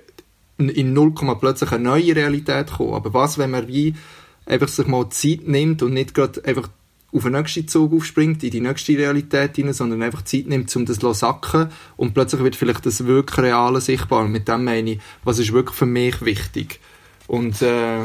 in 0.58 0.92
0, 0.92 1.14
plötzlich 1.40 1.72
eine 1.72 1.84
neue 1.84 2.14
Realität 2.14 2.68
gekommen. 2.68 2.94
Aber 2.94 3.14
was, 3.14 3.38
wenn 3.38 3.50
man 3.50 3.68
wie 3.68 3.94
einfach 4.46 4.68
sich 4.68 4.86
mal 4.86 5.08
Zeit 5.10 5.46
nimmt 5.46 5.82
und 5.82 5.94
nicht 5.94 6.14
gerade 6.14 6.44
einfach 6.44 6.68
auf 7.14 7.22
den 7.22 7.32
nächsten 7.32 7.68
Zug 7.68 7.92
aufspringt, 7.92 8.42
in 8.42 8.50
die 8.50 8.60
nächste 8.60 8.98
Realität 8.98 9.56
hinein, 9.56 9.72
sondern 9.72 10.02
einfach 10.02 10.22
Zeit 10.22 10.46
nimmt, 10.46 10.74
um 10.74 10.84
das 10.84 10.98
zu 10.98 11.12
sacken 11.12 11.68
und 11.96 12.12
plötzlich 12.12 12.42
wird 12.42 12.56
vielleicht 12.56 12.84
das 12.84 13.06
wirklich 13.06 13.38
Reale 13.38 13.80
sichtbar. 13.80 14.24
Und 14.24 14.32
mit 14.32 14.48
dem 14.48 14.64
meine 14.64 14.92
ich, 14.92 15.00
was 15.22 15.38
ist 15.38 15.52
wirklich 15.52 15.76
für 15.76 15.86
mich 15.86 16.22
wichtig. 16.22 16.80
Und 17.26 17.62
äh, 17.62 18.00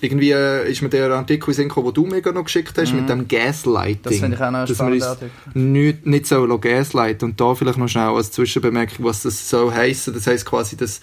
irgendwie 0.00 0.30
äh, 0.30 0.70
ist 0.70 0.80
mir 0.80 0.88
der 0.88 1.10
Artikel 1.10 1.50
in 1.50 1.68
den 1.68 1.92
du 1.92 2.06
mir 2.06 2.32
noch 2.32 2.44
geschickt 2.44 2.78
hast, 2.78 2.94
mit 2.94 3.08
dem 3.08 3.28
Gaslighting. 3.28 3.98
Mhm. 3.98 4.02
Das 4.02 4.16
finde 4.16 4.36
ich 4.36 4.42
auch 4.42 4.50
noch 4.50 4.66
Dass 4.66 4.78
wir 4.78 4.86
uns 4.86 5.54
nicht, 5.54 6.06
nicht 6.06 6.26
so 6.26 6.58
gaslighten. 6.58 7.30
Und 7.30 7.40
da 7.40 7.54
vielleicht 7.54 7.78
noch 7.78 7.88
schnell 7.88 8.08
als 8.08 8.32
Zwischenbemerkung, 8.32 9.04
was 9.04 9.22
das 9.22 9.50
soll 9.50 9.72
heissen. 9.72 10.14
Das 10.14 10.26
heisst 10.26 10.46
quasi, 10.46 10.76
dass 10.76 11.00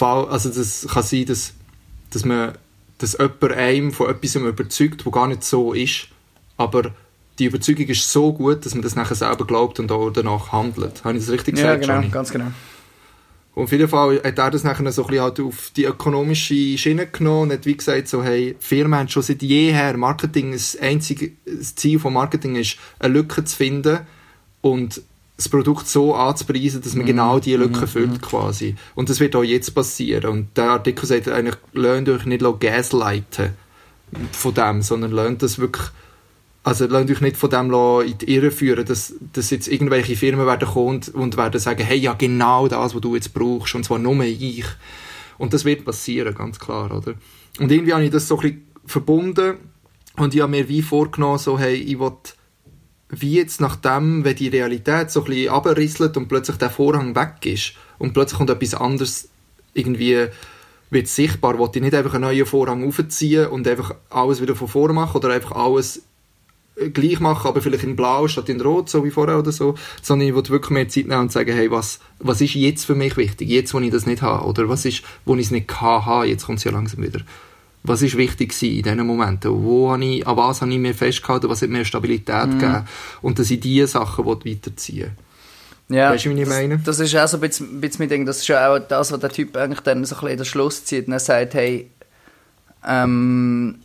also 0.00 0.48
das 0.48 0.86
kann 0.90 1.02
sein, 1.02 1.26
dass, 1.26 1.52
dass 2.10 2.24
man, 2.24 2.52
dass 2.98 3.18
jemand 3.18 3.52
einem 3.52 3.92
von 3.92 4.08
etwas 4.08 4.36
überzeugt, 4.36 5.04
wo 5.04 5.10
gar 5.10 5.28
nicht 5.28 5.44
so 5.44 5.74
ist. 5.74 6.08
Aber 6.58 6.90
die 7.38 7.46
Überzeugung 7.46 7.86
ist 7.86 8.12
so 8.12 8.32
gut, 8.32 8.66
dass 8.66 8.74
man 8.74 8.82
das 8.82 8.96
nachher 8.96 9.14
selber 9.14 9.46
glaubt 9.46 9.80
und 9.80 9.90
auch 9.90 10.10
danach 10.10 10.52
handelt. 10.52 11.04
Habe 11.04 11.16
ich 11.16 11.24
das 11.24 11.32
richtig 11.32 11.56
Ja, 11.56 11.76
gesagt, 11.76 11.82
genau, 11.82 11.94
Johnny? 11.94 12.08
ganz 12.08 12.30
genau. 12.30 12.46
Und 13.54 13.64
auf 13.64 13.72
jeden 13.72 13.88
Fall 13.88 14.20
hat 14.22 14.38
er 14.38 14.50
das 14.50 14.62
nachher 14.62 14.90
so 14.92 15.02
ein 15.02 15.08
bisschen 15.08 15.22
halt 15.22 15.40
auf 15.40 15.72
die 15.74 15.84
ökonomische 15.84 16.78
Schiene 16.78 17.06
genommen 17.06 17.50
und 17.50 17.52
hat 17.52 17.66
wie 17.66 17.76
gesagt 17.76 18.06
so, 18.06 18.22
hey, 18.22 18.54
Firmen 18.60 18.96
haben 18.98 19.08
schon 19.08 19.22
seit 19.22 19.42
jeher, 19.42 19.96
Marketing, 19.96 20.52
das 20.52 20.76
einzige 20.76 21.32
das 21.44 21.74
Ziel 21.74 21.98
von 21.98 22.12
Marketing 22.12 22.54
ist, 22.56 22.76
eine 23.00 23.14
Lücke 23.14 23.44
zu 23.44 23.56
finden 23.56 24.00
und 24.60 25.02
das 25.36 25.48
Produkt 25.48 25.86
so 25.88 26.14
anzupreisen, 26.14 26.82
dass 26.82 26.94
man 26.94 27.06
genau 27.06 27.38
diese 27.38 27.58
Lücke 27.58 27.86
füllt 27.86 28.20
quasi. 28.22 28.74
Und 28.96 29.08
das 29.08 29.20
wird 29.20 29.36
auch 29.36 29.44
jetzt 29.44 29.72
passieren. 29.72 30.30
Und 30.30 30.56
der 30.56 30.70
Artikel 30.70 31.06
sagt 31.06 31.28
eigentlich, 31.28 31.56
lernt 31.72 32.08
euch 32.08 32.26
nicht 32.26 32.44
gaslighten 32.60 33.54
von 34.32 34.54
dem, 34.54 34.82
sondern 34.82 35.12
lernt 35.12 35.42
das 35.42 35.60
wirklich 35.60 35.86
also 36.64 36.86
lasst 36.86 37.10
euch 37.10 37.20
nicht 37.20 37.36
von 37.36 37.50
dem 37.50 37.72
in 38.06 38.18
die 38.18 38.34
Irre 38.34 38.50
führen, 38.50 38.84
dass, 38.84 39.14
dass 39.32 39.50
jetzt 39.50 39.68
irgendwelche 39.68 40.16
Firmen 40.16 40.46
werden 40.46 40.68
kommen 40.68 41.02
und, 41.12 41.36
werden 41.36 41.60
sagen, 41.60 41.84
hey, 41.84 41.98
ja 41.98 42.14
genau 42.14 42.68
das, 42.68 42.94
was 42.94 43.00
du 43.00 43.14
jetzt 43.14 43.32
brauchst, 43.32 43.74
und 43.74 43.84
zwar 43.84 43.98
nur 43.98 44.22
ich. 44.22 44.64
Und 45.38 45.54
das 45.54 45.64
wird 45.64 45.84
passieren, 45.84 46.34
ganz 46.34 46.58
klar, 46.58 46.94
oder? 46.94 47.14
Und 47.58 47.70
irgendwie 47.70 47.92
habe 47.92 48.04
ich 48.04 48.10
das 48.10 48.28
so 48.28 48.36
ein 48.38 48.42
bisschen 48.42 48.66
verbunden 48.84 49.54
und 50.16 50.34
ich 50.34 50.40
habe 50.40 50.50
mir 50.50 50.68
wie 50.68 50.82
vorgenommen, 50.82 51.38
so, 51.38 51.58
hey, 51.58 51.74
ich 51.74 51.98
will 51.98 52.12
wie 53.10 53.36
jetzt 53.36 53.60
nachdem, 53.60 54.24
wenn 54.24 54.36
die 54.36 54.48
Realität 54.48 55.10
so 55.10 55.20
ein 55.20 55.26
bisschen 55.26 55.52
runterrisselt 55.52 56.16
und 56.16 56.28
plötzlich 56.28 56.58
der 56.58 56.70
Vorhang 56.70 57.14
weg 57.14 57.46
ist 57.46 57.72
und 57.98 58.12
plötzlich 58.12 58.38
kommt 58.38 58.50
etwas 58.50 58.74
anderes 58.74 59.28
irgendwie 59.72 60.26
wird 60.90 61.06
sichtbar, 61.06 61.58
will 61.58 61.68
ich 61.74 61.82
nicht 61.82 61.94
einfach 61.94 62.14
einen 62.14 62.24
neuen 62.24 62.46
Vorhang 62.46 62.86
aufziehen 62.86 63.46
und 63.46 63.66
einfach 63.68 63.94
alles 64.10 64.40
wieder 64.40 64.56
von 64.56 64.68
vorne 64.68 64.94
machen 64.94 65.16
oder 65.16 65.30
einfach 65.30 65.52
alles 65.52 66.02
gleich 66.92 67.20
machen, 67.20 67.48
aber 67.48 67.60
vielleicht 67.60 67.84
in 67.84 67.96
blau 67.96 68.28
statt 68.28 68.48
in 68.48 68.60
rot, 68.60 68.88
so 68.88 69.04
wie 69.04 69.10
vorher 69.10 69.38
oder 69.38 69.52
so, 69.52 69.74
sondern 70.02 70.28
ich 70.28 70.34
will 70.34 70.48
wirklich 70.48 70.70
mehr 70.70 70.88
Zeit 70.88 71.06
nehmen 71.06 71.22
und 71.22 71.32
sagen, 71.32 71.54
hey, 71.54 71.70
was, 71.70 72.00
was 72.18 72.40
ist 72.40 72.54
jetzt 72.54 72.84
für 72.84 72.94
mich 72.94 73.16
wichtig, 73.16 73.48
jetzt, 73.48 73.74
wo 73.74 73.80
ich 73.80 73.90
das 73.90 74.06
nicht 74.06 74.22
habe, 74.22 74.46
oder 74.46 74.68
was 74.68 74.84
ist, 74.84 75.02
wo 75.24 75.34
ich 75.34 75.46
es 75.46 75.50
nicht 75.50 75.68
kann 75.68 76.06
haben, 76.06 76.28
jetzt 76.28 76.46
kommt 76.46 76.58
es 76.58 76.64
ja 76.64 76.72
langsam 76.72 77.02
wieder. 77.02 77.20
Was 77.84 78.02
ist 78.02 78.16
wichtig 78.16 78.60
in 78.62 78.82
diesen 78.82 79.06
Momenten? 79.06 79.62
Wo 79.64 79.92
habe 79.92 80.04
ich, 80.04 80.26
an 80.26 80.36
was 80.36 80.60
habe 80.60 80.72
ich 80.72 80.78
mir 80.78 80.94
festgehalten? 80.94 81.48
Was 81.48 81.62
hat 81.62 81.70
mir 81.70 81.84
Stabilität 81.84 82.50
gegeben? 82.50 82.86
Und 83.22 83.38
dass 83.38 83.50
ich 83.50 83.60
diese 83.60 83.86
Sachen 83.86 84.26
will 84.26 84.38
weiterziehen 84.44 85.12
Ja, 85.88 86.10
Weißt 86.10 86.26
du, 86.26 86.30
wie 86.30 86.34
ich 86.34 86.48
das, 86.48 86.48
meine? 86.48 86.78
Das 86.78 86.98
ist 86.98 87.14
auch 87.16 87.28
so 87.28 87.36
ein 87.36 87.40
bisschen, 87.40 87.76
ein 87.76 87.80
bisschen 87.80 88.00
mein 88.00 88.08
Ding. 88.08 88.26
Das 88.26 88.38
ist 88.38 88.48
ja 88.48 88.74
auch 88.74 88.78
das, 88.80 89.12
was 89.12 89.20
der 89.20 89.30
Typ 89.30 89.56
eigentlich 89.56 89.80
dann 89.80 90.04
so 90.04 90.16
ein 90.16 90.20
bisschen 90.20 90.36
den 90.38 90.44
Schluss 90.44 90.84
zieht. 90.84 91.06
Und 91.06 91.12
er 91.12 91.20
sagt, 91.20 91.54
hey, 91.54 91.88
ähm, 92.86 93.78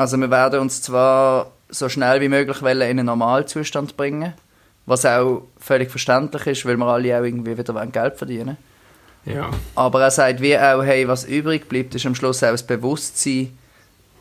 also 0.00 0.16
wir 0.16 0.30
werden 0.30 0.60
uns 0.60 0.80
zwar 0.80 1.50
so 1.68 1.88
schnell 1.90 2.20
wie 2.22 2.28
möglich 2.28 2.62
wollen 2.62 2.80
in 2.80 2.98
einen 2.98 3.06
Normalzustand 3.06 3.96
bringen, 3.96 4.32
was 4.86 5.04
auch 5.04 5.42
völlig 5.58 5.90
verständlich 5.90 6.46
ist, 6.46 6.64
weil 6.66 6.76
wir 6.78 6.86
alle 6.86 7.18
auch 7.18 7.22
irgendwie 7.24 7.56
wieder 7.56 7.74
wollen 7.74 7.92
Geld 7.92 8.16
verdienen 8.16 8.56
Ja. 9.26 9.50
Aber 9.74 10.00
er 10.02 10.10
sagt 10.10 10.40
wie 10.40 10.56
auch, 10.58 10.82
hey, 10.82 11.06
was 11.06 11.24
übrig 11.24 11.68
bleibt, 11.68 11.94
ist 11.94 12.06
am 12.06 12.14
Schluss 12.14 12.42
auch 12.42 12.50
das 12.50 12.62
Bewusstsein, 12.66 13.56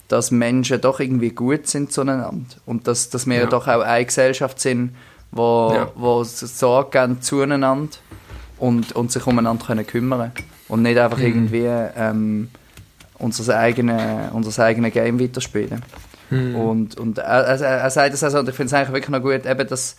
dass 0.10 0.32
Menschen 0.32 0.82
doch 0.82 1.00
irgendwie 1.00 1.30
gut 1.30 1.68
sind 1.68 1.94
zueinander. 1.94 2.34
Und 2.66 2.86
dass, 2.88 3.10
dass 3.10 3.26
wir 3.26 3.40
Ja. 3.42 3.46
doch 3.46 3.68
auch 3.68 3.82
eine 3.82 4.06
Gesellschaft 4.06 4.60
sind, 4.60 4.96
wo, 5.32 5.72
Ja. 5.74 5.88
wo 5.96 6.24
Sorge 6.26 7.00
geben 7.00 7.22
zueinander 7.22 7.88
und, 8.58 8.92
und 8.92 9.12
sich 9.14 9.26
umeinander 9.26 9.66
können 9.66 9.88
kümmern 9.88 10.32
Und 10.68 10.82
nicht 10.82 10.96
Mhm. 10.98 11.02
einfach 11.02 11.20
irgendwie 11.20 11.66
ähm, 11.96 12.50
unser 13.20 13.58
eigenes 13.58 14.32
unser 14.34 14.64
eigene 14.64 14.92
Game 14.92 15.20
weiterspielen. 15.20 15.84
Mhm. 16.30 16.56
Und, 16.56 16.98
und 16.98 17.18
er, 17.18 17.44
er, 17.46 17.62
er 17.62 17.90
sagt 17.90 18.14
es 18.14 18.24
also, 18.24 18.40
und 18.40 18.50
ich 18.50 18.56
finde 18.56 18.68
es 18.68 18.74
eigentlich 18.74 18.94
wirklich 18.94 19.10
noch 19.10 19.22
gut, 19.22 19.46
eben, 19.46 19.68
dass, 19.68 19.96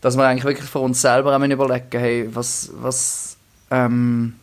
dass 0.00 0.16
wir 0.16 0.24
eigentlich 0.24 0.44
wirklich 0.44 0.68
für 0.68 0.80
uns 0.80 1.00
selber 1.00 1.36
auch 1.36 1.42
überlegen, 1.42 1.86
hey, 1.92 2.28
was, 2.32 2.70
was, 2.80 3.36
ähm, 3.70 4.34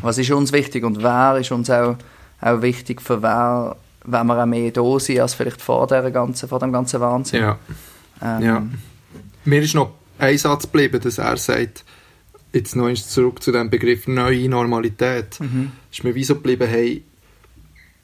was 0.00 0.18
ist 0.18 0.30
uns 0.30 0.52
wichtig 0.52 0.84
und 0.84 1.02
wer 1.02 1.36
ist 1.38 1.52
uns 1.52 1.70
auch, 1.70 1.96
auch 2.40 2.62
wichtig, 2.62 3.02
für 3.02 3.22
wer, 3.22 3.76
wenn 4.04 4.26
wir 4.26 4.42
auch 4.42 4.46
mehr 4.46 4.70
da 4.70 4.98
sind, 4.98 5.20
als 5.20 5.34
vielleicht 5.34 5.60
vor, 5.60 5.86
der 5.86 6.10
ganzen, 6.10 6.48
vor 6.48 6.58
dem 6.58 6.72
ganzen 6.72 7.00
Wahnsinn. 7.00 7.42
Ja. 7.42 7.58
Ähm, 8.22 8.42
Ja. 8.42 8.62
Mir 9.44 9.62
ist 9.62 9.74
noch 9.74 9.92
ein 10.18 10.38
Satz 10.38 10.62
geblieben, 10.62 11.00
dass 11.02 11.18
er 11.18 11.36
sagt, 11.36 11.84
jetzt 12.54 12.76
noch 12.76 12.92
zurück 12.94 13.42
zu 13.42 13.52
dem 13.52 13.70
Begriff 13.70 14.06
neue 14.06 14.48
Normalität. 14.48 15.40
Mhm. 15.40 15.72
Ist 15.90 16.04
mir 16.04 16.14
wie 16.14 16.24
so 16.24 16.36
geblieben, 16.36 16.68
hey, 16.68 17.02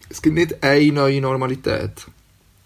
es 0.09 0.21
gibt 0.23 0.35
nicht 0.35 0.63
eine 0.63 0.93
neue 0.93 1.21
Normalität, 1.21 2.07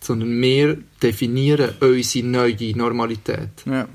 sondern 0.01 0.41
wir 0.41 0.79
definieren 1.03 1.75
unsere 1.81 2.27
neue 2.27 2.77
Normalität. 2.77 3.51
Ja. 3.67 3.87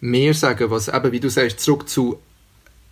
Wir 0.00 0.34
sagen, 0.34 0.70
was 0.70 0.88
eben, 0.88 1.12
wie 1.12 1.20
du 1.20 1.30
sagst, 1.30 1.60
zurück 1.60 1.88
zu 1.88 2.18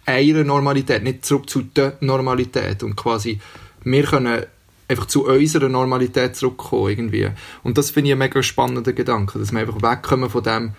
einer 0.07 0.45
Normalität, 0.45 1.03
nicht 1.03 1.25
zurück 1.25 1.51
zu 1.51 1.63
der 1.63 1.97
Normalität. 2.01 2.83
Und 2.83 2.97
quasi, 2.97 3.41
wir 3.83 4.05
können 4.05 4.45
einfach 4.89 5.07
zu 5.07 5.27
unserer 5.27 5.69
Normalität 5.69 6.37
zurückkommen 6.37 6.91
irgendwie. 6.91 7.31
Und 7.63 7.79
das 7.79 7.91
finde 7.91 8.09
ich 8.09 8.13
einen 8.13 8.21
mega 8.21 8.43
spannenden 8.43 8.95
Gedanke, 8.95 9.39
dass 9.39 9.53
wir 9.53 9.61
einfach 9.61 9.83
wegkommen 9.83 10.31
von 10.31 10.43
dem, 10.43 10.73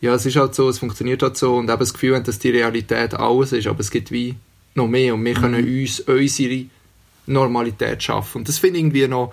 ja, 0.00 0.14
es 0.14 0.26
ist 0.26 0.36
halt 0.36 0.54
so, 0.54 0.68
es 0.68 0.78
funktioniert 0.78 1.22
halt 1.22 1.36
so 1.36 1.56
und 1.56 1.68
eben 1.68 1.78
das 1.78 1.92
Gefühl 1.92 2.14
haben, 2.14 2.24
dass 2.24 2.38
die 2.38 2.50
Realität 2.50 3.14
alles 3.14 3.52
ist, 3.52 3.66
aber 3.66 3.80
es 3.80 3.90
gibt 3.90 4.10
wie 4.12 4.36
noch 4.74 4.86
mehr 4.86 5.14
und 5.14 5.24
wir 5.24 5.34
können 5.34 5.64
uns 5.64 6.00
unsere 6.00 6.64
Normalität 7.26 8.02
schaffen. 8.02 8.38
Und 8.38 8.48
das 8.48 8.58
finde 8.58 8.78
ich 8.78 8.84
irgendwie 8.84 9.08
noch, 9.08 9.32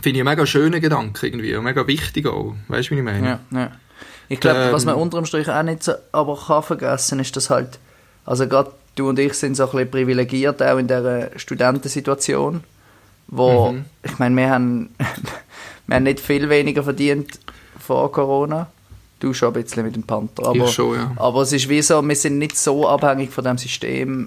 finde 0.00 0.18
ich 0.18 0.26
einen 0.26 0.30
mega 0.36 0.46
schönen 0.46 0.80
Gedanken 0.80 1.24
irgendwie 1.24 1.54
und 1.54 1.64
mega 1.64 1.86
wichtig 1.86 2.26
auch. 2.26 2.54
Weißt 2.68 2.90
du, 2.90 2.94
wie 2.94 2.98
ich 2.98 3.04
meine? 3.04 3.26
Ja, 3.26 3.58
ja. 3.58 3.70
Ich 4.28 4.40
glaube, 4.40 4.60
Ähm, 4.60 4.72
was 4.72 4.84
man 4.84 4.94
unterm 4.96 5.26
Strich 5.26 5.48
auch 5.48 5.62
nicht 5.62 5.82
so, 5.82 5.92
aber 6.12 6.36
kann 6.46 6.62
vergessen, 6.62 7.20
ist, 7.20 7.36
dass 7.36 7.50
halt, 7.50 7.78
also 8.24 8.46
gerade 8.48 8.72
du 8.96 9.08
und 9.08 9.18
ich 9.18 9.34
sind 9.34 9.56
so 9.56 9.64
ein 9.64 9.70
bisschen 9.70 9.90
privilegiert, 9.90 10.62
auch 10.62 10.78
in 10.78 10.88
dieser 10.88 11.38
Studentensituation, 11.38 12.64
wo, 13.28 13.72
Mhm. 13.72 13.84
ich 14.02 14.18
meine, 14.18 14.36
wir 14.36 14.50
haben, 14.50 14.94
wir 15.86 15.96
haben 15.96 16.02
nicht 16.04 16.20
viel 16.20 16.48
weniger 16.48 16.82
verdient 16.82 17.38
vor 17.78 18.10
Corona. 18.12 18.68
Du 19.22 19.32
schon 19.32 19.54
ein 19.54 19.62
bisschen 19.62 19.84
mit 19.84 19.94
dem 19.94 20.02
Panther. 20.02 20.46
Aber, 20.46 20.56
Ich 20.56 20.72
schon, 20.72 20.96
ja. 20.96 21.12
aber 21.14 21.42
es 21.42 21.52
ist 21.52 21.68
wie 21.68 21.80
so, 21.80 22.02
wir 22.02 22.16
sind 22.16 22.38
nicht 22.38 22.56
so 22.56 22.88
abhängig 22.88 23.30
von 23.30 23.44
dem 23.44 23.56
System. 23.56 24.26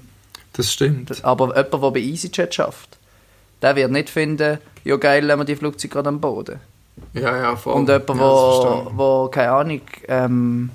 Das 0.53 0.71
stimmt. 0.71 1.21
Aber 1.25 1.47
jemand, 1.47 1.73
der 1.73 1.91
bei 1.91 1.99
EasyJet 1.99 2.55
schafft, 2.55 2.97
der 3.61 3.75
wird 3.75 3.91
nicht 3.91 4.09
finden, 4.09 4.57
ja 4.85 4.95
geil, 4.95 5.25
lassen 5.25 5.41
wir 5.41 5.43
die 5.43 5.57
Flugzeuge 5.57 5.91
gerade 5.91 6.07
am 6.07 6.21
Boden. 6.21 6.61
Ja, 7.13 7.35
ja, 7.35 7.55
voll. 7.57 7.73
Und 7.73 7.89
jemand, 7.89 8.07
ja, 8.07 8.15
wo, 8.15 8.91
wo, 8.95 9.27
keine 9.27 9.51
Ahnung, 9.51 9.81
ähm, 10.07 10.69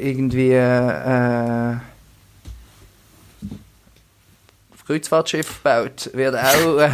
irgendwie 0.00 0.52
äh, 0.52 1.76
Kreuzfahrtschiff 4.86 5.60
baut, 5.60 6.10
wird 6.12 6.34
auch. 6.36 6.78
Äh, 6.78 6.90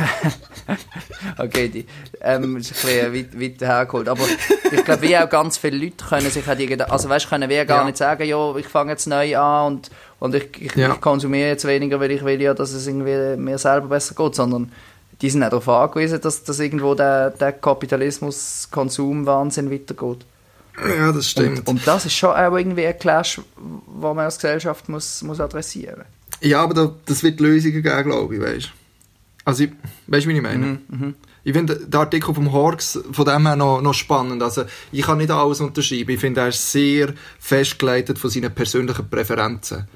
okay, 1.39 1.69
die 1.69 1.87
ähm, 2.21 2.57
ist 2.59 2.73
ein 2.85 3.11
bisschen 3.11 3.15
weit, 3.15 3.41
weit 3.41 3.69
hergeholt. 3.69 4.09
Aber 4.09 4.23
ich 4.71 4.85
glaube, 4.85 5.03
wie 5.03 5.17
auch 5.19 5.29
ganz 5.29 5.59
viele 5.59 5.77
Leute 5.85 6.05
können 6.09 6.31
sich 6.31 6.49
auch 6.49 6.55
die 6.57 6.67
Gedanken. 6.67 6.93
Also, 6.93 7.09
weißt 7.09 7.27
du, 7.27 7.29
können 7.31 7.49
wir 7.51 7.65
gar 7.65 7.79
Ja. 7.81 7.85
nicht 7.85 7.97
sagen, 7.97 8.25
ja, 8.25 8.57
ich 8.57 8.69
fange 8.69 8.93
jetzt 8.93 9.07
neu 9.07 9.37
an 9.37 9.67
und, 9.75 9.91
und 10.21 10.35
ich, 10.35 10.49
ich, 10.61 10.75
Ja. 10.77 10.93
ich 10.93 11.01
konsumiere 11.01 11.49
jetzt 11.49 11.67
weniger, 11.67 11.99
weil 12.01 12.13
ich 12.13 12.25
will 12.25 12.41
ja, 12.41 12.55
dass 12.55 12.73
es 12.73 12.87
irgendwie 12.87 13.37
mir 13.37 13.59
selber 13.59 13.89
besser 13.89 14.15
geht, 14.15 14.35
sondern 14.37 14.71
die 15.21 15.29
sind 15.31 15.43
auch 15.43 15.51
darauf 15.51 15.69
angewiesen, 15.69 16.21
dass, 16.21 16.45
dass 16.45 16.61
irgendwo 16.61 16.95
der, 16.95 17.31
der 17.31 17.53
Kapitalismus, 17.53 18.69
Konsumwahnsinn 18.71 19.71
weitergeht. 19.71 20.25
Ja, 20.97 21.13
das 21.13 21.29
stimmt. 21.29 21.59
Und, 21.61 21.69
und 21.69 21.87
das 21.87 22.07
ist 22.07 22.15
schon 22.15 22.31
auch 22.31 22.57
irgendwie 22.57 22.87
ein 22.87 22.99
Clash, 22.99 23.41
wo 23.57 24.15
man 24.15 24.25
als 24.27 24.37
Gesellschaft 24.37 24.89
muss, 24.89 25.21
muss 25.23 25.41
adressieren 25.41 26.05
ja, 26.41 26.63
aber 26.63 26.75
da, 26.75 26.95
das 27.07 27.23
wird 27.23 27.41
Lösungen 27.41 27.83
geben, 27.83 28.05
glaube 28.05 28.35
ich, 28.37 28.41
weißt 28.41 28.73
Also, 29.45 29.65
ich- 29.65 29.73
weißt 30.07 30.27
du, 30.27 30.31
wie 30.31 30.37
ich 30.37 30.43
meine? 30.43 30.79
Mhm, 30.89 31.15
Ich 31.43 31.53
finde 31.55 31.77
den 31.77 31.95
Artikel 31.99 32.35
vom 32.35 32.53
Horks 32.53 32.99
von 33.13 33.25
dem 33.25 33.47
her 33.47 33.57
noch, 33.57 33.81
noch 33.81 33.95
spannend. 33.95 34.43
Also, 34.43 34.65
ich 34.93 35.03
kann 35.03 35.19
nicht 35.19 35.31
alles 35.31 35.61
unterschreiben. 35.61 36.11
Ich 36.11 36.21
finde, 36.21 36.43
er 36.43 36.49
ist 36.49 36.71
sehr 36.71 37.15
festgeleitet 37.39 38.19
von 38.19 38.29
seinen 38.31 38.55
persönlichen 38.55 39.09
Präferenzen. 39.09 39.89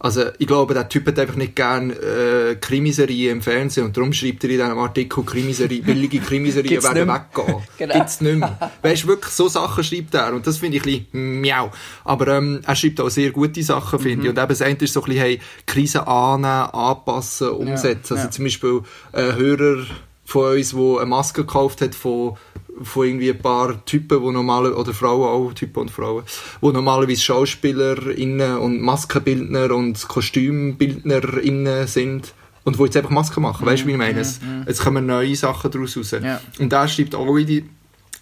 Also, 0.00 0.26
ich 0.38 0.46
glaube, 0.46 0.74
der 0.74 0.88
Typ 0.88 1.08
hat 1.08 1.18
einfach 1.18 1.34
nicht 1.34 1.56
gern 1.56 1.90
äh, 1.90 2.54
Krimiserien 2.60 3.32
im 3.38 3.42
Fernsehen 3.42 3.84
und 3.86 3.96
darum 3.96 4.12
schreibt 4.12 4.44
er 4.44 4.50
in 4.50 4.58
diesem 4.58 4.78
Artikel 4.78 5.24
Krimiserie, 5.24 5.82
billige 5.84 6.20
Krimiserien 6.20 6.82
werden 6.82 7.08
weggehen. 7.08 7.62
Genau. 7.78 7.94
Gibt's 7.94 8.20
nicht 8.20 8.36
mehr. 8.38 8.72
Weißt 8.82 9.04
du, 9.04 9.08
wirklich, 9.08 9.32
so 9.32 9.48
Sachen 9.48 9.82
schreibt 9.82 10.14
er 10.14 10.34
und 10.34 10.46
das 10.46 10.58
finde 10.58 10.76
ich 10.76 10.84
ein 10.84 11.04
bisschen 11.10 11.40
miau. 11.40 11.70
Aber 12.04 12.28
ähm, 12.28 12.60
er 12.64 12.76
schreibt 12.76 13.00
auch 13.00 13.08
sehr 13.08 13.30
gute 13.32 13.62
Sachen, 13.62 13.98
finde 13.98 14.18
Mhm. 14.18 14.22
ich. 14.24 14.30
Und 14.30 14.38
eben 14.38 14.48
das 14.48 14.62
eine 14.62 14.76
ist 14.78 14.92
so 14.92 15.00
ein 15.00 15.06
bisschen, 15.06 15.20
hey, 15.20 15.40
Krisen 15.66 16.00
annehmen, 16.02 16.46
anpassen, 16.72 17.50
umsetzen. 17.50 18.14
also 18.14 18.26
ja. 18.26 18.30
zum 18.30 18.44
Beispiel 18.44 18.80
ein 19.12 19.34
Hörer 19.36 19.84
von 20.24 20.52
uns, 20.56 20.70
der 20.70 20.96
eine 20.98 21.06
Maske 21.06 21.42
gekauft 21.42 21.80
hat 21.80 21.94
von, 21.94 22.36
von 22.82 23.06
irgendwie 23.06 23.30
ein 23.30 23.38
paar 23.38 23.84
Typen, 23.84 24.22
die 24.22 24.30
normale, 24.30 24.74
oder 24.74 24.92
Frauen 24.94 25.28
auch, 25.28 25.52
Typen 25.54 25.80
und 25.80 25.90
Frauen, 25.90 26.24
die 26.62 26.66
normalerweise 26.66 27.20
SchauspielerInnen 27.20 28.58
und 28.58 28.80
Maskenbildner 28.80 29.74
und 29.74 30.06
KostümbildnerInnen 30.08 31.86
sind. 31.86 32.34
Und 32.64 32.78
die 32.78 32.82
jetzt 32.82 32.96
einfach 32.98 33.10
Masken 33.10 33.42
machen. 33.42 33.64
Weißt 33.64 33.84
du, 33.84 33.86
wie 33.86 33.92
ich 33.92 33.96
meine? 33.96 34.20
Es, 34.20 34.40
es 34.66 34.80
kommen 34.80 35.06
neue 35.06 35.34
Sachen 35.36 35.70
daraus 35.70 35.96
raus. 35.96 36.10
Ja. 36.10 36.40
Und 36.58 36.70
da 36.70 36.86
schreibt 36.86 37.14
auch 37.14 37.34
die, 37.38 37.64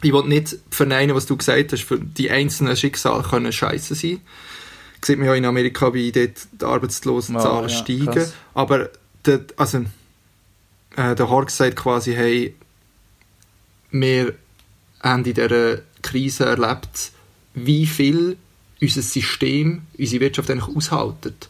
ich 0.03 0.13
will 0.13 0.25
nicht 0.25 0.57
verneinen, 0.71 1.17
was 1.17 1.27
du 1.27 1.37
gesagt 1.37 1.73
hast, 1.73 1.83
für 1.83 1.99
die 1.99 2.31
einzelnen 2.31 2.77
Schicksale 2.77 3.25
können 3.25 3.51
scheiße 3.53 3.97
sein. 3.97 4.21
Sieht 5.03 5.19
man 5.19 5.27
ja 5.27 5.35
in 5.35 5.45
Amerika, 5.47 5.93
wie 5.95 6.13
dort 6.13 6.47
die 6.61 6.65
Arbeitslosenzahlen 6.65 7.69
Ja, 7.69 7.75
ja, 7.75 7.83
steigen. 7.83 8.07
krass. 8.07 8.35
Aber 8.55 8.91
der, 9.25 9.41
also, 9.57 9.79
äh, 10.97 11.15
der 11.15 11.29
Hork 11.29 11.51
sagt 11.51 11.77
quasi, 11.77 12.13
hey, 12.15 12.55
wir 13.91 14.35
haben 15.09 15.25
in 15.25 15.35
dieser 15.35 15.79
Krise 16.03 16.45
erlebt, 16.45 17.13
wie 17.55 17.87
viel 17.87 18.37
unser 18.81 19.03
System, 19.03 19.83
unsere 19.99 20.21
Wirtschaft 20.21 20.51
eigentlich 20.51 20.75
aushaltet. 20.77 21.49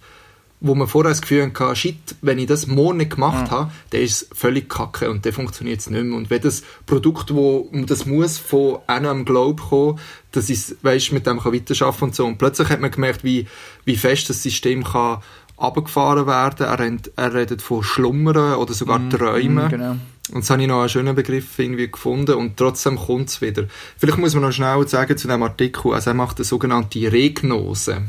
Wo 0.60 0.74
man 0.74 0.88
vorher 0.88 1.10
das 1.10 1.20
Gefühl 1.20 1.52
hatte, 1.52 1.76
shit, 1.76 2.14
wenn 2.22 2.38
ich 2.38 2.46
das 2.46 2.66
morgen 2.66 2.96
nicht 2.96 3.10
gemacht 3.10 3.50
habe, 3.50 3.70
dann 3.90 4.00
ist 4.00 4.22
es 4.22 4.28
völlig 4.32 4.70
kacke 4.70 5.10
und 5.10 5.26
dann 5.26 5.32
funktioniert 5.34 5.80
es 5.80 5.90
nicht 5.90 6.02
mehr. 6.02 6.16
Und 6.16 6.30
wenn 6.30 6.40
das 6.40 6.62
Produkt, 6.86 7.34
wo 7.34 7.68
das 7.72 8.06
muss 8.06 8.38
von 8.38 8.78
einem 8.86 9.10
am 9.10 9.24
Globe 9.26 9.62
kommen, 9.62 9.98
dass 10.32 10.48
ich 10.48 10.74
weißt, 10.80 11.12
mit 11.12 11.26
dem 11.26 11.40
kann 11.40 11.52
weiterarbeiten 11.52 12.04
und 12.04 12.14
so. 12.14 12.24
Und 12.24 12.38
plötzlich 12.38 12.70
hat 12.70 12.80
man 12.80 12.90
gemerkt, 12.90 13.22
wie, 13.22 13.46
wie 13.84 13.96
fest 13.96 14.30
das 14.30 14.42
System 14.42 14.82
kann 14.82 15.18
abgefahren 15.58 16.26
werden. 16.26 16.66
Er, 16.66 17.24
er 17.24 17.34
redet 17.34 17.60
von 17.60 17.82
Schlummern 17.82 18.54
oder 18.54 18.72
sogar 18.72 19.08
Träumen. 19.10 19.66
mm, 19.66 19.70
genau. 19.70 19.96
Und 20.32 20.42
das 20.42 20.50
habe 20.50 20.62
ich 20.62 20.68
noch 20.68 20.80
einen 20.80 20.88
schönen 20.88 21.14
Begriff 21.14 21.58
irgendwie 21.58 21.90
gefunden 21.90 22.34
und 22.34 22.56
trotzdem 22.56 22.96
kommt 22.96 23.28
es 23.28 23.40
wieder. 23.40 23.64
Vielleicht 23.96 24.18
muss 24.18 24.34
man 24.34 24.42
noch 24.42 24.52
schnell 24.52 24.86
sagen 24.88 25.16
zu 25.16 25.28
dem 25.28 25.42
Artikel, 25.42 25.92
also 25.92 26.10
er 26.10 26.14
macht 26.14 26.38
eine 26.38 26.44
sogenannte 26.44 27.12
Regnose 27.12 28.02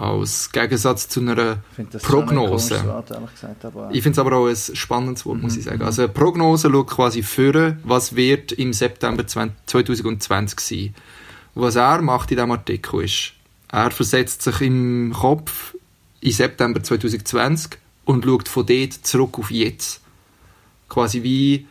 als 0.00 0.50
Gegensatz 0.50 1.08
zu 1.08 1.20
einer 1.20 1.58
Ich 1.72 1.78
ein 1.78 1.88
Prognose. 2.00 2.84
Wort, 2.86 3.08
gesagt, 3.08 3.64
aber, 3.64 3.90
Ich 3.92 4.02
finde 4.02 4.14
es 4.14 4.18
aber 4.18 4.36
auch 4.36 4.46
ein 4.46 4.56
spannendes 4.56 5.26
Wort, 5.26 5.42
muss 5.42 5.56
ich 5.58 5.64
sagen. 5.64 5.82
Also 5.82 6.02
eine 6.02 6.12
Prognose 6.12 6.70
schaut 6.70 6.88
quasi 6.88 7.22
für, 7.22 7.76
was 7.84 8.16
wird 8.16 8.52
im 8.52 8.72
September 8.72 9.26
20 9.26 9.66
2020 9.66 10.60
sein. 10.60 10.94
Und 11.54 11.62
was 11.62 11.76
er 11.76 12.00
macht 12.00 12.30
in 12.30 12.38
diesem 12.38 12.50
Artikel 12.50 13.04
ist, 13.04 13.34
er 13.68 13.90
versetzt 13.90 14.42
sich 14.42 14.60
im 14.62 15.12
Kopf 15.12 15.76
in 16.20 16.32
September 16.32 16.82
2020 16.82 17.78
und 18.04 18.24
schaut 18.24 18.48
von 18.48 18.66
dort 18.66 18.92
zurück 18.92 19.38
auf 19.38 19.50
jetzt. 19.50 20.00
Quasi 20.88 21.22
wie 21.22 21.66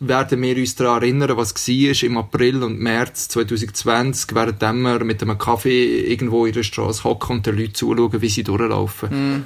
werden 0.00 0.40
wir 0.42 0.56
uns 0.56 0.74
daran 0.76 1.02
erinnern, 1.02 1.36
was 1.36 1.54
war 1.54 2.02
im 2.02 2.16
April 2.16 2.62
und 2.62 2.80
März 2.80 3.28
2020, 3.28 4.34
während 4.34 4.60
wir 4.62 5.04
mit 5.04 5.22
einem 5.22 5.36
Kaffee 5.36 6.00
irgendwo 6.10 6.46
in 6.46 6.54
der 6.54 6.62
Straße 6.62 7.04
hocken 7.04 7.36
und 7.36 7.46
den 7.46 7.58
Leuten 7.58 7.74
zuschauen, 7.74 8.20
wie 8.22 8.28
sie 8.30 8.42
durchlaufen. 8.42 9.44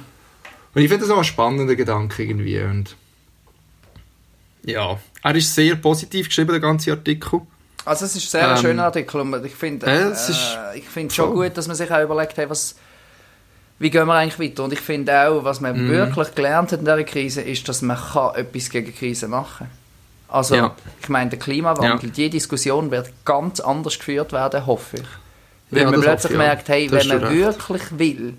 Und 0.73 0.81
ich 0.81 0.87
finde 0.87 1.05
das 1.05 1.13
auch 1.13 1.19
ein 1.19 1.23
spannender 1.25 1.75
Gedanke 1.75 2.23
irgendwie. 2.23 2.61
Und 2.61 2.95
ja, 4.63 4.97
er 5.23 5.35
ist 5.35 5.53
sehr 5.53 5.75
positiv 5.75 6.27
geschrieben, 6.27 6.51
der 6.51 6.59
ganze 6.61 6.91
Artikel. 6.91 7.41
Also 7.83 8.05
es 8.05 8.15
ist 8.15 8.31
sehr 8.31 8.49
ein 8.49 8.55
Ähm, 8.55 8.61
schöner 8.61 8.85
Artikel 8.85 9.21
und 9.21 9.45
ich 9.45 9.53
finde 9.53 9.85
äh, 9.85 10.09
äh, 10.09 10.77
ich 10.77 10.85
finde 10.85 11.13
schon 11.13 11.33
gut, 11.35 11.55
dass 11.55 11.67
man 11.67 11.75
sich 11.75 11.91
auch 11.91 12.01
überlegt 12.01 12.37
hat, 12.37 12.49
was 12.49 12.75
wie 13.77 13.89
gehen 13.89 14.07
wir 14.07 14.13
eigentlich 14.13 14.39
weiter? 14.39 14.63
Und 14.63 14.71
ich 14.73 14.79
finde 14.79 15.27
auch, 15.27 15.43
was 15.43 15.59
man 15.59 15.85
Mhm. 15.85 15.89
wirklich 15.89 16.33
gelernt 16.33 16.71
hat 16.71 16.79
in 16.79 16.85
dieser 16.85 17.03
Krise, 17.03 17.41
ist, 17.41 17.67
dass 17.67 17.81
man 17.81 17.97
kann 17.97 18.33
etwas 18.35 18.69
gegen 18.69 18.87
die 18.87 18.93
Krise 18.93 19.27
machen 19.27 19.67
Also, 20.35 20.55
Ja. 20.55 20.75
ich 21.01 21.09
meine, 21.09 21.29
der 21.29 21.39
Klimawandel, 21.39 22.09
die 22.09 22.29
Diskussion 22.29 22.91
wird 22.91 23.09
ganz 23.23 23.59
anders 23.59 23.97
geführt 23.97 24.31
werden, 24.33 24.65
hoffe 24.65 24.97
ich. 24.97 25.03
Weil 25.71 25.79
Ja, 25.79 25.85
man 25.85 25.93
das 25.95 26.03
plötzlich 26.03 26.31
ich, 26.33 26.37
ja. 26.37 26.43
merkt, 26.43 26.69
hey, 26.69 26.87
Da 26.87 26.97
wenn 26.97 27.07
man 27.07 27.17
recht. 27.23 27.35
wirklich 27.69 27.99
will, 27.99 28.33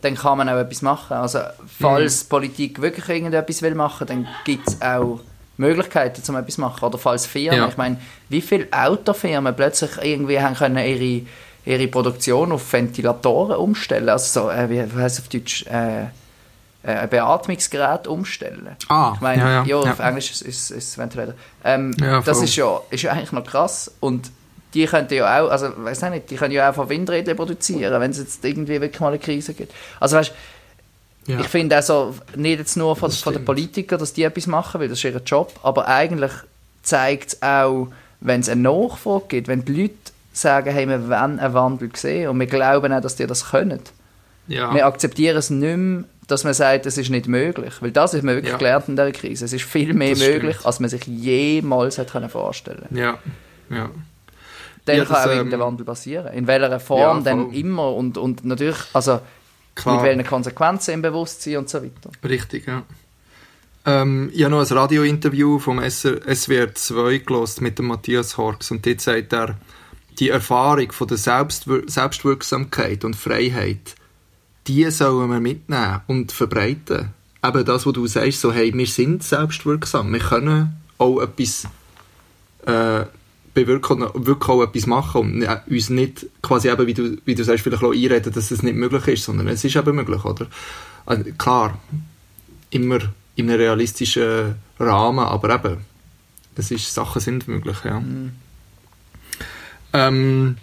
dann 0.00 0.14
kann 0.14 0.38
man 0.38 0.48
auch 0.48 0.56
etwas 0.56 0.80
machen. 0.82 1.16
Also, 1.16 1.40
falls 1.78 2.24
Mhm. 2.24 2.28
Politik 2.28 2.80
wirklich 2.80 3.08
irgendetwas 3.08 3.62
will 3.62 3.74
machen, 3.74 4.06
dann 4.06 4.28
gibt 4.44 4.68
es 4.68 4.80
auch 4.80 5.20
Möglichkeiten, 5.56 6.22
um 6.28 6.36
etwas 6.36 6.54
zu 6.54 6.60
machen. 6.60 6.84
Oder 6.84 6.98
falls 6.98 7.26
Firmen, 7.26 7.58
Ja. 7.58 7.68
ich 7.68 7.76
meine, 7.76 7.96
wie 8.28 8.40
viele 8.40 8.68
Autofirmen 8.70 9.54
plötzlich 9.56 9.90
irgendwie 10.00 10.40
haben 10.40 10.54
können 10.54 10.78
ihre, 10.78 11.26
ihre 11.66 11.88
Produktion 11.88 12.52
auf 12.52 12.72
Ventilatoren 12.72 13.56
umstellen, 13.56 14.08
also 14.08 14.42
so, 14.42 14.50
äh, 14.50 14.70
wie, 14.70 14.80
heißt 14.80 15.18
es 15.18 15.24
auf 15.24 15.28
Deutsch, 15.28 15.66
äh, 15.66 16.06
ein 16.96 17.08
Beatmungsgerät 17.08 18.06
umstellen. 18.06 18.76
Ah, 18.88 19.12
ich 19.14 19.20
meine, 19.20 19.42
ja, 19.42 19.64
ja, 19.64 19.64
ja, 19.84 19.92
auf. 19.92 19.98
Englisch 19.98 20.30
ist 20.30 20.42
es 20.42 20.70
ist, 20.70 20.70
ist 20.70 20.98
Ventilator. 20.98 21.34
Ähm, 21.64 21.94
Ja, 22.00 22.20
das 22.20 22.42
ist 22.42 22.56
ja, 22.56 22.80
ist 22.90 23.02
ja 23.02 23.12
eigentlich 23.12 23.32
noch 23.32 23.44
krass 23.44 23.90
und 24.00 24.30
die 24.74 24.84
könnten 24.86 25.14
ja 25.14 25.40
auch, 25.42 25.50
also 25.50 25.68
weiß 25.76 26.02
nicht, 26.10 26.30
die 26.30 26.36
können 26.36 26.52
ja 26.52 26.70
auch 26.70 26.74
von 26.74 26.88
Windrädern 26.88 27.36
produzieren, 27.36 28.00
wenn 28.00 28.10
es 28.10 28.18
jetzt 28.18 28.44
irgendwie 28.44 28.80
wirklich 28.80 29.00
mal 29.00 29.08
eine 29.08 29.18
Krise 29.18 29.54
gibt. 29.54 29.72
Also 29.98 30.16
weißt, 30.16 30.32
Ja. 31.26 31.40
ich 31.40 31.48
finde 31.48 31.76
also 31.76 32.14
nicht 32.36 32.58
jetzt 32.58 32.76
nur 32.76 32.94
von, 32.96 33.10
von 33.10 33.32
den. 33.32 33.44
Politikern, 33.44 33.98
dass 33.98 34.12
die 34.12 34.22
etwas 34.24 34.46
machen, 34.46 34.80
weil 34.80 34.88
das 34.88 34.98
ist 34.98 35.04
ihr 35.04 35.20
Job, 35.24 35.52
aber 35.62 35.88
eigentlich 35.88 36.32
zeigt 36.82 37.32
es 37.34 37.42
auch, 37.42 37.88
wenn 38.20 38.40
es 38.40 38.48
eine 38.48 38.62
Nachfrage 38.62 39.24
gibt, 39.28 39.48
wenn 39.48 39.64
die 39.64 39.82
Leute 39.82 39.94
sagen, 40.32 40.70
hey, 40.72 40.86
wir 40.88 41.08
wollen 41.08 41.38
einen 41.40 41.54
Wandel 41.54 41.90
sehen 41.94 42.28
und 42.28 42.38
wir 42.38 42.46
glauben 42.46 42.92
auch, 42.92 43.00
dass 43.00 43.16
die 43.16 43.26
das 43.26 43.50
können. 43.50 43.80
ja. 44.46 44.72
Wir 44.74 44.86
akzeptieren 44.86 45.36
es 45.36 45.50
nicht 45.50 45.76
mehr, 45.76 46.04
dass 46.28 46.44
man 46.44 46.54
sagt, 46.54 46.86
es 46.86 46.96
ist 46.96 47.10
nicht 47.10 47.26
möglich. 47.26 47.74
Weil 47.80 47.90
das 47.90 48.14
ist 48.14 48.22
man 48.22 48.36
wirklich 48.36 48.52
Ja. 48.52 48.58
gelernt 48.58 48.86
in 48.88 48.94
dieser 48.96 49.10
Krise. 49.12 49.44
Es 49.46 49.52
ist 49.52 49.64
viel 49.64 49.92
mehr 49.94 50.10
Das 50.10 50.20
möglich, 50.20 50.54
stimmt. 50.54 50.66
als 50.66 50.78
man 50.80 50.88
sich 50.90 51.04
jemals 51.06 51.98
hätte 51.98 52.12
können 52.12 52.28
vorstellen 52.28 52.86
ja, 52.92 53.18
ja. 53.70 53.90
Dann 54.84 54.96
Ja, 54.96 55.04
kann 55.04 55.14
das, 55.14 55.24
auch 55.26 55.30
ähm, 55.30 55.36
irgendein 55.38 55.60
Wandel 55.60 55.84
passieren. 55.84 56.32
In 56.32 56.46
welcher 56.46 56.80
Form 56.80 57.18
Ja, 57.18 57.22
dann 57.24 57.52
immer 57.52 57.92
und, 57.94 58.16
und 58.16 58.44
natürlich, 58.44 58.78
also 58.94 59.20
Klar. 59.74 59.96
mit 59.96 60.04
welchen 60.04 60.24
Konsequenzen 60.26 60.94
im 60.94 61.02
Bewusstsein 61.02 61.56
und 61.58 61.68
so 61.68 61.82
weiter. 61.82 62.10
Richtig, 62.26 62.66
ja. 62.66 62.84
Ähm, 63.86 64.30
ich 64.34 64.42
habe 64.44 64.50
noch 64.54 64.60
ein 64.70 64.76
Radiointerview 64.76 65.58
vom 65.58 65.78
SWR 65.80 66.74
2 66.74 67.18
gelost 67.18 67.60
mit 67.60 67.78
dem 67.78 67.86
Matthias 67.86 68.36
Horks 68.36 68.70
und 68.70 68.84
dort 68.86 69.00
sagt 69.00 69.32
er, 69.32 69.56
die 70.18 70.30
Erfahrung 70.30 70.90
von 70.92 71.06
der 71.08 71.16
Selbstwir 71.16 71.82
Selbstwirksamkeit 71.86 73.04
und 73.04 73.14
Freiheit, 73.14 73.94
die 74.68 74.90
sollen 74.90 75.30
wir 75.30 75.40
mitnehmen 75.40 76.00
und 76.06 76.30
verbreiten. 76.30 77.10
Eben 77.44 77.64
das, 77.64 77.86
was 77.86 77.92
du 77.92 78.06
sagst, 78.06 78.40
so, 78.40 78.52
hey, 78.52 78.72
wir 78.74 78.86
sind 78.86 79.22
selbstwirksam, 79.22 80.12
wir 80.12 80.20
können 80.20 80.76
auch 80.98 81.20
etwas 81.20 81.66
äh, 82.66 83.04
bewirken 83.54 84.02
und 84.02 84.26
wirklich 84.26 84.48
auch 84.48 84.62
etwas 84.62 84.86
machen 84.86 85.20
und 85.20 85.38
ne- 85.38 85.62
uns 85.68 85.90
nicht 85.90 86.26
quasi 86.42 86.68
eben, 86.68 86.86
wie 86.86 86.94
du, 86.94 87.16
wie 87.24 87.34
du 87.34 87.44
sagst, 87.44 87.64
vielleicht 87.64 87.82
auch 87.82 87.92
einreden, 87.92 88.32
dass 88.32 88.50
es 88.50 88.62
nicht 88.62 88.76
möglich 88.76 89.06
ist, 89.08 89.24
sondern 89.24 89.48
es 89.48 89.64
ist 89.64 89.76
eben 89.76 89.96
möglich, 89.96 90.24
oder? 90.24 90.46
Also, 91.06 91.24
klar, 91.38 91.78
immer 92.70 92.98
in 93.36 93.48
einem 93.48 93.58
realistischen 93.58 94.56
Rahmen, 94.78 95.24
aber 95.24 95.54
eben, 95.54 95.78
es 96.56 96.70
ist, 96.70 96.92
Sachen 96.92 97.20
sind 97.20 97.48
möglich, 97.48 97.76
ja. 97.84 98.02
Ähm, 99.92 100.56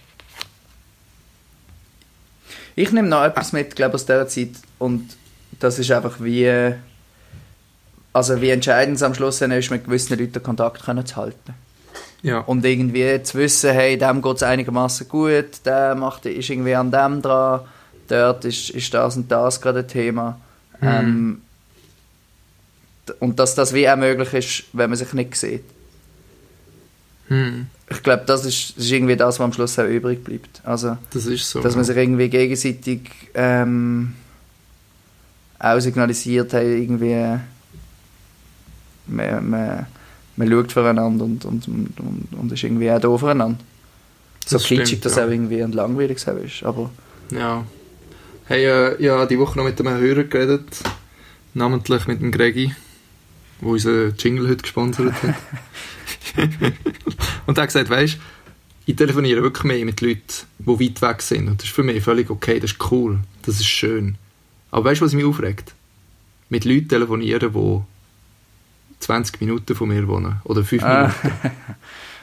Ich 2.76 2.92
nehme 2.92 3.08
noch 3.08 3.24
etwas 3.24 3.54
mit, 3.54 3.76
glaube 3.76 3.96
aus 3.96 4.06
dieser 4.06 4.28
Zeit 4.28 4.50
und 4.80 5.16
das 5.60 5.80
ist 5.80 5.92
einfach 5.92 6.18
wie 6.20 6.74
also 8.14 8.40
wie 8.42 8.50
entscheidend 8.50 8.96
es 8.96 9.04
am 9.04 9.14
Schluss 9.14 9.42
ist, 9.42 9.72
mit 9.72 9.84
gewissen 9.86 10.18
Leuten 10.18 10.42
Kontakt 10.42 10.84
können 10.86 11.06
zu 11.06 11.18
halten. 11.18 11.54
ja, 12.22 12.40
Und 12.40 12.64
irgendwie 12.66 13.22
zu 13.24 13.38
wissen, 13.38 13.72
hey, 13.72 13.98
dem 13.98 14.22
geht 14.22 14.38
es 14.38 14.44
einigermaßen 14.44 15.08
gut, 15.10 15.66
der 15.66 15.96
macht, 15.96 16.26
ist 16.26 16.50
irgendwie 16.50 16.76
an 16.76 16.92
dem 16.92 17.22
dran, 17.22 17.62
dort 18.08 18.46
ist, 18.46 18.70
ist 18.70 18.94
das 18.94 19.18
und 19.18 19.30
das 19.30 19.60
gerade 19.60 19.80
ein 19.80 19.88
Thema. 19.90 20.40
Ähm, 20.82 21.42
d- 23.08 23.14
und 23.20 23.38
dass 23.40 23.56
das 23.56 23.74
wie 23.74 23.90
auch 23.90 23.98
möglich 23.98 24.34
ist, 24.34 24.64
wenn 24.72 24.90
man 24.90 24.98
sich 24.98 25.12
nicht 25.14 25.36
sieht. 25.36 25.64
hm, 27.28 27.68
Ich 27.90 28.02
glaube, 28.02 28.24
das 28.26 28.46
ist, 28.46 28.78
das 28.78 28.86
ist 28.86 28.92
irgendwie 28.92 29.16
das, 29.16 29.40
was 29.40 29.44
am 29.44 29.54
Schluss 29.54 29.78
auch 29.78 29.86
übrig 29.86 30.24
bleibt. 30.24 30.62
Also, 30.64 30.98
das 31.12 31.26
ist 31.28 31.50
so. 31.50 31.62
dass 31.62 31.76
man 31.76 31.84
sich 31.84 31.96
irgendwie 31.96 32.30
gegenseitig 32.30 33.02
ähm, 33.36 34.14
auch 35.60 35.80
signalisiert, 35.80 36.54
hey, 36.54 36.82
irgendwie 36.82 37.40
man, 39.08 39.50
man, 39.50 39.86
man 40.36 40.50
schaut 40.50 40.72
füreinander 40.72 41.26
und, 41.26 41.46
und, 41.46 41.68
und, 41.68 42.00
und, 42.00 42.28
und 42.40 42.52
ist 42.52 42.64
irgendwie 42.64 42.92
auch 42.92 43.00
da 43.00 43.18
füreinander. 43.18 43.60
So 44.46 44.58
Das 44.58 44.66
kitschig 44.66 44.88
stimmt, 44.88 45.06
das 45.06 45.16
ja. 45.16 45.26
auch 45.26 45.30
irgendwie 45.30 45.62
und 45.64 45.76
langweilig 45.76 46.28
auch 46.28 46.38
ist. 46.38 46.64
Aber 46.64 46.92
Ja. 47.32 47.66
Hey, 48.46 48.66
äh, 48.66 49.04
ja, 49.04 49.26
die 49.26 49.40
Woche 49.40 49.58
noch 49.58 49.66
mit 49.66 49.80
einem 49.80 49.98
Hörer 49.98 50.24
geredet, 50.24 50.82
namentlich 51.56 52.06
mit 52.06 52.22
dem 52.22 52.32
Gregi, 52.32 52.76
wo 53.60 53.72
unser 53.72 54.10
Jingle 54.10 54.48
heute 54.48 54.62
gesponsert 54.62 55.14
hat. 55.24 55.36
und 57.46 57.58
er 57.58 57.62
hat 57.62 57.70
gesagt, 57.70 57.90
weisst, 57.90 58.18
ich 58.86 58.96
telefoniere 58.96 59.42
wirklich 59.42 59.64
mehr 59.64 59.84
mit 59.86 60.02
Leuten, 60.02 60.22
die 60.60 60.68
weit 60.68 61.02
weg 61.02 61.22
sind. 61.22 61.48
Und 61.48 61.60
das 61.62 61.68
ist 61.70 61.76
für 61.76 61.84
mich 61.84 62.04
völlig 62.04 62.30
okay, 62.30 62.60
das 62.60 62.72
ist 62.74 62.92
cool, 62.92 63.20
das 63.44 63.56
ist 63.56 63.66
schön. 63.68 64.16
Aber 64.72 64.86
weißt 64.86 65.02
du, 65.02 65.06
was 65.06 65.14
mich 65.14 65.26
aufregt? 65.26 65.74
Mit 66.50 66.66
Leuten 66.66 66.88
telefonieren, 66.90 67.52
die 67.54 67.82
20 69.00 69.42
Minuten 69.42 69.76
von 69.76 69.90
mir 69.90 70.08
wohnen. 70.08 70.38
Oder 70.44 70.64
5 70.64 70.84
Ah. 70.84 71.14
Minuten. 71.24 71.42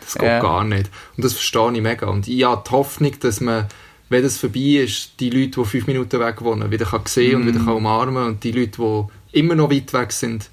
Das 0.05 0.15
geht 0.15 0.23
Ja. 0.25 0.41
gar 0.41 0.65
nicht. 0.65 0.91
Und 1.17 1.25
das 1.25 1.33
verstehe 1.35 1.73
ich 1.75 1.81
mega. 1.81 2.09
Und 2.09 2.27
ich 2.27 2.43
habe 2.43 2.61
die 2.67 2.71
Hoffnung, 2.73 3.13
dass 3.21 3.41
man, 3.41 3.67
wenn 4.09 4.25
das 4.25 4.37
vorbei 4.37 4.83
ist, 4.83 5.13
die 5.21 5.31
Leute, 5.31 5.61
die 5.61 5.65
5 5.65 5.87
Minuten 5.87 6.19
weg 6.19 6.43
wohnen, 6.43 6.73
wieder 6.73 6.87
kann 6.87 7.07
sehen 7.07 7.37
und 7.37 7.45
Mm. 7.45 7.49
wieder 7.49 7.59
kann 7.61 7.75
umarmen 7.75 8.27
und 8.27 8.43
die 8.45 8.51
Leute, 8.51 8.79
die 9.33 9.39
immer 9.39 9.55
noch 9.55 9.71
weit 9.71 9.93
weg 9.93 10.11
sind, 10.11 10.51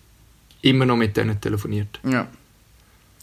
immer 0.61 0.85
noch 0.85 0.97
mit 0.97 1.17
denen 1.17 1.41
telefoniert. 1.41 1.99
ja. 2.07 2.27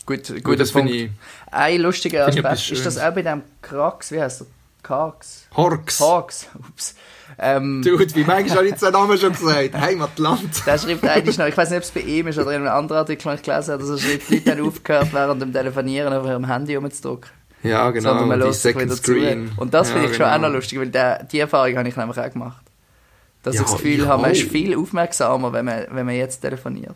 Gut, 0.06 0.28
Gut, 0.28 0.44
guter 0.44 0.56
das 0.58 0.70
finde 0.70 0.92
Punkt. 0.92 1.12
ich 1.46 1.52
Ein 1.52 1.80
lustiger 1.80 2.26
Aspekt 2.26 2.70
ist 2.70 2.86
das 2.86 2.98
auch 2.98 3.12
bei 3.12 3.22
dem 3.22 3.42
Krax, 3.60 4.12
wie 4.12 4.20
heißt 4.20 4.40
der? 4.42 4.46
Krax? 4.82 5.48
Horks. 5.56 5.98
Krax. 5.98 6.48
Ups. 6.68 6.94
Ähm, 7.38 7.82
Dude, 7.84 8.14
wie 8.14 8.22
manchmal 8.22 8.58
habe 8.58 8.68
ich 8.68 8.74
den 8.76 8.92
Namen 8.92 9.18
schon 9.18 9.32
gesagt. 9.32 9.74
Heimatland. 9.74 10.48
Der 10.66 10.78
schreibt 10.78 11.04
eigentlich 11.04 11.36
noch, 11.36 11.46
ich 11.46 11.56
weiß 11.56 11.70
nicht, 11.70 11.78
ob 11.78 11.82
es 11.82 11.90
bei 11.90 12.00
ihm 12.00 12.28
ist 12.28 12.38
oder 12.38 12.52
in 12.52 12.62
einem 12.62 12.68
anderen 12.72 13.00
Artikel, 13.00 13.24
den 13.28 13.34
ich 13.34 13.42
gelesen 13.42 13.72
habe, 13.72 13.82
dass 13.82 13.90
er 13.90 13.98
schreibt, 13.98 14.30
die 14.30 14.48
haben 14.50 14.66
aufgehört, 14.66 15.12
während 15.12 15.42
dem 15.42 15.52
Telefonieren 15.52 16.12
auf 16.12 16.24
ihrem 16.24 16.46
Handy 16.46 16.76
rumzudrücken. 16.76 17.30
Ja, 17.64 17.90
genau. 17.90 18.10
Sondern 18.10 18.28
man 18.28 18.40
die 18.40 18.46
lässt 18.46 18.62
sich 18.62 18.74
Second 18.74 18.92
Screen. 18.94 19.50
zu. 19.54 19.60
Und 19.60 19.74
das 19.74 19.88
ja, 19.88 19.94
finde 19.94 20.10
ich 20.10 20.16
schon 20.16 20.26
auch 20.26 20.34
genau. 20.36 20.48
noch 20.48 20.54
lustig, 20.54 20.78
weil 20.78 20.88
der, 20.88 21.24
die 21.24 21.40
Erfahrung 21.40 21.76
habe 21.76 21.88
ich 21.88 21.96
nämlich 21.96 22.18
auch 22.18 22.32
gemacht. 22.32 22.64
Dass 23.42 23.56
Ja, 23.56 23.62
ich 23.62 23.66
das 23.66 23.76
Gefühl 23.76 24.00
ich 24.00 24.06
habe, 24.06 24.22
man 24.22 24.30
ist 24.30 24.42
viel 24.50 24.76
aufmerksamer, 24.78 25.52
wenn 25.52 25.64
man, 25.64 25.86
wenn 25.90 26.06
man 26.06 26.14
jetzt 26.14 26.40
telefoniert. 26.40 26.94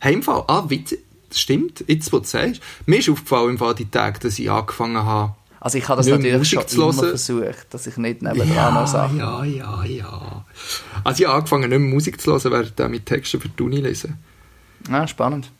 Hey, 0.00 0.14
im 0.14 0.22
Fall, 0.22 0.44
ah, 0.46 0.64
witzig, 0.68 1.04
das 1.28 1.40
stimmt, 1.40 1.84
jetzt 1.86 2.12
wo 2.12 2.18
du 2.18 2.24
sagst. 2.24 2.60
Mir 2.86 2.98
ist 2.98 3.08
aufgefallen 3.08 3.50
im 3.50 3.58
Fall 3.58 3.74
die 3.74 3.90
Tage, 3.90 4.18
dass 4.20 4.38
ich 4.38 4.50
angefangen 4.50 5.04
habe, 5.04 5.34
Also 5.60 5.78
ich 5.78 5.88
habe 5.88 5.98
das 5.98 6.06
Nicht 6.06 6.22
mehr 6.22 6.38
natürlich 6.38 6.54
Musik 6.54 6.70
schon 6.70 6.90
immer 6.90 7.08
versucht, 7.08 7.66
dass 7.70 7.86
ich 7.86 7.96
nicht 7.96 8.22
nebenan 8.22 8.74
noch 8.74 8.86
Sachen... 8.86 9.18
ja, 9.18 9.44
ja, 9.44 9.84
ja. 9.84 10.44
Also 11.04 11.22
ich 11.22 11.28
habe 11.28 11.38
angefangen, 11.38 11.68
nicht 11.68 11.78
mehr 11.78 11.90
Musik 11.90 12.20
zu 12.20 12.32
hören, 12.32 12.52
während 12.52 12.80
ich 12.80 12.88
mit 12.88 13.06
Texten 13.06 13.40
für 13.40 13.48
die 13.48 13.62
Uni 13.62 13.80
lese. 13.80 14.10
Ja, 14.90 15.06
spannend. 15.06 15.50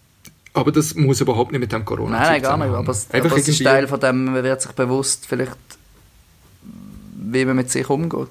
Aber 0.55 0.73
das 0.73 0.95
muss 0.95 1.21
überhaupt 1.21 1.53
nicht 1.53 1.61
mit 1.61 1.73
dem 1.73 1.85
corona 1.85 2.19
Nein, 2.19 2.29
nein, 2.33 2.43
gar 2.43 2.57
nicht. 2.57 2.69
Aber 2.69 2.91
es, 2.91 3.09
aber 3.13 3.37
es 3.37 3.49
ist 3.49 3.63
Teil 3.63 3.87
von 3.87 4.01
dem, 4.01 4.25
man 4.25 4.43
wird 4.43 4.63
sich 4.63 4.73
bewusst 4.73 5.27
vielleicht, 5.27 5.57
wie 7.15 7.45
man 7.45 7.57
mit 7.57 7.71
sich 7.71 7.89
umgeht. 7.89 8.29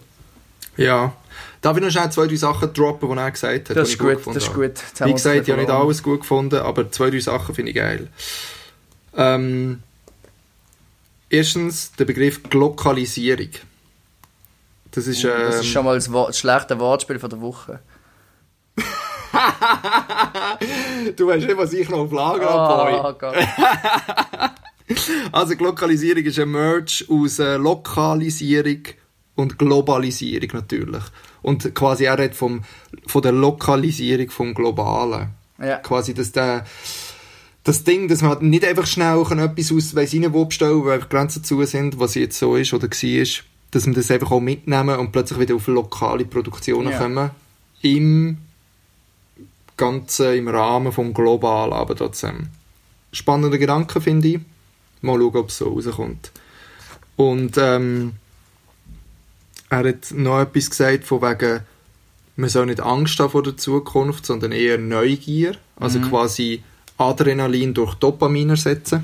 Ja. 0.76 1.14
Darf 1.62 1.78
ich 1.78 1.84
noch 1.84 1.90
schnell 1.90 2.12
zwei, 2.12 2.28
drei 2.28 2.36
Sachen 2.36 2.74
droppen, 2.74 3.10
die 3.10 3.18
er 3.18 3.32
gesagt 3.32 3.70
hat? 3.70 3.78
Das 3.78 3.90
ist 3.90 4.00
gut, 4.00 4.18
das 4.28 4.36
ist 4.38 4.54
gut. 4.54 4.64
Jetzt 4.64 5.06
Wie 5.06 5.14
gesagt, 5.14 5.42
ich 5.44 5.50
habe 5.50 5.62
nicht 5.62 5.72
alles 5.72 6.04
gut 6.04 6.22
gefunden, 6.22 6.60
aber 6.60 6.92
zwei, 6.92 7.10
drei 7.10 7.20
Sachen 7.20 7.56
finde 7.56 7.72
ich 7.72 7.78
geil. 7.78 8.08
Ähm, 9.16 9.82
erstens 11.30 11.92
der 11.94 12.06
Begriff 12.06 12.44
Glokalisierung. 12.44 13.50
Das 14.92 15.08
ist, 15.08 15.24
ähm, 15.24 15.32
Das 15.48 15.60
ist 15.60 15.68
schon 15.68 15.86
mal 15.86 15.96
das, 15.96 16.12
Wort, 16.12 16.30
das 16.30 16.40
schlechte 16.40 16.80
Wortspiel 16.80 17.20
von 17.20 17.30
der 17.30 17.42
Woche. 17.42 17.80
du 21.16 21.28
weißt 21.28 21.46
nicht, 21.46 21.58
was 21.58 21.74
ich 21.74 21.90
noch 21.90 22.00
auf 22.00 22.12
Lager 22.12 22.50
habe, 22.50 23.18
Oh. 23.22 23.34
Also 25.34 25.58
Glokalisierung 25.58 26.24
ist 26.24 26.40
ein 26.40 26.50
Merge 26.50 27.04
aus 27.10 27.40
äh, 27.40 27.58
Lokalisierung 27.58 28.84
und 29.36 29.60
Globalisierung 29.60 30.50
natürlich. 30.54 31.04
Und 31.48 31.74
quasi 31.74 32.04
er 32.04 32.20
redet 32.20 32.36
vom, 32.36 32.66
von 33.06 33.22
der 33.22 33.32
Lokalisierung 33.32 34.30
vom 34.32 34.54
Globalen. 34.54 35.30
Ja. 35.58 35.78
Quasi, 35.78 36.14
dass 36.14 36.34
der, 36.34 36.66
das 37.64 37.86
Ding, 37.86 38.10
dass 38.10 38.22
man 38.22 38.50
nicht 38.50 38.66
einfach 38.66 38.86
schnell 38.86 39.22
etwas 39.22 39.72
aus 39.72 39.96
weiss 39.96 40.12
ich 40.12 40.20
nicht 40.20 40.34
wo 40.34 40.44
bestellen 40.44 40.84
weil 40.84 40.96
einfach 40.96 41.08
Grenzen 41.08 41.46
zu 41.46 41.64
sind, 41.64 42.00
was 42.00 42.16
jetzt 42.16 42.38
so 42.38 42.58
ist 42.58 42.74
oder 42.74 42.90
war, 42.90 43.44
dass 43.72 43.86
wir 43.88 43.94
das 43.94 44.12
einfach 44.12 44.32
auch 44.32 44.42
mitnehmen 44.42 45.00
und 45.00 45.14
plötzlich 45.14 45.40
wieder 45.40 45.56
auf 45.56 45.68
lokale 45.68 46.26
Produktionen 46.26 46.92
Ja. 46.92 46.98
kommen. 46.98 47.30
Im 47.82 48.40
Ganzen, 49.78 50.34
im 50.34 50.50
Rahmen 50.50 50.92
vom 50.92 51.14
Globalen, 51.14 51.72
aber 51.72 51.96
trotzdem. 51.96 52.48
Spannender 53.14 53.58
Gedanke, 53.58 54.02
finde 54.02 54.28
ich. 54.28 54.40
Mal 55.02 55.18
schauen, 55.18 55.38
ob 55.38 55.48
es 55.48 55.60
so 55.60 55.70
rauskommt. 55.70 56.32
Und 57.16 57.58
ähm, 57.58 58.16
er 59.70 59.90
hat 59.90 60.12
noch 60.14 60.42
etwas 60.42 60.70
gesagt 60.70 61.06
von 61.06 61.22
wegen, 61.22 61.62
man 62.36 62.50
soll 62.50 62.68
nicht 62.68 62.80
Angst 62.80 63.20
haben 63.20 63.32
vor 63.32 63.44
der 63.44 63.58
Zukunft, 63.58 64.26
sondern 64.26 64.52
eher 64.52 64.78
Neugier. 64.78 65.56
Also 65.76 66.00
quasi 66.00 66.64
Adrenalin 66.98 67.74
durch 67.74 67.96
Dopamin 67.96 68.52
ersetzen. 68.52 69.04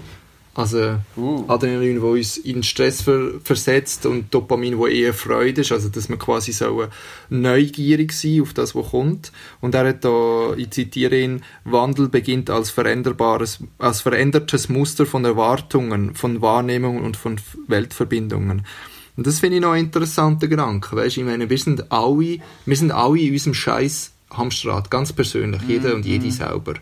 Also 0.55 0.99
Uh. 1.17 1.45
Adrenalin, 1.47 2.01
wo 2.03 2.11
uns 2.11 2.37
in 2.37 2.61
Stress 2.61 3.01
ver 3.01 3.39
versetzt 3.43 4.05
und 4.05 4.31
Dopamin, 4.31 4.77
wo 4.77 4.85
eher 4.85 5.15
Freude 5.15 5.61
ist. 5.61 5.71
Also 5.71 5.89
dass 5.89 6.09
man 6.09 6.19
quasi 6.19 6.51
so 6.51 6.85
neugierig 7.29 8.11
sein 8.11 8.41
auf 8.41 8.53
das, 8.53 8.75
was 8.75 8.91
kommt. 8.91 9.31
Und 9.61 9.73
er 9.73 9.87
hat 9.87 10.05
da, 10.05 10.53
ich 10.55 10.69
zitiere 10.69 11.19
ihn, 11.19 11.41
Wandel 11.63 12.07
beginnt 12.07 12.51
als 12.51 12.69
veränderbares, 12.69 13.59
als 13.79 14.01
verändertes 14.01 14.69
Muster 14.69 15.07
von 15.07 15.25
Erwartungen, 15.25 16.13
von 16.13 16.41
Wahrnehmungen 16.41 17.03
und 17.03 17.17
von 17.17 17.37
Weltverbindungen. 17.67 18.63
Und 19.15 19.27
das 19.27 19.39
finde 19.39 19.57
ich 19.57 19.61
noch 19.61 19.71
ein 19.71 19.85
interessanter 19.85 20.47
Gedanke. 20.47 20.95
Weißt, 20.95 21.17
ich 21.17 21.23
meine, 21.23 21.49
wir 21.49 21.57
sind 21.57 21.91
alle, 21.91 22.39
wir 22.65 22.75
sind 22.75 22.91
alle 22.91 23.19
in 23.19 23.31
unserem 23.31 23.53
Scheiß 23.53 24.11
Hamsterrad, 24.31 24.89
ganz 24.89 25.13
persönlich, 25.13 25.61
jeder 25.67 25.93
und 25.93 26.05
jede 26.05 26.31
selber. 26.31 26.73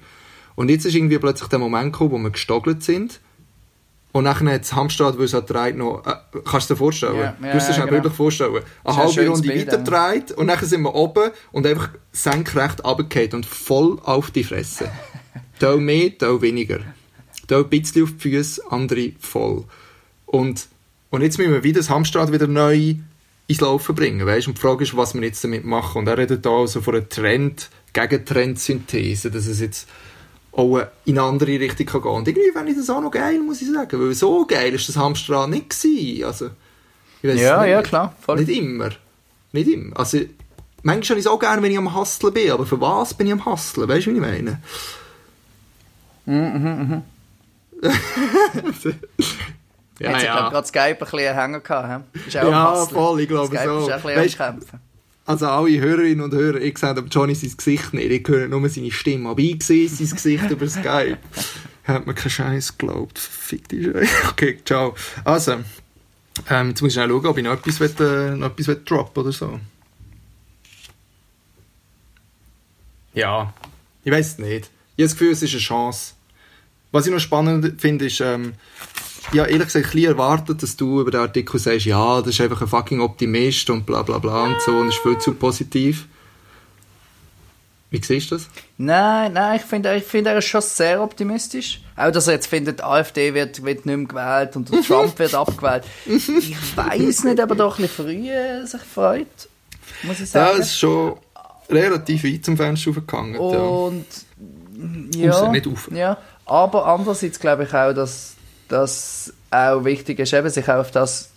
Und 0.56 0.70
jetzt 0.70 0.86
ist 0.86 0.96
irgendwie 0.96 1.18
plötzlich 1.18 1.50
der 1.50 1.60
Moment 1.60 1.92
gekommen, 1.92 2.12
wo 2.12 2.18
wir 2.18 2.30
gestogelt 2.30 2.84
sind. 2.84 3.20
Und 4.14 4.26
nachher 4.26 4.54
hat 4.54 4.62
das 4.62 4.74
Hamsterrad, 4.74 5.18
weil 5.18 5.26
es 5.26 5.34
hat 5.34 5.50
dreht 5.50 5.78
noch, 5.78 6.06
äh, 6.06 6.16
kannst 6.44 6.70
du 6.70 6.74
dir 6.74 6.78
vorstellen? 6.78 7.16
Ja, 7.16 7.24
ja, 7.24 7.36
du 7.40 7.54
musst 7.54 7.70
dir 7.70 7.74
ja, 7.74 7.80
genau. 7.80 7.92
wirklich 7.92 8.14
vorstellen. 8.14 8.56
Eine 8.56 8.64
ein 8.84 8.96
halbe 8.98 9.14
schönes 9.14 9.30
Runde 9.32 9.48
Bild, 9.48 9.68
weiter 9.68 9.78
dreht 9.78 10.32
und 10.34 10.46
nachher 10.48 10.66
sind 10.66 10.82
wir 10.82 10.96
oben 10.96 11.32
und 11.54 11.66
einfach 11.66 11.90
senkrecht 12.12 12.84
runtergefallen 12.84 13.34
und 13.34 13.46
voll 13.46 14.00
auf 14.04 14.32
die 14.32 14.44
Fresse. 14.44 14.92
da 15.60 15.78
mehr, 15.78 16.10
da 16.18 16.42
weniger. 16.42 16.80
Da 17.48 17.60
ein 17.60 17.70
bisschen 17.70 18.04
auf 18.04 18.12
die 18.12 18.32
Füße, 18.32 18.64
andere 18.70 19.14
voll. 19.20 19.64
Und, 20.26 20.68
und 21.12 21.22
jetzt 21.22 21.38
müssen 21.38 21.54
wir 21.54 21.64
wieder 21.64 21.80
das 21.80 21.90
Hamsterrad 21.90 22.32
wieder 22.32 22.48
neu 22.48 22.96
ins 23.48 23.62
Laufen 23.62 23.94
bringen, 23.96 24.26
weißt? 24.26 24.48
Und 24.48 24.58
die 24.58 24.62
Frage 24.62 24.84
ist, 24.84 24.96
was 24.98 25.14
wir 25.14 25.22
jetzt 25.22 25.44
damit 25.44 25.66
machen. 25.66 26.00
Und 26.00 26.08
er 26.08 26.18
redet 26.18 26.46
da 26.46 26.50
also 26.52 26.82
von 26.82 26.96
einer 26.96 27.08
Trend, 27.10 27.70
Gegentrend-Synthese, 27.94 29.30
dass 29.30 29.46
es 29.46 29.60
jetzt 29.60 29.88
auch 30.54 30.80
in 31.06 31.18
eine 31.20 31.28
andere 31.28 31.60
Richtung 31.60 31.86
kann 31.86 32.02
gehen. 32.02 32.12
Und 32.12 32.28
irgendwie 32.28 32.52
fände 32.52 32.72
ich 32.72 32.78
das 32.78 32.90
auch 32.90 33.02
noch 33.02 33.12
geil, 33.12 33.40
muss 33.40 33.62
ich 33.62 33.70
sagen. 33.72 34.00
Weil 34.00 34.14
so 34.14 34.46
geil 34.46 34.74
ist 34.74 34.88
das 34.90 34.96
Hamsterrad 34.98 35.50
nicht 35.50 35.70
gewesen. 35.70 36.24
Also, 36.26 36.50
ich 37.22 37.30
weiss 37.30 37.40
Ja, 37.42 37.62
nicht. 37.62 37.72
ja, 37.72 37.82
klar, 37.82 38.16
voll. 38.22 38.40
Nicht 38.42 38.58
immer. 38.58 38.90
Nicht 39.52 39.70
immer. 39.70 39.98
Also, 40.00 40.20
manchmal 40.84 41.10
habe 41.10 41.20
ich 41.20 41.26
es 41.26 41.32
auch 41.32 41.40
gerne, 41.40 41.62
wenn 41.62 41.72
ich 41.72 41.78
am 41.78 41.94
Hustlen 41.96 42.34
bin. 42.34 42.52
Aber 42.52 42.66
für 42.66 42.80
was 42.80 43.14
bin 43.14 43.28
ich 43.28 43.34
am 43.34 43.46
Hustlen? 43.46 43.88
Weißt 43.90 44.08
du, 44.08 44.12
wie 44.12 44.16
ich 44.16 44.22
meine? 44.22 44.62
Ja, 50.02 50.12
Jetzt 50.14 50.24
ja, 50.24 50.50
gerade 50.50 50.68
Skype 50.68 50.82
ein 50.90 50.98
bisschen 50.98 51.36
hängen 51.36 51.64
gehabt. 51.64 52.08
he? 52.14 52.20
Ist 52.28 52.38
auch 52.38 52.50
Ja, 52.52 52.72
Hustlen. 52.74 52.96
voll, 52.98 53.20
ich 53.22 53.28
glaube 53.28 53.56
Skype 53.56 53.70
so. 53.70 53.88
ist 53.88 53.94
auch 53.94 54.06
ein 54.06 54.18
am 54.20 54.30
Kämpfen. 54.60 54.80
Also 55.26 55.48
alle 55.48 55.80
Hörerinnen 55.80 56.22
und 56.22 56.34
Hörer, 56.34 56.60
ich 56.60 56.78
sehe 56.78 56.90
aber 56.90 57.04
Johnny 57.04 57.36
sein 57.36 57.54
Gesicht 57.56 57.94
nicht, 57.94 58.10
ich 58.12 58.28
höre 58.28 58.48
nur 58.48 58.68
seine 58.68 58.92
Stimme, 58.92 59.30
aber 59.30 59.40
ich 59.40 59.62
sehe 59.64 59.88
sein 59.88 60.10
Gesicht 60.10 60.50
über 60.50 60.68
Skype. 60.68 61.18
Hat 61.84 62.08
mir 62.08 62.14
keinen 62.14 62.30
Scheiß 62.32 62.78
geglaubt, 62.78 63.20
fick 63.20 63.68
die 63.70 63.84
Scheiße. 63.84 64.08
Okay, 64.32 64.60
ciao. 64.66 64.96
Also, 65.24 65.58
ähm, 66.50 66.70
jetzt 66.70 66.82
muss 66.82 66.96
ich 66.96 67.02
schauen, 67.04 67.26
ob 67.26 67.38
ich 67.38 67.44
noch 67.44 67.54
etwas, 67.54 67.80
will, 67.80 67.94
äh, 68.00 68.36
noch 68.36 68.48
etwas 68.48 68.68
will 68.68 68.82
droppen 68.84 69.24
oder 69.24 69.32
so. 69.32 69.60
Ja, 73.14 73.54
ich 74.04 74.12
weiß 74.12 74.28
es 74.28 74.38
nicht. 74.40 74.70
Ich 74.96 75.04
habe 75.04 75.10
das 75.10 75.12
Gefühl, 75.14 75.32
es 75.32 75.42
ist 75.44 75.52
eine 75.52 75.60
Chance. 75.60 76.14
Was 76.92 77.06
ich 77.06 77.12
noch 77.12 77.20
spannend 77.20 77.80
finde, 77.80 78.06
ist, 78.06 78.22
ähm, 78.22 78.54
ja, 79.34 79.46
ehrlich 79.46 79.66
gesagt, 79.68 79.86
ein 79.86 79.92
bisschen 79.92 80.12
erwartet, 80.12 80.64
dass 80.64 80.76
du 80.76 81.02
über 81.02 81.12
den 81.12 81.22
Artikel 81.22 81.60
sagst, 81.60 81.86
ja, 81.86 82.20
das 82.22 82.30
ist 82.30 82.42
einfach 82.42 82.62
ein 82.62 82.68
fucking 82.68 83.02
Optimist 83.02 83.70
und 83.70 83.86
bla 83.86 84.02
bla 84.02 84.18
bla 84.20 84.44
und 84.46 84.62
so 84.62 84.72
und 84.72 84.90
ist 84.90 84.98
viel 85.00 85.18
zu 85.20 85.34
positiv. 85.34 86.08
Wie 87.90 88.02
siehst 88.02 88.32
du 88.32 88.36
das? 88.36 88.48
Nein, 88.78 89.34
nein, 89.34 89.58
ich 89.58 89.64
finde 89.64 89.94
ich 89.96 90.06
find, 90.06 90.26
er 90.26 90.38
ist 90.38 90.46
schon 90.46 90.62
sehr 90.62 91.02
optimistisch. 91.04 91.82
Auch, 91.98 92.10
dass 92.12 92.28
er 92.28 92.34
jetzt 92.36 92.48
findet, 92.48 92.80
die 92.80 92.84
AfD 92.84 93.34
wird, 93.34 93.64
wird 93.66 93.86
nicht 93.86 93.98
mehr 93.98 94.08
gewählt 94.08 94.56
und 94.56 94.72
Trump 94.88 95.20
wird 95.20 95.36
abgewählt. 95.36 95.84
Ich 96.06 96.78
weiß 96.78 97.26
nicht, 97.26 97.42
ob 97.44 97.50
er 97.50 97.56
doch 97.58 97.78
ein 97.78 97.82
bisschen 97.82 98.06
früh 98.06 98.30
äh, 98.30 98.66
sich 98.66 98.82
freut, 98.82 99.28
muss 100.04 100.22
ich 100.22 100.34
Ja, 100.34 100.48
sagen. 100.48 100.62
es 100.62 100.68
ist 100.68 100.80
schon 100.80 101.16
relativ 101.70 102.24
weit 102.24 102.46
zum 102.46 102.56
Fenster 102.56 102.92
aufgegangen. 102.92 103.34
ja. 103.34 103.40
Und 103.40 104.06
ja, 105.16 105.32
Raus, 105.32 105.52
nicht 105.52 105.68
auf. 105.68 105.90
ja, 105.92 106.18
aber 106.46 106.86
andererseits 106.88 107.40
glaube 107.42 107.66
ich 107.66 107.74
auch, 107.74 107.94
dass 107.94 108.36
das 108.72 109.34
auch 109.50 109.84
wichtig 109.84 110.20
ist, 110.20 110.34
eben, 110.34 110.50
sich 110.50 110.68
auch 110.70 110.80
auf 110.80 110.92
das 110.92 111.30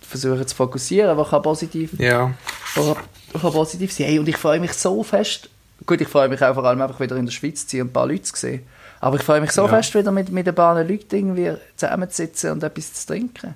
versuchen 0.00 0.46
zu 0.46 0.54
fokussieren, 0.54 1.16
was 1.16 1.30
kann 1.30 1.42
positiv, 1.42 1.98
ja. 1.98 2.32
was 2.74 2.96
kann 3.40 3.52
positiv 3.52 3.92
sein. 3.92 4.06
Hey, 4.06 4.18
und 4.18 4.28
ich 4.28 4.36
freue 4.36 4.60
mich 4.60 4.72
so 4.74 5.02
fest, 5.02 5.48
gut, 5.86 6.00
ich 6.00 6.08
freue 6.08 6.28
mich 6.28 6.42
auch 6.42 6.54
vor 6.54 6.64
allem 6.64 6.80
einfach 6.82 7.00
wieder 7.00 7.16
in 7.16 7.26
der 7.26 7.32
Schweiz 7.32 7.66
zu 7.66 7.76
sein 7.76 7.82
und 7.82 7.88
ein 7.88 7.92
paar 7.92 8.06
Leute 8.06 8.22
zu 8.22 8.36
sehen, 8.36 8.62
aber 9.00 9.16
ich 9.16 9.22
freue 9.22 9.40
mich 9.40 9.52
so 9.52 9.62
Ja. 9.62 9.68
fest 9.68 9.94
wieder 9.94 10.12
mit, 10.12 10.30
mit 10.30 10.46
ein 10.46 10.54
paar 10.54 10.74
Leuten 10.82 11.16
irgendwie 11.16 11.54
zusammenzusitzen 11.76 12.50
und 12.52 12.62
etwas 12.62 12.92
zu 12.92 13.06
trinken. 13.06 13.54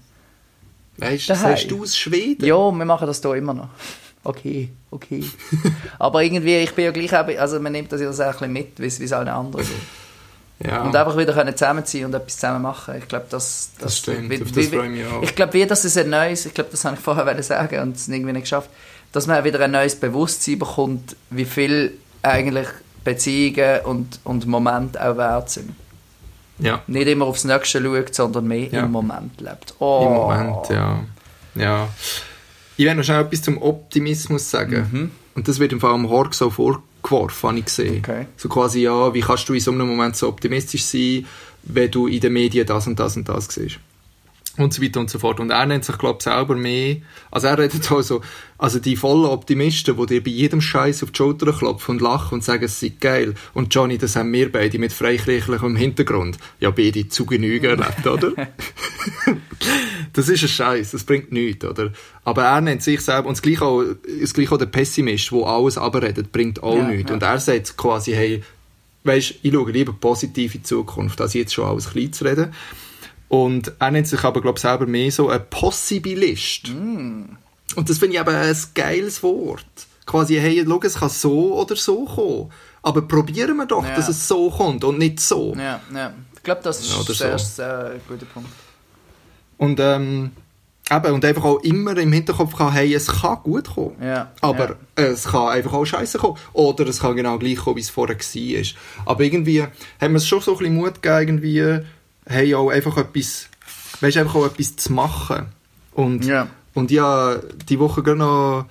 Weißt 0.98 1.28
du, 1.28 1.34
Daheim. 1.34 1.50
sagst 1.50 1.70
du 1.70 1.82
aus 1.82 1.96
Schweden? 1.96 2.44
Ja, 2.46 2.70
wir 2.70 2.84
machen 2.84 3.06
das 3.06 3.20
hier 3.20 3.34
immer 3.34 3.54
noch. 3.54 3.68
Okay, 4.24 4.70
okay. 4.90 5.22
aber 6.00 6.20
irgendwie, 6.24 6.56
ich 6.56 6.74
bin 6.74 6.86
ja 6.86 6.90
gleich 6.90 7.14
auch, 7.14 7.28
also 7.40 7.60
man 7.60 7.70
nimmt 7.70 7.92
das 7.92 8.00
ja 8.00 8.10
ein 8.10 8.32
bisschen 8.32 8.52
mit, 8.52 8.80
wie 8.80 8.86
es 8.86 8.98
wie 8.98 9.04
es 9.04 9.12
allen 9.12 9.28
anderen 9.28 9.64
geht. 9.64 9.72
Ja. 10.64 10.82
Und 10.82 10.96
einfach 10.96 11.16
wieder 11.18 11.34
können 11.34 11.54
zusammenziehen 11.54 12.06
und 12.06 12.14
etwas 12.14 12.36
zusammen 12.36 12.62
machen. 12.62 12.94
Ich 12.98 13.06
glaube, 13.08 13.26
das, 13.28 13.70
Das 13.78 13.98
stimmt, 13.98 14.30
wie- 14.30 14.38
das 14.38 14.50
freue 14.68 14.86
ich 14.86 14.90
mich 14.90 15.06
auch. 15.06 15.22
Ich 15.22 15.34
glaube, 15.34 15.52
wie 15.52 15.66
das 15.66 15.84
ist 15.84 15.98
ein 15.98 16.08
neues, 16.08 16.46
ich 16.46 16.54
glaube, 16.54 16.70
das 16.70 16.84
habe 16.84 16.96
ich 16.96 17.00
vorher 17.02 17.42
sagen 17.42 17.78
und 17.80 17.96
es 17.96 18.08
irgendwie 18.08 18.32
nicht 18.32 18.44
geschafft, 18.44 18.70
dass 19.12 19.26
man 19.26 19.44
wieder 19.44 19.60
ein 19.60 19.70
neues 19.70 19.94
Bewusstsein 19.96 20.58
bekommt, 20.58 21.14
wie 21.30 21.44
viel 21.44 21.98
eigentlich 22.22 22.68
Beziehungen 23.04 23.80
und, 23.84 24.18
und 24.24 24.46
Momente 24.46 24.98
auch 25.06 25.16
wert 25.18 25.50
sind. 25.50 25.74
ja. 26.58 26.80
Nicht 26.86 27.06
immer 27.08 27.26
aufs 27.26 27.44
Nächste 27.44 27.82
schaut, 27.82 28.14
sondern 28.14 28.46
mehr 28.48 28.68
Ja. 28.70 28.84
im 28.84 28.92
Moment 28.92 29.38
lebt. 29.40 29.74
Oh. 29.78 30.06
Im 30.06 30.14
Moment, 30.14 30.68
ja. 30.70 31.00
ja. 31.54 31.88
Ich 32.78 32.84
werde 32.86 32.98
noch 32.98 33.04
schnell 33.04 33.20
etwas 33.22 33.42
zum 33.42 33.60
Optimismus 33.62 34.50
sagen. 34.50 35.12
Und 35.34 35.48
das 35.48 35.58
wird 35.58 35.72
im 35.72 35.80
Fall 35.80 35.92
am 35.92 36.08
Horg 36.08 36.34
so 36.34 36.50
vorgeworfen, 37.08 37.48
habe 37.48 37.58
ich 37.58 37.64
gesehen. 37.66 37.98
Okay. 37.98 38.26
So 38.36 38.48
quasi, 38.48 38.82
ja, 38.82 39.12
wie 39.14 39.20
kannst 39.20 39.48
du 39.48 39.54
in 39.54 39.60
so 39.60 39.72
einem 39.72 39.88
Moment 39.88 40.16
so 40.16 40.28
optimistisch 40.28 40.84
sein, 40.84 41.26
wenn 41.62 41.90
du 41.90 42.06
in 42.06 42.20
den 42.20 42.32
Medien 42.32 42.66
das 42.66 42.86
und 42.86 42.98
das 42.98 43.16
und 43.16 43.28
das 43.28 43.46
siehst. 43.46 43.78
Und 44.58 44.72
so 44.72 44.82
weiter 44.82 45.00
und 45.00 45.10
so 45.10 45.18
fort. 45.18 45.38
Und 45.38 45.50
er 45.50 45.66
nennt 45.66 45.84
sich, 45.84 45.98
glaube 45.98 46.16
ich, 46.18 46.24
selber 46.24 46.56
mehr, 46.56 46.96
also 47.30 47.46
er 47.48 47.58
redet 47.58 47.90
auch 47.92 48.00
so, 48.00 48.22
also 48.56 48.78
die 48.78 48.96
vollen 48.96 49.26
Optimisten, 49.26 49.96
die 49.98 50.06
dir 50.06 50.24
bei 50.24 50.30
jedem 50.30 50.62
Scheiß 50.62 51.02
auf 51.02 51.10
die 51.10 51.16
Schulter 51.18 51.52
klopfen 51.52 51.96
und 51.96 52.00
lachen 52.00 52.36
und 52.36 52.44
sagen, 52.44 52.64
es 52.64 52.80
sei 52.80 52.92
geil. 52.98 53.34
Und 53.52 53.74
Johnny, 53.74 53.98
das 53.98 54.16
haben 54.16 54.32
wir 54.32 54.50
beide 54.50 54.78
mit 54.78 54.94
freikirchlichem 54.94 55.76
Hintergrund. 55.76 56.38
Ja, 56.58 56.70
beide 56.70 57.06
zu 57.08 57.26
Genüge 57.26 57.68
erlebt, 57.68 58.06
oder? 58.06 58.32
Das 60.12 60.28
ist 60.28 60.42
ein 60.42 60.48
Scheiß, 60.48 60.92
das 60.92 61.04
bringt 61.04 61.32
nichts, 61.32 61.64
oder? 61.64 61.92
Aber 62.24 62.44
er 62.44 62.60
nennt 62.60 62.82
sich 62.82 63.00
selber, 63.00 63.28
und 63.28 63.36
das 63.36 63.42
gleiche 63.42 63.64
auch, 63.64 63.82
das 64.20 64.32
gleiche 64.32 64.54
auch 64.54 64.58
der 64.58 64.66
Pessimist, 64.66 65.30
der 65.32 65.46
alles 65.46 65.76
abredet, 65.78 66.32
bringt 66.32 66.62
auch 66.62 66.76
Ja, 66.78 66.88
nichts. 66.88 67.10
ja. 67.10 67.14
Und 67.14 67.22
er 67.22 67.38
sagt 67.38 67.76
quasi, 67.76 68.12
hey, 68.12 68.42
weisst, 69.04 69.34
ich 69.42 69.52
schaue 69.52 69.70
lieber 69.70 69.92
positiv 69.92 70.54
in 70.54 70.62
die 70.62 70.66
Zukunft, 70.66 71.20
als 71.20 71.34
jetzt 71.34 71.52
schon 71.54 71.66
alles 71.66 71.90
klein 71.90 72.12
zu 72.12 72.24
reden. 72.24 72.52
Und 73.28 73.72
er 73.78 73.90
nennt 73.90 74.06
sich 74.06 74.22
aber, 74.22 74.40
glaube 74.40 74.58
ich, 74.58 74.62
selber 74.62 74.86
mehr 74.86 75.10
so 75.10 75.28
ein 75.28 75.40
Possibilist. 75.50 76.68
Mm. 76.68 77.24
Und 77.74 77.90
das 77.90 77.98
finde 77.98 78.14
ich 78.16 78.20
eben 78.20 78.34
ein 78.34 78.56
geiles 78.74 79.22
Wort. 79.22 79.66
Quasi, 80.06 80.36
hey, 80.36 80.64
schau, 80.66 80.80
es 80.82 80.94
kann 80.94 81.08
so 81.08 81.60
oder 81.60 81.74
so 81.74 82.04
kommen. 82.04 82.52
Aber 82.82 83.02
probieren 83.02 83.56
wir 83.56 83.66
doch, 83.66 83.84
Ja. 83.84 83.96
dass 83.96 84.08
es 84.08 84.28
so 84.28 84.48
kommt 84.50 84.84
und 84.84 84.98
nicht 84.98 85.18
so. 85.18 85.54
Ja, 85.58 85.80
ja. 85.92 86.12
Ich 86.36 86.42
glaube, 86.44 86.60
das 86.62 86.78
ist 86.80 86.90
Ja, 86.92 87.00
oder 87.00 87.10
ein 87.10 87.14
sehr, 87.14 87.38
so. 87.38 87.44
sehr 87.56 88.00
guter 88.06 88.26
Punkt. 88.26 88.48
Und, 89.58 89.80
ähm, 89.80 90.30
eben, 90.88 91.12
und 91.12 91.24
einfach 91.24 91.42
auch 91.42 91.58
immer 91.64 91.96
im 91.96 92.12
Hinterkopf 92.12 92.56
haben, 92.60 92.72
hey, 92.72 92.94
es 92.94 93.08
kann 93.08 93.38
gut 93.42 93.74
kommen. 93.74 93.96
Ja, 94.00 94.30
Aber 94.40 94.76
es 94.94 95.24
kann 95.24 95.48
einfach 95.48 95.72
auch 95.72 95.84
scheiße 95.84 96.18
kommen. 96.18 96.38
Oder 96.52 96.86
es 96.86 97.00
kann 97.00 97.16
genau 97.16 97.38
gleich 97.38 97.56
kommen, 97.56 97.76
wie 97.76 97.80
es 97.80 97.90
vorher 97.90 98.16
war. 98.16 98.62
Aber 99.06 99.24
irgendwie 99.24 99.62
haben 99.62 100.12
wir 100.12 100.16
es 100.18 100.28
schon 100.28 100.40
so 100.40 100.52
ein 100.52 100.58
bisschen 100.58 100.74
Mut 100.76 101.02
gegeben, 101.02 101.42
irgendwie, 101.42 101.84
hey, 102.26 102.54
auch 102.54 102.70
einfach 102.70 102.96
etwas, 102.96 103.48
weißt, 104.00 104.16
einfach 104.18 104.34
auch 104.36 104.46
etwas 104.46 104.76
zu 104.76 104.92
machen. 104.92 105.46
Und, 105.92 106.24
Ja. 106.24 106.48
und 106.74 106.90
ja, 106.90 107.36
die 107.68 107.78
Woche 107.78 108.02
gerade 108.02 108.18
noch, 108.18 108.66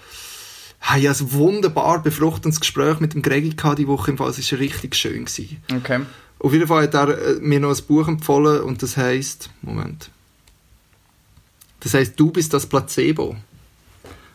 habe 0.81 0.99
ich 0.99 1.09
ein 1.09 1.31
wunderbar 1.31 2.03
befruchtendes 2.03 2.59
Gespräch 2.59 2.99
mit 2.99 3.13
dem 3.13 3.21
Gregi 3.23 3.49
gehabt, 3.49 3.79
die 3.79 3.87
Woche 3.87 4.11
im 4.11 4.17
Fall, 4.17 4.29
es 4.29 4.51
war 4.51 4.59
richtig 4.59 4.95
schön. 4.95 5.25
Gewesen. 5.25 5.63
Okay. 5.75 6.01
Auf 6.37 6.53
jeden 6.53 6.67
Fall 6.67 6.83
hat 6.83 6.93
er 6.93 7.17
äh, 7.17 7.35
mir 7.39 7.59
noch 7.59 7.75
ein 7.75 7.83
Buch 7.87 8.07
empfohlen 8.07 8.61
und 8.61 8.83
das 8.83 8.97
heißt 8.97 9.49
Moment. 9.61 10.11
Das 11.79 11.93
heißt 11.93 12.19
Du 12.19 12.31
bist 12.31 12.53
das 12.53 12.67
Placebo. 12.67 13.35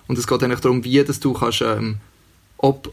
Und 0.08 0.18
es 0.18 0.26
geht 0.26 0.42
eigentlich 0.42 0.60
darum, 0.60 0.82
wie 0.82 1.04
dass 1.04 1.20
du 1.20 1.32
kannst, 1.34 1.62
ähm, 1.62 1.98
ob, 2.56 2.92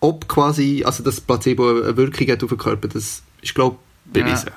ob 0.00 0.28
quasi, 0.28 0.82
also 0.84 1.02
das 1.02 1.20
Placebo 1.20 1.70
eine 1.70 1.96
Wirkung 1.96 2.28
hat 2.28 2.42
auf 2.42 2.50
den 2.50 2.58
Körper, 2.58 2.88
das 2.88 3.22
ist, 3.40 3.54
glaube 3.54 3.76
ich, 4.06 4.12
bewiesen. 4.12 4.50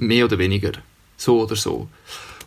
Mehr 0.00 0.24
oder 0.24 0.38
weniger. 0.38 0.72
So 1.16 1.42
oder 1.42 1.56
so. 1.56 1.88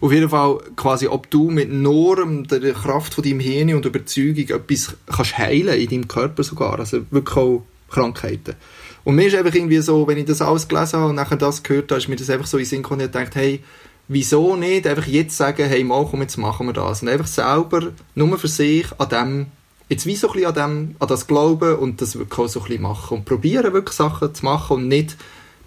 Auf 0.02 0.12
jeden 0.12 0.30
Fall 0.30 0.58
quasi, 0.76 1.08
ob 1.08 1.30
du 1.30 1.52
mit 1.52 1.72
nur 1.72 2.26
der 2.26 2.74
Kraft 2.74 3.14
von 3.14 3.24
deinem 3.24 3.40
Hirn 3.40 3.76
und 3.76 3.86
Überzeugung 3.86 4.50
etwas 4.50 4.98
kannst 5.06 5.38
heilen 5.38 5.80
in 5.80 5.90
deinem 5.90 6.08
Körper 6.08 6.44
sogar. 6.44 6.80
Also 6.80 7.06
wirklich 7.12 7.38
auch 7.38 7.64
Krankheiten. 7.90 8.56
Und 9.04 9.16
mir 9.16 9.28
ist 9.28 9.36
einfach 9.36 9.54
irgendwie 9.54 9.80
so, 9.82 10.08
wenn 10.08 10.18
ich 10.18 10.26
das 10.26 10.42
alles 10.42 10.68
gelesen 10.68 11.00
habe 11.00 11.10
und 11.10 11.16
nachher 11.16 11.38
das 11.38 11.62
gehört 11.62 11.92
habe, 11.92 12.00
ist 12.00 12.08
mir 12.08 12.16
das 12.16 12.30
einfach 12.32 12.48
so 12.48 12.58
in 12.58 12.64
den 12.64 12.70
Sinn 12.70 12.82
gekommen 12.82 13.02
und 13.02 13.12
gedacht, 13.12 13.36
hey, 13.36 13.62
wieso 14.08 14.56
nicht 14.56 14.88
einfach 14.88 15.06
jetzt 15.06 15.38
sagen, 15.38 15.68
hey, 15.68 15.84
mal, 15.84 16.08
komm, 16.10 16.22
jetzt 16.22 16.38
machen 16.38 16.66
wir 16.66 16.74
das. 16.74 17.04
Und 17.04 17.10
einfach 17.10 17.28
selber, 17.28 17.92
nur 18.16 18.38
für 18.40 18.48
sich, 18.48 18.88
an 18.98 19.10
dem, 19.10 19.46
jetzt 19.90 20.06
wie 20.08 20.16
so 20.16 20.28
ein 20.30 20.34
bisschen 20.34 20.50
an 20.50 20.56
dem, 20.56 20.96
an 21.00 21.08
das 21.08 21.28
glauben 21.28 21.76
und 21.76 22.02
das 22.02 22.18
wirklich 22.18 22.40
auch 22.40 22.48
so 22.48 22.62
ein 22.62 22.68
bisschen 22.68 22.82
machen. 22.82 23.18
Und 23.20 23.26
probieren 23.26 23.74
wirklich 23.74 23.96
Sachen 23.96 24.34
zu 24.34 24.44
machen 24.44 24.78
und 24.78 24.88
nicht 24.88 25.18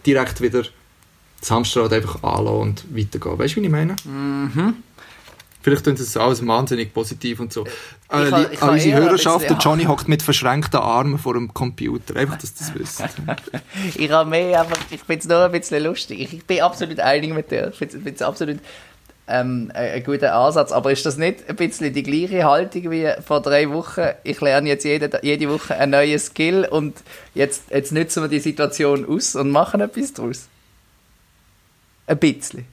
direkt 0.04 0.40
wieder 0.40 0.64
das 1.40 1.50
Hamsterrad 1.50 1.92
einfach 1.92 2.22
anlassen 2.22 2.60
und 2.60 2.84
weitergehen. 2.96 3.38
Weißt 3.38 3.56
du, 3.56 3.60
wie 3.60 3.66
ich 3.66 3.70
meine? 3.70 3.96
Mhm. 4.04 4.74
Vielleicht 5.62 5.84
tun 5.84 5.96
sie 5.96 6.04
es 6.04 6.16
alles 6.16 6.46
wahnsinnig 6.46 6.94
positiv 6.94 7.40
und 7.40 7.52
so. 7.52 7.64
Äh, 8.12 8.24
Ich 8.24 8.30
kann- 8.30 8.46
an 8.60 8.68
unsere 8.74 9.00
Hörerschaft, 9.00 9.50
der 9.50 9.56
Johnny 9.60 9.82
hockt 9.84 10.06
mit 10.06 10.22
verschränkten 10.22 10.78
Armen 10.78 11.18
vor 11.18 11.34
dem 11.34 11.52
Computer. 11.52 12.14
Einfach, 12.14 12.38
dass 12.38 12.54
das 12.54 12.72
wisst. 12.74 13.02
Ich 13.96 14.08
habe 14.10 14.30
mehr 14.30 14.60
einfach, 14.60 14.78
ich 14.90 15.00
finde 15.00 15.20
es 15.22 15.26
nur 15.28 15.44
ein 15.44 15.50
bisschen 15.50 15.82
lustig. 15.82 16.20
Ich, 16.32 16.44
bin 16.44 16.60
absolut 16.60 17.00
einig 17.00 17.34
mit 17.34 17.50
dir. 17.50 17.68
Ich 17.72 17.76
finde 17.78 18.10
es 18.14 18.22
absolut 18.22 18.58
ähm, 19.26 19.72
ein, 19.74 19.90
ein 19.94 20.04
guter 20.04 20.34
Ansatz. 20.36 20.70
Aber 20.70 20.92
ist 20.92 21.04
das 21.04 21.16
nicht 21.16 21.48
ein 21.48 21.56
bisschen 21.56 21.92
die 21.92 22.04
gleiche 22.04 22.44
Haltung 22.44 22.88
wie 22.92 23.10
vor 23.26 23.42
drei 23.42 23.68
Wochen? 23.70 24.04
Ich 24.22 24.40
lerne 24.40 24.68
jetzt 24.68 24.84
jede, 24.84 25.18
jede 25.24 25.48
Woche 25.50 25.74
ein 25.76 25.90
neues 25.90 26.26
Skill 26.26 26.64
und 26.70 26.94
jetzt, 27.34 27.64
jetzt 27.70 27.90
nutzen 27.90 28.22
wir 28.22 28.28
die 28.28 28.38
Situation 28.38 29.04
aus 29.04 29.34
und 29.34 29.50
machen 29.50 29.80
etwas 29.80 30.12
daraus. 30.12 30.46
Ein 32.06 32.18
bisschen. 32.18 32.66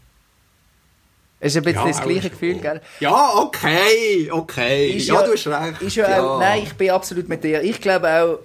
Es 1.40 1.54
ist 1.54 1.58
ein 1.58 1.64
bisschen 1.64 1.88
das 1.88 2.00
auch 2.00 2.04
gleiche. 2.08 2.30
Gefühl, 2.30 2.56
gell? 2.60 2.82
Ja, 3.02 3.34
okay, 3.36 4.30
okay. 4.32 4.92
Ist 4.92 5.08
ja, 5.08 5.22
du 5.24 5.34
hast 5.34 5.48
recht. 5.48 5.82
Ist 5.82 5.96
ja 5.98 6.24
Auch, 6.24 6.40
nein, 6.40 6.64
ich 6.64 6.74
bin 6.74 6.90
absolut 6.92 7.28
mit 7.28 7.44
dir. 7.44 7.62
Ich 7.62 7.82
glaube 7.82 8.08
auch, 8.10 8.40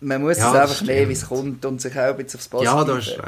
man 0.00 0.22
muss 0.22 0.38
Ja, 0.38 0.46
es 0.46 0.52
das 0.52 0.70
einfach 0.70 0.86
nehmen, 0.86 1.08
wie 1.08 1.12
es 1.14 1.26
kommt 1.26 1.64
und 1.64 1.80
sich 1.82 1.92
auch 1.98 2.02
ein 2.04 2.16
bisschen 2.16 2.38
aufs 2.38 2.48
Positive 2.48 2.76
ja, 2.76 2.84
du 2.84 2.96
hast 2.96 3.08
recht. 3.08 3.22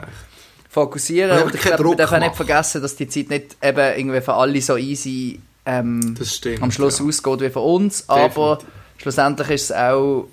fokussieren. 0.68 1.42
Und 1.42 1.54
ich 1.56 1.60
glaube, 1.62 1.82
man 1.82 1.96
darf 1.96 2.12
auch 2.12 2.18
nicht 2.20 2.36
vergessen, 2.36 2.80
dass 2.80 2.94
die 2.94 3.08
Zeit 3.08 3.28
nicht 3.30 3.56
eben 3.60 3.98
irgendwie 3.98 4.20
für 4.20 4.34
alle 4.34 4.60
so 4.62 4.76
easy 4.76 5.40
ähm, 5.66 6.14
Das 6.16 6.36
stimmt, 6.36 6.62
am 6.62 6.70
Schluss 6.70 7.00
ja. 7.00 7.06
ausgeht 7.06 7.40
wie 7.40 7.50
für 7.50 7.58
uns. 7.60 8.08
Aber 8.08 8.56
Definitiv. 8.56 9.02
schlussendlich 9.02 9.50
ist 9.50 9.64
es 9.70 9.72
auch, 9.72 10.28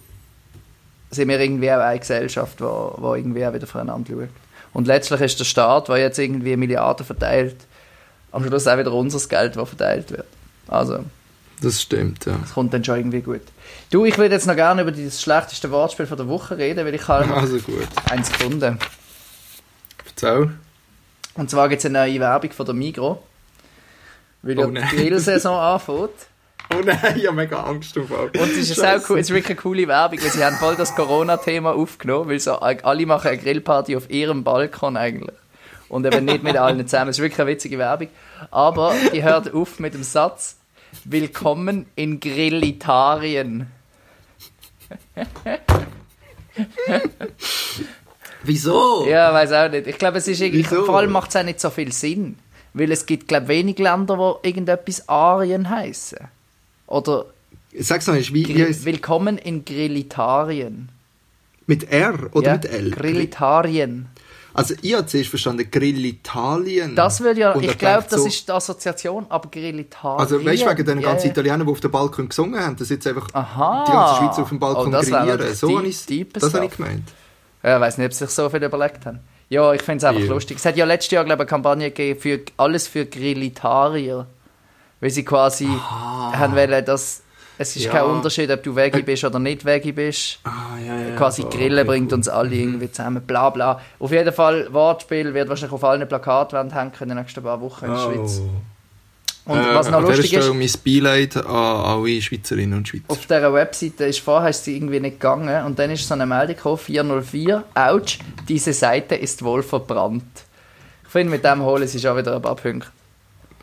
sind 1.09 1.27
wir 1.27 1.39
irgendwie 1.39 1.71
auch 1.71 1.79
eine 1.79 1.97
Gesellschaft, 1.99 2.59
die 2.59 2.63
irgendwie 2.63 3.45
auch 3.47 3.53
wieder 3.53 3.65
voneinander 3.65 4.11
schaut. 4.13 4.29
Und 4.77 4.85
letztlich 4.85 5.21
ist 5.21 5.39
der 5.39 5.43
Staat, 5.45 5.87
der 5.87 5.97
jetzt 5.97 6.19
irgendwie 6.19 6.55
Milliarden 6.55 7.03
verteilt, 7.03 7.55
am 8.31 8.45
Schluss 8.45 8.67
auch 8.67 8.77
wieder 8.77 8.93
unser 8.93 9.27
Geld, 9.27 9.55
das 9.55 9.69
verteilt 9.69 10.11
wird. 10.11 10.27
Also, 10.67 10.99
Das 11.63 11.81
stimmt, 11.81 12.27
ja. 12.27 12.37
es 12.45 12.53
kommt 12.53 12.75
dann 12.75 12.83
schon 12.83 12.97
irgendwie 12.97 13.21
gut. 13.21 13.41
Du, 13.89 14.05
ich 14.05 14.19
würde 14.19 14.35
jetzt 14.35 14.45
noch 14.45 14.53
gerne 14.55 14.83
über 14.83 14.91
das 14.91 15.19
schlechteste 15.19 15.71
Wortspiel 15.71 16.05
von 16.05 16.17
der 16.17 16.27
Woche 16.27 16.59
reden, 16.59 16.85
weil 16.85 16.93
ich 16.93 17.07
habe 17.07 17.33
Also 17.33 17.57
gut. 17.57 17.87
eins 18.11 18.31
gefunden. 18.31 18.77
Erzähl. 20.05 20.51
Und 21.33 21.49
zwar 21.49 21.69
gibt 21.69 21.79
es 21.79 21.85
eine 21.87 21.97
neue 21.97 22.19
Werbung 22.19 22.51
von 22.51 22.65
der 22.67 22.75
Migro. 22.75 23.23
Weil 24.43 24.59
Oh 24.59 24.69
ja 24.69 24.81
die 24.91 24.95
Grillsaison 24.95 25.57
anfängt. 25.57 26.11
Oh 26.73 26.81
nein, 26.83 27.15
ich 27.17 27.25
habe 27.25 27.35
mega 27.35 27.63
Angst 27.63 27.95
davor. 27.95 28.23
Und 28.23 28.35
es 28.35 28.57
ist, 28.69 28.75
sehr 28.75 29.01
cool, 29.09 29.19
es 29.19 29.29
ist 29.29 29.33
wirklich 29.33 29.51
eine 29.51 29.55
coole 29.55 29.87
Werbung, 29.87 30.21
weil 30.21 30.31
sie 30.31 30.43
haben 30.43 30.57
voll 30.57 30.75
das 30.75 30.95
Corona-Thema 30.95 31.73
aufgenommen, 31.73 32.29
weil 32.29 32.39
so 32.39 32.55
alle 32.55 33.05
machen 33.05 33.29
eine 33.29 33.37
Grillparty 33.37 33.95
auf 33.95 34.09
ihrem 34.09 34.43
Balkon 34.43 34.97
eigentlich. 34.97 35.35
Und 35.89 36.05
eben 36.05 36.25
nicht 36.25 36.43
mit 36.43 36.57
allen 36.57 36.85
zusammen. 36.85 37.09
Es 37.09 37.17
ist 37.17 37.23
wirklich 37.23 37.39
eine 37.39 37.49
witzige 37.49 37.77
Werbung. 37.77 38.09
Aber 38.51 38.93
die 39.13 39.23
hört 39.23 39.53
auf 39.53 39.79
mit 39.79 39.93
dem 39.93 40.03
Satz, 40.03 40.57
Willkommen 41.05 41.85
in 41.95 42.19
Grillitarien. 42.19 43.67
Wieso? 48.43 49.05
Ja, 49.07 49.33
weiß 49.33 49.51
auch 49.53 49.69
nicht. 49.69 49.87
Ich 49.87 49.97
glaube, 49.97 50.17
es 50.17 50.27
ist 50.27 50.41
irgendwie, 50.41 50.65
Wieso? 50.69 50.85
vor 50.85 50.97
allem 50.97 51.11
macht 51.11 51.29
es 51.29 51.35
auch 51.35 51.43
nicht 51.43 51.59
so 51.59 51.69
viel 51.69 51.91
Sinn. 51.91 52.37
Weil 52.73 52.91
es 52.91 53.05
gibt, 53.05 53.27
glaube 53.27 53.47
wenig 53.47 53.79
Länder, 53.79 54.17
wo 54.17 54.39
irgendetwas 54.43 55.07
Arien 55.09 55.69
heißen. 55.69 56.19
Oder 56.87 57.25
Sag's 57.79 58.07
noch, 58.07 58.15
wie, 58.15 58.47
wie 58.47 58.63
heisst 58.63 58.85
Willkommen 58.85 59.37
in 59.37 59.63
Grillitarien. 59.65 60.89
Mit 61.67 61.91
R 61.91 62.29
oder 62.31 62.47
ja, 62.47 62.53
mit 62.53 62.65
L? 62.65 62.91
Grillitarien. 62.91 64.07
Also 64.53 64.73
ich 64.81 64.93
habe 64.95 65.05
zuerst 65.05 65.29
verstanden, 65.29 65.69
Grillitalien. 65.69 66.95
Das 66.95 67.19
würde 67.21 67.41
ja, 67.41 67.51
Und 67.51 67.63
ich 67.63 67.71
hab 67.71 67.77
glaube, 67.77 68.05
das 68.09 68.21
so- 68.21 68.27
ist 68.27 68.47
die 68.47 68.51
Assoziation, 68.51 69.25
aber 69.29 69.49
Grillitarien. 69.51 70.19
Also 70.19 70.43
weißt 70.43 70.63
du, 70.63 70.69
wegen 70.71 70.85
den 70.85 71.01
Ja, 71.01 71.11
ganzen. 71.11 71.29
Italienern, 71.29 71.65
die 71.67 71.71
auf 71.71 71.79
dem 71.81 71.91
Balkon 71.91 72.29
gesungen 72.29 72.59
haben, 72.59 72.75
dass 72.77 72.89
jetzt 72.89 73.05
einfach 73.05 73.27
Aha. 73.33 73.83
die 73.85 73.91
ganze 73.91 74.15
Schweiz 74.15 74.39
auf 74.39 74.49
dem 74.49 74.59
Balkon 74.59 74.95
Oh, 74.95 74.99
grillieren. 74.99 75.53
So 75.55 75.77
habe 75.77 75.89
deepes 76.09 76.41
das 76.41 76.53
habe 76.55 76.65
ich 76.65 76.75
gemeint. 76.77 77.03
Ja, 77.61 77.75
ich 77.75 77.81
weiß 77.81 77.97
nicht, 77.99 78.07
ob 78.07 78.13
sie 78.13 78.25
sich 78.25 78.29
so 78.33 78.49
viel 78.49 78.63
überlegt 78.63 79.05
haben. 79.05 79.19
Ja, 79.49 79.73
ich 79.73 79.81
finde 79.81 79.97
es 79.97 80.03
einfach 80.05 80.23
Ja. 80.23 80.29
lustig. 80.29 80.57
Es 80.57 80.65
hat 80.65 80.75
ja 80.77 80.85
letztes 80.85 81.11
Jahr, 81.11 81.23
glaube 81.25 81.43
ich, 81.43 81.49
eine 81.49 81.49
Kampagne 81.49 81.91
gegeben 81.91 82.19
für 82.19 82.39
alles 82.57 82.87
für 82.87 83.05
Grillitarier. 83.05 84.25
Weil 84.99 85.09
sie 85.11 85.23
quasi 85.23 85.67
haben 85.67 86.55
wollen, 86.55 86.83
dass 86.85 87.21
es 87.59 87.75
ist 87.75 87.85
Ja. 87.85 87.91
kein 87.91 88.03
Unterschied, 88.03 88.51
ob 88.51 88.61
du 88.61 88.75
Veggie 88.75 89.01
bist 89.01 89.23
oder 89.23 89.39
nicht 89.39 89.65
Veggie 89.65 89.91
bist. 89.91 90.39
Ah, 90.43 90.77
ja, 90.85 91.09
ja. 91.09 91.15
quasi 91.15 91.41
voll, 91.41 91.51
Grillen 91.51 91.79
okay, 91.79 91.87
bringt 91.87 92.13
uns 92.13 92.29
alle 92.29 92.55
irgendwie 92.55 92.91
zusammen, 92.91 93.21
bla 93.25 93.49
bla. 93.49 93.81
Auf 93.99 94.11
jeden 94.11 94.31
Fall, 94.33 94.71
Wortspiel 94.71 95.33
wird 95.33 95.49
wahrscheinlich 95.49 95.73
auf 95.73 95.83
allen 95.83 96.07
Plakatwänden 96.07 96.77
hängen 96.77 96.91
in 96.99 97.07
den 97.09 97.17
nächsten 97.17 97.41
paar 97.43 97.59
Wochen 97.61 97.85
in 97.85 97.91
der 97.91 97.99
Schweiz. 97.99 98.41
Und 99.45 99.57
Äh, 99.59 99.75
was 99.75 99.89
noch 99.89 100.01
lustig 100.01 100.33
ist, 100.33 100.53
mein 100.53 100.69
Beileid 100.85 101.37
an 101.37 101.45
alle 101.45 102.21
Schweizerinnen 102.21 102.77
und 102.77 102.87
Schweizer. 102.89 103.05
auf 103.07 103.21
dieser 103.25 103.53
Webseite 103.53 104.03
ist 104.05 104.19
vorher 104.19 104.49
ist 104.49 104.65
sie 104.65 104.75
irgendwie 104.75 104.99
nicht 104.99 105.19
gegangen 105.21 105.65
und 105.65 105.79
dann 105.79 105.89
ist 105.89 106.05
so 106.07 106.13
eine 106.15 106.25
Meldung 106.25 106.57
gekommen, 106.57 106.77
404, 106.77 107.63
ouch, 107.73 108.19
diese 108.47 108.73
Seite 108.73 109.15
ist 109.15 109.43
wohl 109.43 109.63
verbrannt. 109.63 110.23
Ich 111.05 111.09
finde, 111.09 111.31
mit 111.31 111.45
dem 111.45 111.61
holen 111.63 111.87
sie 111.87 111.99
schon 111.99 112.17
wieder 112.17 112.35
ein 112.35 112.41
paar 112.41 112.55
Punkte. 112.55 112.87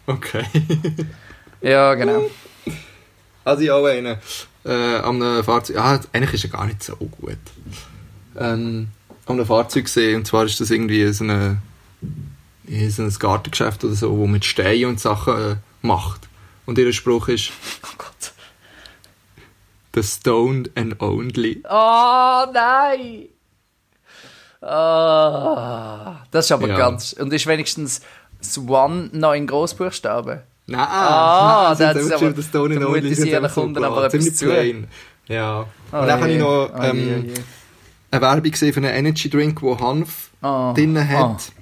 Okay. 0.06 0.44
Ja, 1.64 1.94
genau. 1.94 2.30
Also 3.44 3.62
ich 3.62 3.70
auch 3.70 3.84
einen. 3.86 4.18
Äh, 4.64 4.96
an 4.96 5.22
einem 5.22 5.44
Fahrzeug. 5.44 5.76
Ja, 5.76 6.00
eigentlich 6.12 6.34
ist 6.34 6.44
er 6.44 6.50
gar 6.50 6.66
nicht 6.66 6.82
so 6.82 6.94
gut. 6.96 7.36
Ähm, 8.38 8.88
an 9.26 9.36
einem 9.36 9.46
Fahrzeug 9.46 9.84
gesehen. 9.84 10.16
Und 10.16 10.26
zwar 10.26 10.44
ist 10.44 10.60
das 10.60 10.70
irgendwie 10.70 11.10
so, 11.12 11.24
eine, 11.24 11.58
so 12.88 13.02
ein 13.02 13.14
Gartengeschäft 13.18 13.84
oder 13.84 13.94
so, 13.94 14.16
wo 14.16 14.26
mit 14.26 14.44
Steinen 14.44 14.86
und 14.86 15.00
Sachen 15.00 15.52
äh, 15.52 15.56
macht. 15.82 16.28
Und 16.66 16.78
ihr 16.78 16.92
Spruch 16.92 17.28
ist 17.28 17.50
Oh 17.82 17.94
Gott. 17.98 18.32
The 19.94 20.02
Stoned 20.02 20.70
and 20.76 21.00
Only. 21.00 21.62
Oh 21.68 22.44
nein! 22.52 23.28
Ah, 24.60 26.24
das 26.30 26.46
ist 26.46 26.52
aber 26.52 26.68
Ja. 26.68 26.76
ganz. 26.76 27.12
Und 27.12 27.32
ist 27.32 27.46
wenigstens 27.46 28.00
das 28.38 28.58
One 28.58 29.10
noch 29.12 29.34
in 29.34 29.46
Großbuchstaben. 29.46 30.40
Nein, 30.66 30.80
Ah, 30.80 31.66
nein, 31.68 31.78
da 31.78 31.94
sie 31.94 32.00
hat's 32.10 32.10
haben 32.22 32.26
aber- 32.28 32.36
The 32.36 32.42
Stoned 32.48 32.72
and 32.72 32.82
da 32.82 32.86
Only. 32.86 33.00
mutet 33.02 33.08
sie 33.10 33.14
sie 33.14 33.20
haben 33.22 33.28
ihren 33.28 33.44
einfach 33.44 33.54
so 33.54 33.60
Kunden 33.60 33.74
gelassen. 33.74 33.92
aber 33.92 34.04
etwas 34.06 34.20
Ziemlich 34.20 34.36
zu. 34.36 34.44
plain. 34.46 34.88
Ja. 35.28 35.58
Und 35.60 35.66
Oh 35.92 36.06
dann 36.06 36.10
habe 36.20 36.30
ich 36.30 36.38
noch 36.38 36.70
Oh 36.74 36.82
ähm, 36.82 37.24
oh 37.26 37.40
eine 38.10 38.22
Werbung 38.22 38.50
gesehen 38.50 38.72
für 38.72 38.80
einen 38.80 38.94
Energy 38.94 39.28
Drink, 39.30 39.60
der 39.60 39.78
Hanf 39.80 40.30
Ah. 40.42 40.72
drin 40.72 41.08
hat. 41.08 41.52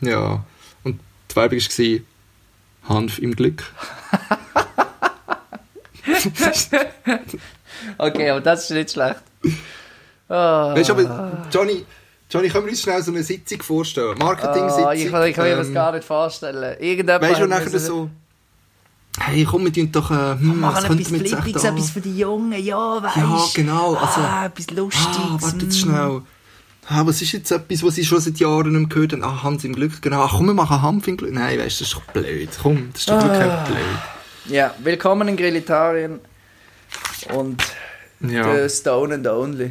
Ja. 0.00 0.44
Und 0.84 1.00
die 1.30 1.36
Werbung 1.36 1.58
war 1.58 2.96
Hanf 2.96 3.18
im 3.18 3.34
Glück. 3.36 3.64
Okay, 7.98 8.30
aber 8.30 8.40
das 8.40 8.64
ist 8.64 8.70
nicht 8.70 8.90
schlecht. 8.92 9.20
Ah. 10.28 10.74
Weißt 10.74 10.88
du, 10.88 10.94
aber 10.94 11.46
Johnny, 11.52 11.84
Johnny, 12.34 12.48
können 12.48 12.64
wir 12.64 12.70
uns 12.72 12.82
schnell 12.82 13.02
so 13.02 13.12
eine 13.12 13.22
Sitzung 13.22 13.62
vorstellen? 13.62 14.18
Marketing-Sitzung. 14.18 14.86
Ah, 14.86 14.92
ich, 14.94 15.08
kann- 15.10 15.26
ich 15.28 15.36
kann 15.36 15.44
mir 15.48 15.56
das 15.56 15.68
ähm, 15.68 15.74
gar 15.74 15.92
nicht 15.92 16.04
vorstellen. 16.04 16.76
Irgendjemand 16.80 17.22
Weißt 17.22 17.40
du, 17.40 17.46
nachher 17.46 17.78
so. 17.78 18.10
Hey, 19.20 19.44
komm, 19.44 19.64
wir 19.64 19.72
tun 19.72 19.92
doch. 19.92 20.10
Äh, 20.10 20.14
hm, 20.40 20.58
machen 20.60 20.84
etwas 20.84 21.08
Flippiges, 21.08 21.64
an- 21.64 21.76
etwas 21.76 21.90
für 21.90 22.00
die 22.00 22.18
Jungen, 22.18 22.60
ja, 22.62 23.00
weißt 23.02 23.16
Ja, 23.16 23.44
genau, 23.54 23.94
also- 23.94 24.20
ah, 24.20 24.46
etwas 24.46 24.68
Lustiges. 24.70 25.06
Ah, 25.16 25.36
warte 25.40 25.58
jetzt 25.64 25.76
mm. 25.76 25.78
schnell. 25.78 26.22
Ah, 26.88 27.06
was 27.06 27.22
ist 27.22 27.32
jetzt 27.32 27.50
etwas, 27.52 27.82
was 27.84 27.96
ich 27.96 28.08
schon 28.08 28.20
seit 28.20 28.38
Jahren 28.38 28.72
nicht 28.72 28.80
mehr 28.80 28.88
gehört 28.88 29.12
habe? 29.12 29.24
Ah, 29.24 29.42
Hans 29.44 29.62
im 29.64 29.72
Glück, 29.74 30.02
genau. 30.02 30.22
Ach, 30.24 30.34
komm, 30.36 30.46
wir 30.46 30.54
machen 30.54 30.82
Hanf 30.82 31.06
im 31.06 31.16
Glück. 31.16 31.32
Nein, 31.32 31.58
weißt 31.60 31.80
du, 31.80 31.84
das 31.84 31.92
ist 31.92 31.94
doch 31.94 32.02
blöd. 32.12 32.48
Komm, 32.60 32.90
das 32.92 33.00
ist 33.02 33.08
doch 33.10 33.22
wirklich 33.22 33.42
Ah. 33.52 33.64
blöd. 33.64 33.78
Ja, 34.46 34.74
willkommen 34.82 35.28
in 35.28 35.36
Grillitarien 35.36 36.18
und 37.32 37.62
Ja. 38.20 38.52
der 38.52 38.68
Stone 38.68 39.14
and 39.14 39.26
Only. 39.28 39.70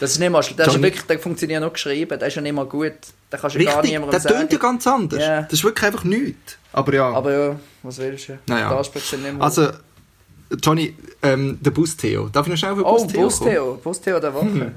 Das 0.00 0.10
ist 0.12 0.18
nicht 0.18 0.30
mal, 0.30 0.40
das 0.56 0.68
ist 0.74 0.82
wirklich, 0.82 1.02
der 1.02 1.18
funktioniert 1.18 1.60
noch 1.62 1.72
geschrieben, 1.72 2.18
der 2.18 2.28
ist 2.28 2.34
ja 2.34 2.42
nicht 2.42 2.52
mal 2.52 2.66
gut. 2.66 2.92
Da 3.30 3.38
kannst 3.38 3.56
du 3.56 3.64
gar 3.64 3.76
Richtig, 3.76 3.90
niemandem 3.92 4.10
der 4.10 4.20
sagen. 4.20 4.36
tönt 4.40 4.52
ja 4.52 4.58
ganz 4.58 4.86
anders. 4.86 5.20
Ja. 5.20 5.42
Das 5.42 5.52
ist 5.52 5.64
wirklich 5.64 5.84
einfach 5.86 6.04
nichts. 6.04 6.56
Aber 6.72 6.94
ja. 6.94 7.10
Aber 7.10 7.32
ja, 7.32 7.56
was 7.82 7.98
willst 7.98 8.28
du? 8.28 8.38
Naja. 8.46 8.76
Also, 9.38 9.68
Johnny, 10.62 10.94
ähm, 11.22 11.58
der 11.60 11.70
Bus 11.70 11.96
Theo. 11.96 12.28
Darf 12.28 12.46
ich 12.46 12.50
noch 12.52 12.58
schnell 12.58 12.72
auf 12.72 12.78
den 12.78 12.84
Oh, 12.86 12.92
Bus 12.92 13.06
Theo 13.06 13.12
kommen? 13.12 13.28
Busteo. 13.28 13.80
Busteo 13.82 14.20
der 14.20 14.34
Woche. 14.34 14.72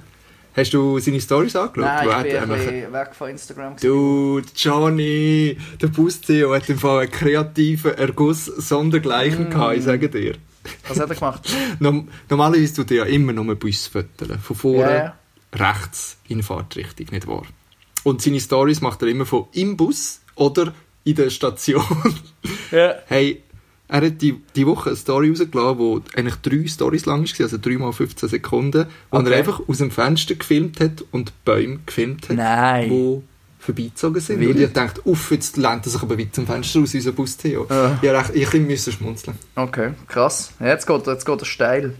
Hast 0.55 0.73
du 0.73 0.97
seine 0.99 1.21
Stories 1.21 1.55
angeschaut? 1.55 1.85
Nein, 1.85 2.25
ich 2.25 2.31
bin 2.33 2.41
ein 2.41 2.49
bisschen 2.49 2.93
weg 2.93 3.09
von 3.15 3.29
Instagram. 3.29 3.75
gewesen. 3.75 3.87
Dude, 3.87 4.47
Johnny, 4.55 5.57
der 5.79 5.87
Bus 5.87 6.19
Theo 6.21 6.53
hat 6.55 6.67
im 6.69 6.79
Fall 6.79 7.01
einen 7.03 7.11
kreativen 7.11 7.93
Erguss 7.95 8.45
sondergleichen 8.45 9.49
gehabt, 9.51 9.77
ich 9.77 9.83
sage 9.83 10.09
dir. 10.09 10.35
Was 10.87 10.99
hat 10.99 11.09
er 11.09 11.15
gemacht? 11.15 11.49
Norm 11.79 12.07
normalerweise 12.29 12.73
tut 12.75 12.91
er 12.91 12.97
ja 12.97 13.03
immer 13.05 13.33
nur 13.33 13.55
Bus 13.55 13.87
fotografieren. 13.87 14.39
Von 14.41 14.55
vorne 14.55 14.91
ja. 14.91 15.17
rechts 15.53 16.17
in 16.27 16.43
Fahrtrichtung, 16.43 17.07
nicht 17.11 17.27
wahr? 17.27 17.43
Und 18.03 18.21
seine 18.21 18.39
Stories 18.39 18.81
macht 18.81 19.01
er 19.01 19.07
immer 19.09 19.25
von 19.25 19.47
im 19.53 19.75
Bus 19.77 20.21
oder 20.35 20.73
in 21.03 21.15
der 21.15 21.29
Station. 21.29 21.83
Ja. 22.71 22.95
hey, 23.05 23.41
er 23.87 24.01
hat 24.05 24.21
die, 24.21 24.41
die 24.55 24.67
Woche 24.67 24.89
eine 24.89 24.97
Story 24.97 25.29
rausgelassen, 25.29 25.77
die 26.05 26.17
eigentlich 26.17 26.35
drei 26.35 26.67
Stories 26.67 27.05
lang 27.05 27.23
war, 27.23 27.43
also 27.45 27.57
drei 27.57 27.77
mal 27.77 27.93
15 27.93 28.27
Sekunden, 28.29 28.87
wo 29.09 29.17
Okay. 29.19 29.31
er 29.31 29.37
einfach 29.37 29.61
aus 29.67 29.77
dem 29.77 29.91
Fenster 29.91 30.35
gefilmt 30.35 30.81
hat 30.81 31.05
und 31.11 31.31
Bäume 31.45 31.79
gefilmt 31.85 32.27
hat, 32.27 32.35
Nein. 32.35 32.89
die 32.89 33.21
vorbeizogen 33.67 34.21
sind. 34.21 34.39
Wild. 34.39 34.55
Und 34.55 34.61
ich 34.61 34.73
dachte, 34.73 35.01
uff, 35.05 35.31
jetzt 35.31 35.57
lehnt 35.57 35.85
er 35.85 35.89
sich 35.91 36.01
aber 36.01 36.17
weit 36.17 36.33
zum 36.33 36.45
Fenster 36.47 36.79
aus, 36.79 36.93
unser 36.93 37.11
Bus 37.11 37.37
Theo. 37.37 37.67
Ja. 37.69 37.99
Ich 38.01 38.11
musste 38.11 38.37
ich 38.57 38.67
bisschen 38.67 38.93
schmunzeln. 38.93 39.37
Okay, 39.55 39.91
krass. 40.07 40.51
Jetzt 40.59 40.85
geht, 40.87 41.05
jetzt 41.07 41.25
geht 41.25 41.39
er 41.41 41.45
steil. 41.45 41.93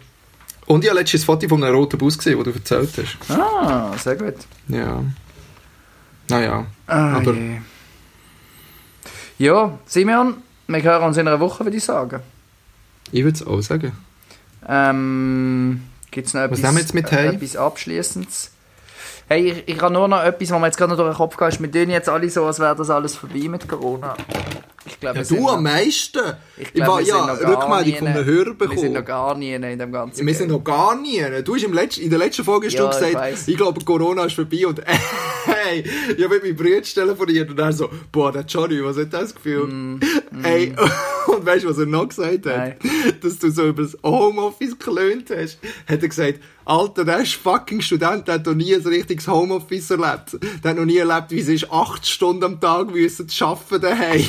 Und 0.65 0.84
ich 0.84 0.89
habe 0.89 0.99
letztens 0.99 1.24
ein 1.24 1.26
Foto 1.26 1.47
von 1.47 1.63
einem 1.63 1.76
roten 1.76 1.97
Bus 1.97 2.18
gesehen, 2.18 2.38
das 2.38 2.45
du 2.45 2.51
erzählt 2.51 2.89
hast. 2.97 3.32
Ah, 3.39 3.95
sehr 3.97 4.15
gut. 4.15 4.36
Ja. 4.68 5.03
Naja. 6.30 6.65
Ah, 6.88 7.18
Aber- 7.18 7.34
je. 7.34 7.57
Ja, 9.38 9.78
Simeon, 9.86 10.36
wir 10.68 10.82
hören 10.84 11.03
uns 11.03 11.18
in 11.18 11.28
einer 11.28 11.39
Woche, 11.39 11.63
würde 11.63 11.78
ich 11.78 11.84
sagen. 11.84 12.22
Ich 13.11 13.24
würde 13.24 13.36
es 13.38 13.45
auch 13.45 13.61
sagen. 13.61 13.91
Ähm, 14.68 15.82
Gibt 16.11 16.28
es 16.28 16.34
noch 16.34 16.41
Was 16.41 16.45
etwas, 16.47 16.61
nehmen 16.63 16.76
wir 16.76 16.82
jetzt 16.82 16.93
mit 16.93 17.11
heim? 17.11 17.36
etwas 17.36 17.55
Abschließendes? 17.55 18.51
Hey, 19.30 19.52
ich, 19.52 19.68
ich 19.68 19.82
habe 19.82 19.94
nur 19.94 20.08
noch 20.08 20.24
etwas, 20.24 20.52
was 20.52 20.60
mir 20.60 20.68
jetzt 20.68 20.78
gerade 20.78 20.92
noch 20.92 20.98
durch 20.98 21.12
den 21.12 21.18
Kopf 21.18 21.36
geht. 21.36 21.62
Wir 21.62 21.70
tun 21.70 21.90
jetzt 21.90 22.08
alle 22.08 22.30
so, 22.30 22.46
als 22.46 22.60
wäre 22.62 22.78
das 22.78 22.90
alles 22.90 23.18
vorbei 23.18 23.50
mit 23.50 23.68
Corona. 23.68 24.16
Ich 24.88 25.00
glaube, 25.00 25.20
Ja, 25.20 25.24
du 25.26 25.48
am 25.50 25.64
meisten. 25.64 26.20
Ich 26.58 26.68
Ich 26.68 26.74
glaube, 26.74 26.92
war 26.92 27.02
ja 27.02 27.24
Rückmeldung 27.26 27.98
von 28.00 28.08
einem 28.08 28.18
in- 28.20 28.26
Hörer 28.26 28.56
Wir 28.60 28.78
sind 28.78 28.94
noch 28.94 29.02
bekommen. 29.02 29.06
gar 29.06 29.36
nie 29.38 29.54
in 29.54 29.62
dem 29.80 29.92
ganzen 29.92 30.26
Wir 30.26 30.34
sind 30.34 30.50
noch 30.52 30.64
gar 30.64 30.96
nie. 30.96 31.22
Du 31.44 31.56
hast 31.56 31.64
im 31.64 31.74
Letz 31.74 31.98
in 31.98 32.10
der 32.10 32.20
letzten 32.20 32.44
Folge 32.44 32.68
hast 32.68 32.74
Ja, 32.74 32.84
du 32.84 32.90
ich 32.90 32.96
gesagt, 32.96 33.14
weiss. 33.16 33.48
ich, 33.48 33.58
glaube, 33.58 33.84
Corona 33.84 34.26
ist 34.26 34.36
vorbei. 34.36 34.66
Und 34.66 34.82
hey, 35.46 35.84
ich 36.18 36.24
habe 36.24 36.36
mit 36.36 36.44
meinem 36.44 36.56
Bruder 36.56 36.82
telefoniert 36.82 37.50
und 37.50 37.60
er 37.60 37.74
so, 37.74 37.90
boah, 38.12 38.32
der 38.32 38.44
Johnny, 38.44 38.84
was 38.84 38.98
hat 38.98 39.14
das 39.14 39.36
Gefühl? 39.36 40.00
Hey, 40.42 40.74
und 41.28 41.46
weißt 41.46 41.66
du, 41.66 41.70
was 41.70 41.78
er 41.78 41.86
noch 41.86 42.08
gesagt 42.08 42.46
hat? 42.46 42.58
Nein. 42.58 42.76
Dass 43.22 43.38
du 43.40 43.52
so 43.52 43.68
über 43.68 43.84
das 43.84 43.98
Homeoffice 44.04 44.78
gelöhnt 44.80 45.30
hast. 45.36 45.60
Hat 45.88 46.02
er 46.02 46.08
gesagt, 46.08 46.40
Alter, 46.66 47.06
der 47.06 47.20
ist 47.20 47.34
fucking 47.36 47.80
Student, 47.82 48.28
der 48.28 48.36
hat 48.36 48.46
noch 48.46 48.54
nie 48.54 48.74
ein 48.76 48.82
richtiges 48.82 49.28
Homeoffice 49.28 49.90
erlebt. 49.92 50.38
Der 50.64 50.72
hat 50.72 50.78
noch 50.78 50.86
nie 50.86 50.98
erlebt, 50.98 51.28
wie 51.32 51.40
es 51.40 51.48
ist, 51.48 51.72
acht 51.72 52.06
Stunden 52.06 52.44
am 52.44 52.60
Tag 52.60 52.92
müssen 52.92 53.28
zu 53.30 53.46
arbeiten 53.46 53.82
daheim. 53.82 54.26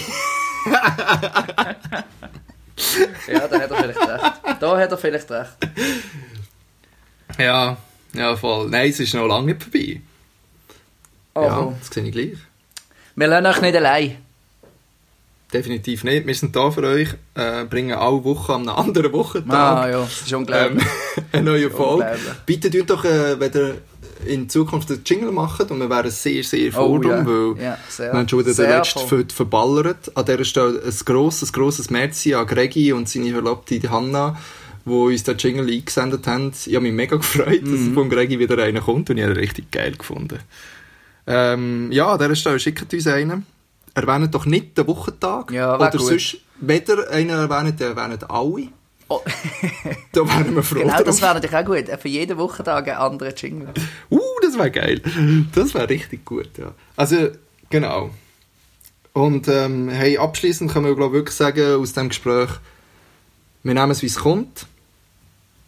Ja, 3.33 3.49
da 3.49 3.61
hat 3.61 3.71
er 3.71 3.77
vielleicht 3.77 3.99
recht. 4.01 4.33
Da 4.61 4.79
hat 4.79 4.91
er 4.93 4.99
vielleicht 4.99 5.31
recht. 5.31 5.57
Ja, 7.39 7.77
ja, 8.15 8.37
voll. 8.37 8.69
Nein, 8.71 8.91
es 8.91 9.01
ist 9.01 9.15
noch 9.15 9.27
lange 9.27 9.47
nicht 9.47 9.63
vorbei. 9.63 10.01
Aber 11.35 11.47
Ja, 11.47 11.73
das 11.79 11.89
sehe 11.95 12.05
ich 12.05 12.13
gleich. 12.13 12.39
wir 13.17 13.27
lassen 13.27 13.47
euch 13.47 13.61
nicht 13.61 13.77
allein. 13.77 14.17
Definitiv 15.53 16.05
nicht. 16.05 16.27
Wir 16.27 16.35
sind 16.35 16.55
da 16.55 16.71
für 16.71 16.83
euch, 16.83 17.09
äh, 17.35 17.65
bringen 17.65 17.97
alle 17.97 18.23
Wochen 18.25 18.53
an 18.53 18.69
einem 18.69 18.79
anderen 18.79 19.13
Wochentag 19.13 19.55
Ah 19.79 19.89
ja, 19.89 20.01
das 20.01 20.21
ist 20.23 20.33
unglaublich. 20.33 20.83
ähm, 21.17 21.25
eine 21.33 21.43
neue 21.43 21.71
Folge. 21.71 22.19
Bitte 22.45 22.71
tut 22.71 22.91
doch, 22.91 23.05
äh, 23.05 23.39
wenn 23.41 23.53
ihr 23.53 23.79
in 24.27 24.49
Zukunft 24.49 24.91
einen 24.91 25.03
Jingle 25.05 25.33
macht 25.33 25.71
und 25.71 25.79
wir 25.81 25.89
wären 25.91 26.11
sehr, 26.11 26.43
sehr 26.45 26.73
froh 26.73 26.97
Oh, 26.97 26.99
drum, 26.99 27.27
weil 27.57 27.63
Ja, 27.65 27.79
sehr. 27.89 28.13
wir 28.13 28.19
haben 28.19 28.29
schon 28.29 28.41
wieder 28.41 28.55
den 28.55 28.71
letzten 28.71 29.07
für 29.09 29.25
verballert. 29.33 30.11
An 30.17 30.25
dieser 30.25 30.45
Stelle 30.45 30.83
ein 30.85 30.95
grosses, 31.05 31.53
grosses 31.53 31.91
Merci 31.91 32.35
an 32.35 32.47
Gregi 32.47 32.93
und 32.93 33.09
seine 33.09 33.31
Verlobte 33.33 33.81
Hanna, 33.91 34.37
die 34.85 34.91
uns 34.91 35.23
den 35.25 35.37
Jingle 35.39 35.69
eingesendet 35.73 36.27
haben. 36.27 36.53
Ich 36.67 36.75
habe 36.75 36.83
mich 36.83 36.93
mega 36.93 37.17
gefreut, 37.17 37.63
Mhm. 37.63 37.87
dass 37.87 37.95
von 37.95 38.09
Gregi 38.11 38.39
wieder 38.39 38.59
einer 38.63 38.81
kommt 38.81 39.11
und 39.11 39.17
ich 39.19 39.23
habe 39.25 39.35
ihn 39.35 39.39
richtig 39.39 39.71
geil 39.71 39.93
gefunden. 39.97 40.39
Ähm, 41.27 41.93
ja, 41.93 42.13
an 42.13 42.19
dieser 42.19 42.35
Stelle 42.37 42.59
schickt 42.59 42.93
uns 42.93 43.07
einen. 43.07 43.47
Erwähnt 43.95 44.35
doch 44.35 44.47
nicht 44.47 44.79
den 44.79 44.87
Wochentag. 44.87 45.51
Ja, 45.53 45.75
Oder 45.77 45.91
gut. 45.91 46.01
sonst, 46.01 46.39
ihr 46.89 47.11
einen 47.11 47.31
erwähnt, 47.31 47.81
dann 47.81 47.97
erwähnt 47.97 48.31
alle. 48.31 48.69
Oh. 49.09 49.21
Da 50.13 50.27
wären 50.27 50.55
wir 50.55 50.63
froh 50.63 50.81
Genau, 50.81 51.03
das 51.03 51.21
wäre 51.23 51.35
natürlich 51.35 51.57
auch 51.57 51.65
gut. 51.65 52.01
Für 52.01 52.09
jeden 52.09 52.39
Wochentag 52.39 52.89
einen 52.89 52.97
anderen 52.97 53.35
Jingle. 53.37 53.73
Uh, 54.11 54.21
das 54.43 54.57
wäre 54.57 54.71
geil. 54.71 55.03
Das 55.55 55.75
wäre 55.75 55.89
richtig 55.89 56.25
gut, 56.25 56.51
ja. 56.59 56.73
Also, 56.97 57.29
genau. 57.71 58.11
Und 59.13 59.49
ähm, 59.49 59.89
hey, 59.89 60.19
abschließend 60.19 60.71
können 60.71 60.87
wir 60.87 60.95
glaube 60.95 61.17
ich 61.17 61.21
wirklich 61.21 61.37
sagen, 61.37 61.81
aus 61.81 61.93
dem 61.93 62.09
Gespräch, 62.09 62.51
wir 63.63 63.75
nehmen 63.75 63.91
es, 63.91 64.03
wie 64.03 64.07
es 64.07 64.17
kommt. 64.17 64.67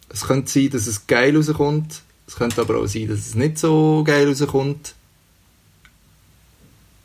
Es 0.09 0.25
könnte 0.25 0.51
sein, 0.51 0.69
dass 0.69 0.87
es 0.87 1.07
geil 1.07 1.35
rauskommt. 1.35 2.01
Es 2.27 2.35
könnte 2.35 2.61
aber 2.61 2.77
auch 2.77 2.87
sein, 2.87 3.07
dass 3.07 3.19
es 3.19 3.35
nicht 3.35 3.57
so 3.57 4.03
geil 4.05 4.27
rauskommt. 4.27 4.95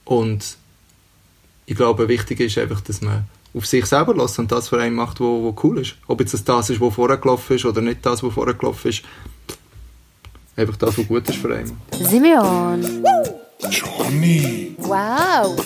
Und 0.05 0.57
ich 1.66 1.76
glaube, 1.76 2.09
wichtig 2.09 2.41
ist 2.41 2.59
einfach, 2.59 2.80
dass 2.80 3.01
man 3.01 3.24
auf 3.57 3.66
sich 3.66 3.86
selber 3.86 4.14
lässt 4.14 4.38
und 4.38 4.52
das 4.52 4.68
für 4.68 4.80
einen 4.80 4.94
macht, 4.94 5.18
wo, 5.18 5.42
wo 5.42 5.57
cool 5.64 5.78
ist. 5.80 5.96
Ob 6.07 6.20
jetzt 6.20 6.34
das 6.34 6.44
das 6.44 6.70
ist, 6.70 6.80
was 6.80 6.94
vorher 6.94 7.16
gelaufen 7.16 7.57
ist 7.57 7.64
oder 7.64 7.80
nicht 7.80 8.04
das, 8.04 8.22
was 8.22 8.34
vorher 8.34 8.54
gelaufen 8.54 8.88
ist. 8.88 9.02
Einfach 10.57 10.76
das, 10.76 10.96
was 10.98 11.07
gut 11.09 11.28
ist 11.28 11.38
für 11.38 11.54
einen. 11.54 11.76
Simeon. 11.92 12.84
Johnny, 13.70 14.74
Wow. 14.78 15.57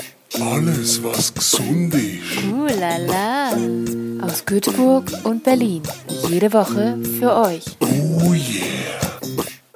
alles 0.40 1.02
was 1.02 1.34
gesund 1.34 1.94
ist. 1.94 2.44
Uh 2.50 2.66
la 2.78 2.96
la. 2.98 4.24
Aus 4.24 4.44
Göteborg 4.46 5.10
und 5.24 5.42
Berlin. 5.42 5.82
Jede 6.28 6.52
Woche 6.52 6.96
für 7.18 7.34
euch. 7.36 7.64
Oh 7.80 8.32
yeah. 8.32 8.70